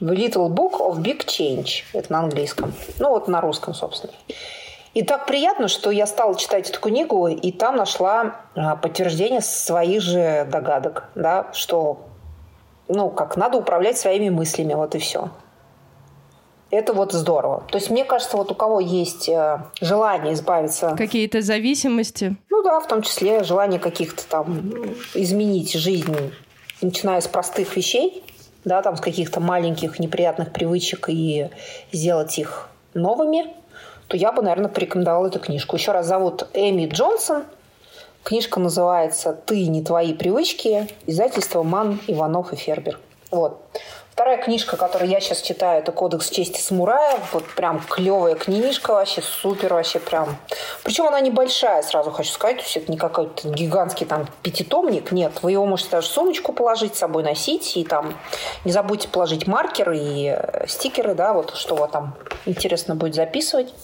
The 0.00 0.14
Little 0.14 0.48
Book 0.48 0.78
of 0.78 0.98
Big 0.98 1.24
Change. 1.24 1.84
Это 1.92 2.12
на 2.12 2.20
английском. 2.20 2.72
Ну, 2.98 3.10
вот 3.10 3.28
на 3.28 3.40
русском, 3.40 3.74
собственно. 3.74 4.12
И 4.92 5.02
так 5.02 5.26
приятно, 5.26 5.68
что 5.68 5.90
я 5.90 6.06
стала 6.06 6.34
читать 6.36 6.70
эту 6.70 6.80
книгу, 6.80 7.28
и 7.28 7.52
там 7.52 7.76
нашла 7.76 8.36
а, 8.54 8.76
подтверждение 8.76 9.42
своих 9.42 10.00
же 10.00 10.46
догадок, 10.50 11.04
да, 11.14 11.48
что, 11.52 12.06
ну, 12.88 13.10
как 13.10 13.36
надо 13.36 13.58
управлять 13.58 13.98
своими 13.98 14.30
мыслями, 14.30 14.72
вот 14.72 14.94
и 14.94 14.98
все. 14.98 15.28
Это 16.70 16.92
вот 16.92 17.12
здорово. 17.12 17.62
То 17.70 17.78
есть, 17.78 17.90
мне 17.90 18.04
кажется, 18.04 18.36
вот 18.36 18.50
у 18.50 18.54
кого 18.54 18.80
есть 18.80 19.28
э, 19.28 19.60
желание 19.80 20.34
избавиться... 20.34 20.94
Какие-то 20.98 21.40
зависимости? 21.40 22.36
Ну 22.50 22.62
да, 22.62 22.80
в 22.80 22.88
том 22.88 23.02
числе 23.02 23.44
желание 23.44 23.78
каких-то 23.78 24.24
там 24.26 24.72
изменить 25.14 25.74
жизнь, 25.74 26.32
начиная 26.82 27.20
с 27.20 27.28
простых 27.28 27.76
вещей, 27.76 28.24
да, 28.64 28.82
там 28.82 28.96
с 28.96 29.00
каких-то 29.00 29.38
маленьких 29.38 30.00
неприятных 30.00 30.52
привычек 30.52 31.08
и 31.08 31.50
сделать 31.92 32.36
их 32.36 32.68
новыми, 32.94 33.46
то 34.08 34.16
я 34.16 34.32
бы, 34.32 34.42
наверное, 34.42 34.68
порекомендовала 34.68 35.28
эту 35.28 35.38
книжку. 35.38 35.76
Еще 35.76 35.92
раз 35.92 36.06
зовут 36.06 36.48
Эми 36.52 36.86
Джонсон. 36.86 37.44
Книжка 38.24 38.58
называется 38.58 39.32
«Ты 39.32 39.68
не 39.68 39.84
твои 39.84 40.12
привычки». 40.12 40.88
Издательство 41.06 41.62
«Ман, 41.62 42.00
Иванов 42.08 42.52
и 42.52 42.56
Фербер». 42.56 42.98
Вот. 43.30 43.60
Вторая 44.16 44.38
книжка, 44.38 44.78
которую 44.78 45.10
я 45.10 45.20
сейчас 45.20 45.42
читаю, 45.42 45.82
это 45.82 45.92
«Кодекс 45.92 46.30
чести 46.30 46.58
самурая». 46.58 47.20
Вот 47.32 47.44
прям 47.54 47.80
клевая 47.80 48.34
книжка 48.34 48.92
вообще, 48.92 49.20
супер 49.20 49.74
вообще 49.74 49.98
прям. 49.98 50.38
Причем 50.84 51.06
она 51.06 51.20
небольшая, 51.20 51.82
сразу 51.82 52.10
хочу 52.10 52.32
сказать. 52.32 52.56
То 52.56 52.62
есть 52.62 52.78
это 52.78 52.90
не 52.90 52.96
какой-то 52.96 53.46
гигантский 53.46 54.06
там 54.06 54.26
пятитомник. 54.40 55.12
Нет, 55.12 55.42
вы 55.42 55.52
его 55.52 55.66
можете 55.66 55.90
даже 55.90 56.08
в 56.08 56.12
сумочку 56.12 56.54
положить, 56.54 56.96
с 56.96 57.00
собой 57.00 57.24
носить. 57.24 57.76
И 57.76 57.84
там 57.84 58.14
не 58.64 58.72
забудьте 58.72 59.06
положить 59.06 59.46
маркеры 59.46 59.98
и 59.98 60.34
э, 60.34 60.66
стикеры, 60.66 61.14
да, 61.14 61.34
вот 61.34 61.54
что 61.54 61.76
вот 61.76 61.90
там 61.90 62.14
интересно 62.46 62.94
будет 62.94 63.14
записывать. 63.14 63.74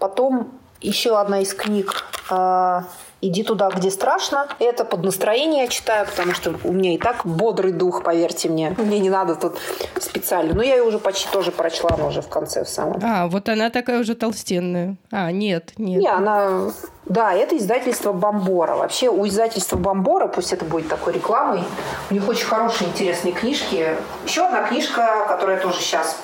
Потом 0.00 0.50
еще 0.80 1.16
одна 1.16 1.42
из 1.42 1.54
книг 1.54 2.06
а, 2.28 2.86
Иди 3.22 3.42
туда, 3.42 3.68
где 3.68 3.90
страшно. 3.90 4.48
Это 4.58 4.84
под 4.84 5.04
настроение 5.04 5.64
я 5.64 5.68
читаю, 5.68 6.06
потому 6.06 6.32
что 6.32 6.54
у 6.64 6.72
меня 6.72 6.94
и 6.94 6.98
так 6.98 7.26
бодрый 7.26 7.72
дух, 7.72 8.02
поверьте 8.02 8.48
мне. 8.48 8.74
Мне 8.78 8.98
не 8.98 9.10
надо 9.10 9.34
тут 9.34 9.58
специально. 10.00 10.54
Но 10.54 10.62
я 10.62 10.76
ее 10.76 10.84
уже 10.84 10.98
почти 10.98 11.28
тоже 11.30 11.52
прочла, 11.52 11.90
но 11.98 12.08
уже 12.08 12.22
в 12.22 12.28
конце 12.28 12.64
в 12.64 12.68
самом. 12.68 12.98
А, 13.02 13.26
вот 13.26 13.48
она 13.50 13.68
такая 13.68 14.00
уже 14.00 14.14
толстенная. 14.14 14.96
А, 15.10 15.30
нет, 15.30 15.72
нет. 15.76 16.00
Не, 16.00 16.08
она... 16.08 16.70
Да, 17.04 17.34
это 17.34 17.56
издательство 17.58 18.12
Бомбора. 18.12 18.76
Вообще 18.76 19.10
у 19.10 19.26
издательства 19.26 19.76
Бомбора, 19.76 20.26
пусть 20.26 20.52
это 20.52 20.64
будет 20.64 20.88
такой 20.88 21.12
рекламой, 21.12 21.62
у 22.10 22.14
них 22.14 22.26
очень 22.26 22.46
хорошие, 22.46 22.88
интересные 22.88 23.32
книжки. 23.32 23.96
Еще 24.24 24.46
одна 24.46 24.62
книжка, 24.62 25.26
которая 25.28 25.60
тоже 25.60 25.80
сейчас 25.80 26.16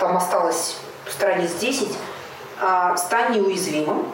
там 0.00 0.16
осталась 0.16 0.76
страниц 1.08 1.52
10, 1.60 1.88
а, 2.60 2.96
«Стань 2.96 3.34
неуязвимым». 3.34 4.06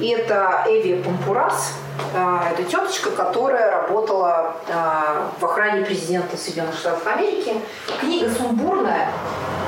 И 0.00 0.08
это 0.08 0.64
Эви 0.66 1.02
Пампурас, 1.02 1.74
а, 2.14 2.48
это 2.50 2.64
теточка, 2.64 3.10
которая 3.10 3.70
работала 3.70 4.54
а, 4.68 5.30
в 5.38 5.44
охране 5.44 5.84
президента 5.84 6.36
Соединенных 6.36 6.76
Штатов 6.76 7.06
Америки. 7.06 7.54
Книга 8.00 8.30
сумбурная. 8.30 9.08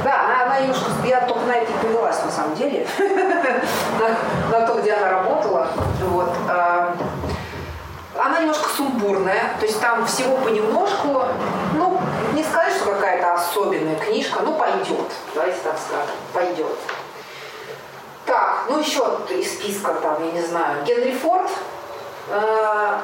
Да, 0.03 0.25
она, 0.25 0.45
она 0.45 0.61
немножко, 0.61 0.91
я 1.05 1.21
только 1.23 1.47
на 1.47 1.53
это 1.53 1.73
и 1.73 1.77
повелась 1.87 2.23
на 2.23 2.31
самом 2.31 2.55
деле, 2.57 2.87
на, 4.51 4.67
то, 4.67 4.75
где 4.81 4.93
она 4.93 5.11
работала. 5.11 5.69
Вот. 6.01 6.31
А, 6.49 6.95
она 8.17 8.41
немножко 8.41 8.69
сумбурная, 8.69 9.55
то 9.59 9.67
есть 9.67 9.81
там 9.81 10.07
всего 10.07 10.37
понемножку. 10.37 11.23
Ну, 11.75 12.01
не 12.33 12.43
сказать, 12.43 12.73
что 12.75 12.93
какая-то 12.93 13.35
особенная 13.35 13.97
книжка, 13.97 14.41
ну, 14.43 14.55
пойдет. 14.55 15.11
Давайте 15.35 15.59
так 15.65 15.77
скажем, 15.79 16.15
пойдет. 16.33 16.77
Так, 18.27 18.65
ну 18.71 18.79
еще 18.79 19.19
из 19.29 19.53
списка 19.53 19.95
там, 19.95 20.25
я 20.25 20.33
не 20.33 20.41
знаю, 20.41 20.83
Генри 20.85 21.13
Форд. 21.13 21.51
Э, 22.31 22.99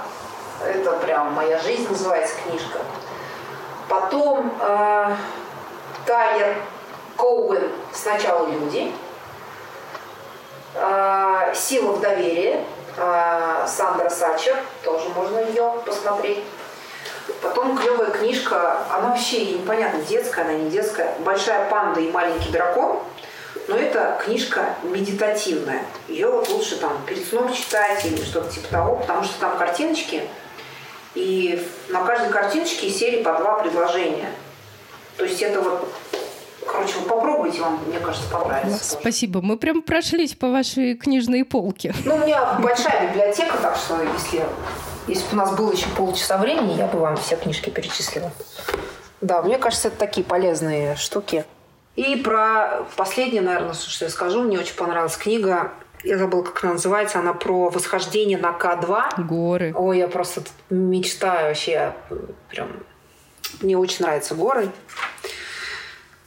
это 0.65 0.93
прям 0.93 1.33
«Моя 1.33 1.59
жизнь» 1.59 1.89
называется 1.89 2.35
книжка. 2.43 2.79
Потом 3.89 4.53
э, 4.61 5.17
Тайлер 6.07 6.57
Коуэн 7.17 7.71
«Сначала 7.93 8.47
люди». 8.47 8.93
Э, 10.75 11.53
«Сила 11.55 11.93
в 11.93 12.01
доверии». 12.01 12.65
Э, 12.97 13.67
Сандра 13.67 14.09
Сачер, 14.09 14.57
тоже 14.83 15.09
можно 15.11 15.39
ее 15.39 15.75
посмотреть. 15.85 16.45
Потом 17.43 17.77
клевая 17.77 18.11
книжка, 18.11 18.79
она 18.91 19.09
вообще 19.09 19.55
непонятно, 19.55 20.01
детская 20.01 20.43
она, 20.43 20.55
не 20.55 20.71
детская. 20.71 21.15
«Большая 21.21 21.69
панда 21.69 22.01
и 22.01 22.11
маленький 22.11 22.51
дракон». 22.51 23.01
Но 23.71 23.77
это 23.77 24.21
книжка 24.25 24.75
медитативная. 24.83 25.85
Ее 26.09 26.29
вот 26.29 26.49
лучше 26.49 26.77
там 26.77 26.99
перед 27.07 27.25
сном 27.25 27.53
читать 27.55 28.05
или 28.05 28.21
что-то 28.25 28.51
типа 28.53 28.67
того, 28.67 28.97
потому 28.97 29.23
что 29.23 29.39
там 29.39 29.57
картиночки, 29.57 30.23
и 31.15 31.65
на 31.89 32.05
каждой 32.05 32.31
картиночке 32.31 32.89
из 32.89 32.97
серии 32.97 33.23
по 33.23 33.33
два 33.35 33.61
предложения. 33.63 34.29
То 35.17 35.25
есть 35.25 35.41
это 35.41 35.61
вот 35.61 35.89
Короче, 36.67 36.99
вы 36.99 37.09
попробуйте, 37.09 37.61
вам, 37.61 37.81
мне 37.87 37.99
кажется, 37.99 38.29
понравится. 38.31 38.97
Спасибо. 39.01 39.41
Мы 39.41 39.57
прям 39.57 39.83
прошлись 39.83 40.35
по 40.35 40.51
вашей 40.51 40.95
книжной 40.95 41.45
полке. 41.45 41.95
Ну, 42.05 42.17
у 42.17 42.19
меня 42.19 42.59
большая 42.61 43.09
библиотека, 43.09 43.57
так 43.59 43.77
что 43.77 44.01
если, 44.03 44.45
если 45.09 45.23
бы 45.29 45.33
у 45.33 45.37
нас 45.37 45.57
было 45.57 45.73
еще 45.73 45.89
полчаса 45.97 46.37
времени, 46.39 46.75
я 46.77 46.87
бы 46.87 46.99
вам 46.99 47.17
все 47.17 47.37
книжки 47.37 47.71
перечислила. 47.71 48.31
Да, 49.21 49.43
мне 49.43 49.59
кажется, 49.59 49.89
это 49.89 49.97
такие 49.97 50.25
полезные 50.25 50.97
штуки. 50.97 51.45
И 52.01 52.17
про 52.17 52.87
последнее, 52.97 53.43
наверное, 53.43 53.75
что 53.75 54.07
я 54.07 54.11
скажу, 54.11 54.41
мне 54.41 54.59
очень 54.59 54.75
понравилась 54.75 55.19
книга 55.19 55.73
я 56.03 56.17
забыла, 56.17 56.43
как 56.43 56.65
она 56.65 56.73
называется, 56.73 57.19
она 57.19 57.35
про 57.35 57.69
восхождение 57.69 58.39
на 58.39 58.53
К2. 58.53 59.27
Горы. 59.27 59.75
Ой, 59.77 59.99
я 59.99 60.09
просто 60.09 60.43
мечтаю 60.71 61.49
вообще, 61.49 61.93
прям, 62.49 62.69
мне 63.61 63.77
очень 63.77 64.07
нравятся 64.07 64.35
горы. 64.35 64.71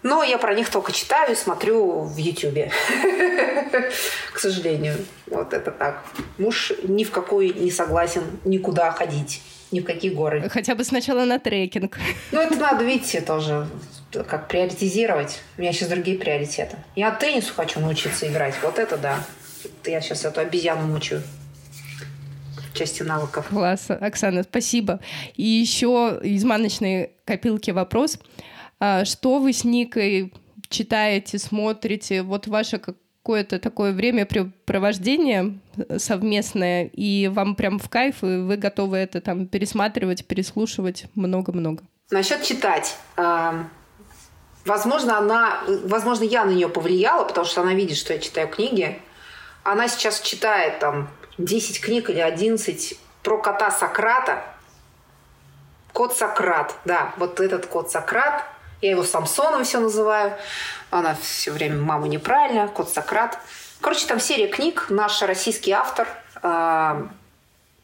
Но 0.03 0.21
я 0.21 0.38
про 0.38 0.53
них 0.53 0.69
только 0.69 0.91
читаю 0.91 1.32
и 1.32 1.36
смотрю 1.36 2.01
в 2.01 2.17
Ютьюбе. 2.17 2.71
К 4.32 4.38
сожалению. 4.38 4.97
Вот 5.26 5.53
это 5.53 5.71
так. 5.71 6.03
Муж 6.38 6.71
ни 6.84 7.03
в 7.03 7.09
какой 7.09 7.49
не 7.49 7.71
согласен 7.71 8.21
никуда 8.43 8.91
ходить. 8.91 9.41
Ни 9.74 9.80
в 9.80 9.86
какие 9.86 10.11
горы. 10.11 10.47
Хотя 10.49 10.76
бы 10.76 10.84
сначала 10.84 11.26
на 11.26 11.39
трекинг. 11.39 11.97
Ну, 12.32 12.39
это 12.39 12.55
надо, 12.57 12.86
видите, 12.86 13.21
тоже 13.21 13.67
как 14.11 14.47
приоритизировать. 14.47 15.41
У 15.57 15.61
меня 15.61 15.74
сейчас 15.74 15.89
другие 15.89 16.19
приоритеты. 16.19 16.78
Я 16.95 17.09
теннису 17.09 17.53
хочу 17.55 17.80
научиться 17.80 18.28
играть. 18.28 18.53
Вот 18.61 18.78
это 18.78 18.97
да. 18.97 19.26
Я 19.86 19.99
сейчас 19.99 20.26
эту 20.26 20.41
обезьяну 20.41 20.88
мучаю 20.88 21.24
части 22.76 23.01
навыков. 23.01 23.47
Класс, 23.49 23.88
Оксана, 23.89 24.43
спасибо. 24.43 24.99
И 25.36 25.43
еще 25.43 26.19
из 26.21 26.43
маночной 26.43 27.11
копилки 27.26 27.71
вопрос. 27.71 28.19
А 28.80 29.05
что 29.05 29.39
вы 29.39 29.53
с 29.53 29.63
Никой 29.63 30.32
читаете, 30.69 31.39
смотрите? 31.39 32.21
Вот 32.21 32.45
ваше 32.45 32.80
какое-то 33.24 33.57
такое 33.57 33.93
времяпрепровождение 33.93 35.57
совместное, 35.97 36.89
и 36.91 37.30
вам 37.30 37.55
прям 37.55 37.80
в 37.80 37.89
кайф, 37.89 38.21
и 38.21 38.41
вы 38.41 38.57
готовы 38.57 38.97
это 38.97 39.21
там 39.21 39.47
пересматривать, 39.47 40.28
переслушивать 40.28 41.05
много-много. 41.15 41.86
Насчет 42.11 42.43
читать. 42.43 42.97
А, 43.15 43.65
возможно, 44.65 45.17
она, 45.17 45.61
возможно, 45.86 46.26
я 46.26 46.43
на 46.43 46.51
нее 46.51 46.67
повлияла, 46.67 47.24
потому 47.24 47.45
что 47.45 47.61
она 47.61 47.74
видит, 47.74 47.95
что 47.95 48.11
я 48.11 48.19
читаю 48.19 48.49
книги. 48.49 48.99
Она 49.63 49.88
сейчас 49.88 50.19
читает 50.19 50.80
там 50.80 51.07
10 51.38 51.80
книг 51.80 52.09
или 52.09 52.19
11 52.19 52.99
про 53.24 53.38
кота 53.38 53.71
Сократа. 53.71 54.43
Кот 55.93 56.13
Сократ, 56.13 56.76
да, 56.84 57.13
вот 57.15 57.39
этот 57.39 57.67
кот 57.67 57.89
Сократ. 57.89 58.43
Я 58.84 58.91
его 58.91 59.03
Самсоном 59.03 59.63
все 59.63 59.79
называю. 59.79 60.34
Она 60.91 61.15
все 61.15 61.51
время 61.51 61.81
мама 61.81 62.09
неправильно, 62.09 62.67
кот 62.67 62.89
Сократ. 62.89 63.39
Короче, 63.79 64.05
там 64.05 64.19
серия 64.19 64.47
книг, 64.47 64.88
наш 64.89 65.21
российский 65.21 65.71
автор. 65.71 66.05
Э, 66.43 67.07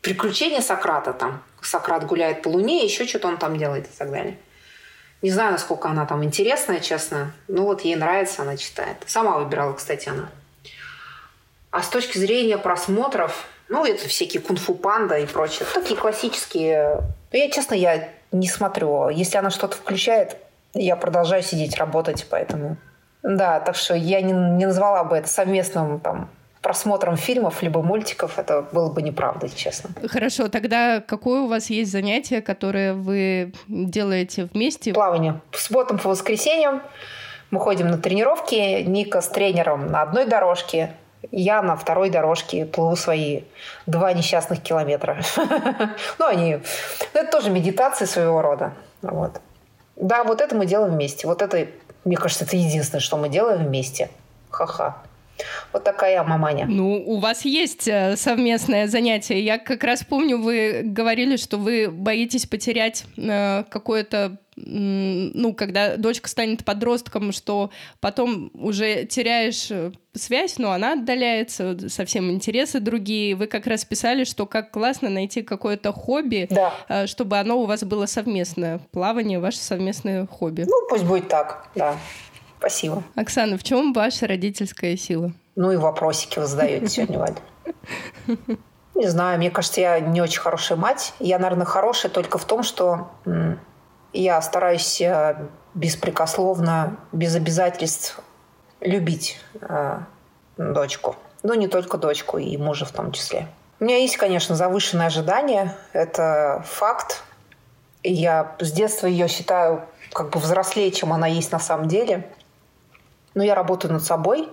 Приключения 0.01 0.59
Сократа 0.59 1.13
там. 1.13 1.41
Сократ 1.61 2.05
гуляет 2.05 2.41
по 2.41 2.49
Луне, 2.49 2.83
еще 2.83 3.07
что-то 3.07 3.29
он 3.29 3.37
там 3.37 3.57
делает 3.57 3.85
и 3.85 3.97
так 3.97 4.11
далее. 4.11 4.37
Не 5.21 5.31
знаю, 5.31 5.53
насколько 5.53 5.87
она 5.87 6.05
там 6.05 6.21
интересная, 6.21 6.81
честно. 6.81 7.31
Ну 7.47 7.63
вот 7.63 7.81
ей 7.81 7.95
нравится, 7.95 8.41
она 8.41 8.57
читает. 8.57 8.97
Сама 9.05 9.37
выбирала, 9.37 9.71
кстати, 9.71 10.09
она. 10.09 10.29
А 11.71 11.81
с 11.81 11.87
точки 11.87 12.17
зрения 12.17 12.57
просмотров, 12.57 13.45
ну, 13.69 13.85
это 13.85 14.05
всякие 14.09 14.41
кунг-фу 14.41 14.75
панда 14.75 15.17
и 15.17 15.25
прочее. 15.25 15.65
Такие 15.73 15.97
классические. 15.97 17.03
Я, 17.31 17.49
честно, 17.51 17.73
я 17.73 18.09
не 18.33 18.49
смотрю. 18.49 19.07
Если 19.07 19.37
она 19.37 19.49
что-то 19.49 19.77
включает, 19.77 20.35
я 20.73 20.95
продолжаю 20.95 21.43
сидеть, 21.43 21.77
работать, 21.77 22.25
поэтому... 22.29 22.77
Да, 23.21 23.59
так 23.59 23.75
что 23.75 23.95
я 23.95 24.21
не, 24.21 24.31
не 24.31 24.65
назвала 24.65 25.03
бы 25.03 25.17
это 25.17 25.27
совместным 25.27 25.99
там, 25.99 26.29
просмотром 26.61 27.17
фильмов 27.17 27.61
либо 27.61 27.81
мультиков, 27.81 28.39
это 28.39 28.61
было 28.61 28.91
бы 28.91 29.01
неправдой, 29.01 29.49
честно. 29.49 29.89
Хорошо, 30.07 30.47
тогда 30.47 31.01
какое 31.01 31.41
у 31.41 31.47
вас 31.47 31.69
есть 31.69 31.91
занятие, 31.91 32.41
которое 32.41 32.93
вы 32.93 33.53
делаете 33.67 34.49
вместе? 34.53 34.93
Плавание. 34.93 35.41
В 35.51 35.59
субботам 35.59 35.97
по 35.97 36.09
воскресеньям 36.09 36.81
мы 37.51 37.59
ходим 37.59 37.87
на 37.87 37.97
тренировки. 37.97 38.83
Ника 38.83 39.21
с 39.21 39.27
тренером 39.27 39.87
на 39.87 40.01
одной 40.01 40.25
дорожке, 40.25 40.93
я 41.31 41.61
на 41.61 41.75
второй 41.75 42.09
дорожке 42.09 42.65
плыву 42.65 42.95
свои 42.95 43.41
два 43.85 44.13
несчастных 44.13 44.61
километра. 44.61 45.21
Ну, 46.19 46.25
они... 46.25 46.55
Ну, 47.13 47.19
это 47.21 47.31
тоже 47.31 47.49
медитация 47.49 48.07
своего 48.07 48.41
рода. 48.41 48.73
Вот. 49.01 49.41
Да, 49.99 50.23
вот 50.23 50.41
это 50.41 50.55
мы 50.55 50.65
делаем 50.65 50.93
вместе. 50.93 51.27
Вот 51.27 51.41
это, 51.41 51.67
мне 52.05 52.17
кажется, 52.17 52.45
это 52.45 52.55
единственное, 52.55 53.01
что 53.01 53.17
мы 53.17 53.29
делаем 53.29 53.65
вместе. 53.65 54.09
Ха-ха. 54.49 54.95
Вот 55.71 55.83
такая 55.83 56.23
маманя. 56.23 56.65
Ну, 56.67 57.03
у 57.05 57.19
вас 57.19 57.45
есть 57.45 57.87
э, 57.87 58.15
совместное 58.17 58.87
занятие. 58.87 59.41
Я 59.41 59.57
как 59.57 59.83
раз 59.83 60.03
помню, 60.03 60.41
вы 60.41 60.81
говорили, 60.83 61.37
что 61.37 61.57
вы 61.57 61.89
боитесь 61.89 62.45
потерять 62.45 63.05
э, 63.17 63.63
какое-то 63.69 64.37
ну, 64.65 65.53
когда 65.53 65.97
дочка 65.97 66.29
станет 66.29 66.65
подростком, 66.65 67.31
что 67.31 67.71
потом 67.99 68.51
уже 68.53 69.05
теряешь 69.05 69.71
э, 69.71 69.91
связь, 70.13 70.57
но 70.57 70.71
она 70.71 70.93
отдаляется, 70.93 71.89
совсем 71.89 72.31
интересы 72.31 72.79
другие. 72.79 73.35
Вы 73.35 73.47
как 73.47 73.67
раз 73.67 73.85
писали, 73.85 74.23
что 74.23 74.45
как 74.45 74.71
классно 74.71 75.09
найти 75.09 75.41
какое-то 75.41 75.91
хобби, 75.93 76.47
да. 76.49 76.73
Э, 76.87 77.07
чтобы 77.07 77.37
оно 77.37 77.61
у 77.61 77.65
вас 77.65 77.83
было 77.83 78.05
совместное. 78.05 78.79
Плавание— 78.91 79.39
ваше 79.41 79.59
совместное 79.59 80.25
хобби. 80.27 80.65
Ну, 80.67 80.87
пусть 80.89 81.03
будет 81.03 81.27
так, 81.27 81.69
да. 81.75 81.95
Спасибо. 82.57 83.03
Оксана, 83.15 83.57
в 83.57 83.63
чем 83.63 83.93
ваша 83.93 84.27
родительская 84.27 84.97
сила? 84.97 85.31
Ну 85.55 85.71
и 85.71 85.77
вопросики 85.77 86.39
вы 86.39 86.45
задаете 86.45 86.87
сегодня, 86.87 87.19
Валя. 87.19 87.35
Не 88.95 89.07
знаю, 89.07 89.37
мне 89.37 89.49
кажется, 89.49 89.79
я 89.79 90.01
не 90.01 90.21
очень 90.21 90.41
хорошая 90.41 90.77
мать. 90.77 91.13
Я, 91.19 91.39
наверное, 91.39 91.65
хорошая 91.65 92.11
только 92.11 92.37
в 92.37 92.43
том, 92.43 92.63
что 92.63 93.11
я 94.13 94.41
стараюсь 94.41 95.01
беспрекословно, 95.73 96.97
без 97.11 97.35
обязательств 97.35 98.19
любить 98.81 99.39
э, 99.61 99.99
дочку. 100.57 101.15
Ну, 101.43 101.53
не 101.53 101.67
только 101.67 101.97
дочку, 101.97 102.37
и 102.37 102.57
мужа 102.57 102.85
в 102.85 102.91
том 102.91 103.11
числе. 103.11 103.47
У 103.79 103.85
меня 103.85 103.97
есть, 103.97 104.17
конечно, 104.17 104.55
завышенные 104.55 105.07
ожидания. 105.07 105.75
Это 105.93 106.63
факт. 106.65 107.23
И 108.03 108.13
я 108.13 108.55
с 108.59 108.71
детства 108.71 109.07
ее 109.07 109.27
считаю 109.27 109.85
как 110.11 110.31
бы 110.31 110.39
взрослее, 110.39 110.91
чем 110.91 111.13
она 111.13 111.27
есть 111.27 111.51
на 111.51 111.59
самом 111.59 111.87
деле. 111.87 112.29
Но 113.35 113.43
я 113.43 113.55
работаю 113.55 113.93
над 113.93 114.03
собой. 114.03 114.49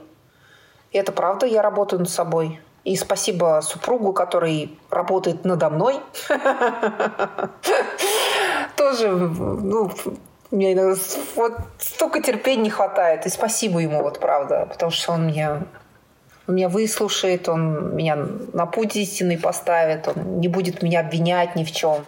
И 0.92 0.98
это 0.98 1.12
правда, 1.12 1.46
я 1.46 1.62
работаю 1.62 2.00
над 2.00 2.10
собой. 2.10 2.60
И 2.84 2.94
спасибо 2.96 3.60
супругу, 3.64 4.12
который 4.12 4.78
работает 4.90 5.44
надо 5.44 5.70
мной. 5.70 6.00
Тоже, 8.86 9.08
ну, 9.08 9.90
мне 10.52 10.72
иногда 10.72 10.94
вот 11.34 11.54
столько 11.78 12.22
терпения 12.22 12.62
не 12.62 12.70
хватает. 12.70 13.26
И 13.26 13.28
спасибо 13.28 13.80
ему, 13.80 14.00
вот 14.00 14.20
правда, 14.20 14.68
потому 14.70 14.92
что 14.92 15.10
он 15.10 15.26
меня, 15.26 15.62
он 16.46 16.54
меня 16.54 16.68
выслушает, 16.68 17.48
он 17.48 17.96
меня 17.96 18.16
на 18.52 18.64
путь 18.66 18.94
истинный 18.94 19.38
поставит, 19.38 20.06
он 20.06 20.38
не 20.38 20.46
будет 20.46 20.82
меня 20.82 21.00
обвинять 21.00 21.56
ни 21.56 21.64
в 21.64 21.72
чем. 21.72 22.04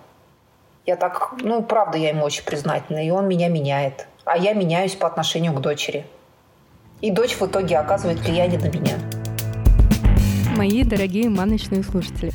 Я 0.87 0.95
так, 0.95 1.33
ну, 1.41 1.65
правда, 1.65 1.99
я 1.99 2.11
ему 2.11 2.25
очень 2.25 2.45
признательна, 2.45 3.05
и 3.05 3.11
он 3.11 3.27
меня 3.27 3.49
меняет. 3.49 4.07
А 4.25 4.39
я 4.39 4.53
меняюсь 4.53 4.95
по 4.95 5.09
отношению 5.09 5.55
к 5.55 5.61
дочери. 5.61 6.07
И 7.01 7.11
дочь 7.11 7.35
в 7.41 7.43
итоге 7.45 7.77
оказывает 7.77 8.21
влияние 8.21 8.61
на 8.61 8.69
меня. 8.69 8.99
Мои 10.57 10.85
дорогие 10.85 11.29
маночные 11.29 11.83
слушатели, 11.83 12.31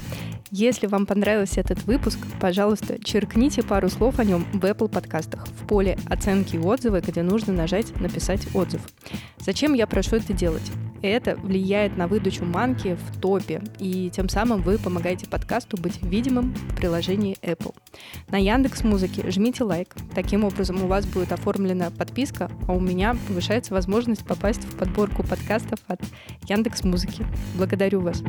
если 0.55 0.85
вам 0.85 1.07
понравился 1.07 1.61
этот 1.61 1.83
выпуск, 1.85 2.19
пожалуйста, 2.39 3.03
черкните 3.03 3.63
пару 3.63 3.89
слов 3.89 4.19
о 4.19 4.23
нем 4.23 4.45
в 4.53 4.63
Apple 4.63 4.87
подкастах 4.87 5.47
в 5.47 5.65
поле 5.65 5.97
оценки 6.05 6.57
и 6.57 6.59
отзывы, 6.59 7.01
где 7.01 7.23
нужно 7.23 7.53
нажать 7.53 7.99
«Написать 7.99 8.47
отзыв». 8.53 8.81
Зачем 9.39 9.73
я 9.73 9.87
прошу 9.87 10.17
это 10.17 10.31
делать? 10.31 10.71
Это 11.01 11.35
влияет 11.37 11.97
на 11.97 12.07
выдачу 12.07 12.45
манки 12.45 12.95
в 12.95 13.19
топе, 13.19 13.63
и 13.79 14.11
тем 14.13 14.29
самым 14.29 14.61
вы 14.61 14.77
помогаете 14.77 15.27
подкасту 15.27 15.75
быть 15.75 16.03
видимым 16.03 16.53
в 16.53 16.75
приложении 16.75 17.35
Apple. 17.41 17.73
На 18.29 18.37
Яндекс 18.37 18.83
Музыке 18.83 19.29
жмите 19.31 19.63
лайк. 19.63 19.95
Таким 20.13 20.43
образом 20.43 20.83
у 20.83 20.87
вас 20.87 21.07
будет 21.07 21.31
оформлена 21.31 21.89
подписка, 21.89 22.51
а 22.67 22.73
у 22.73 22.79
меня 22.79 23.17
повышается 23.27 23.73
возможность 23.73 24.23
попасть 24.23 24.63
в 24.63 24.77
подборку 24.77 25.23
подкастов 25.23 25.79
от 25.87 25.99
Яндекс 26.47 26.83
Музыки. 26.83 27.25
Благодарю 27.57 28.01
вас. 28.01 28.21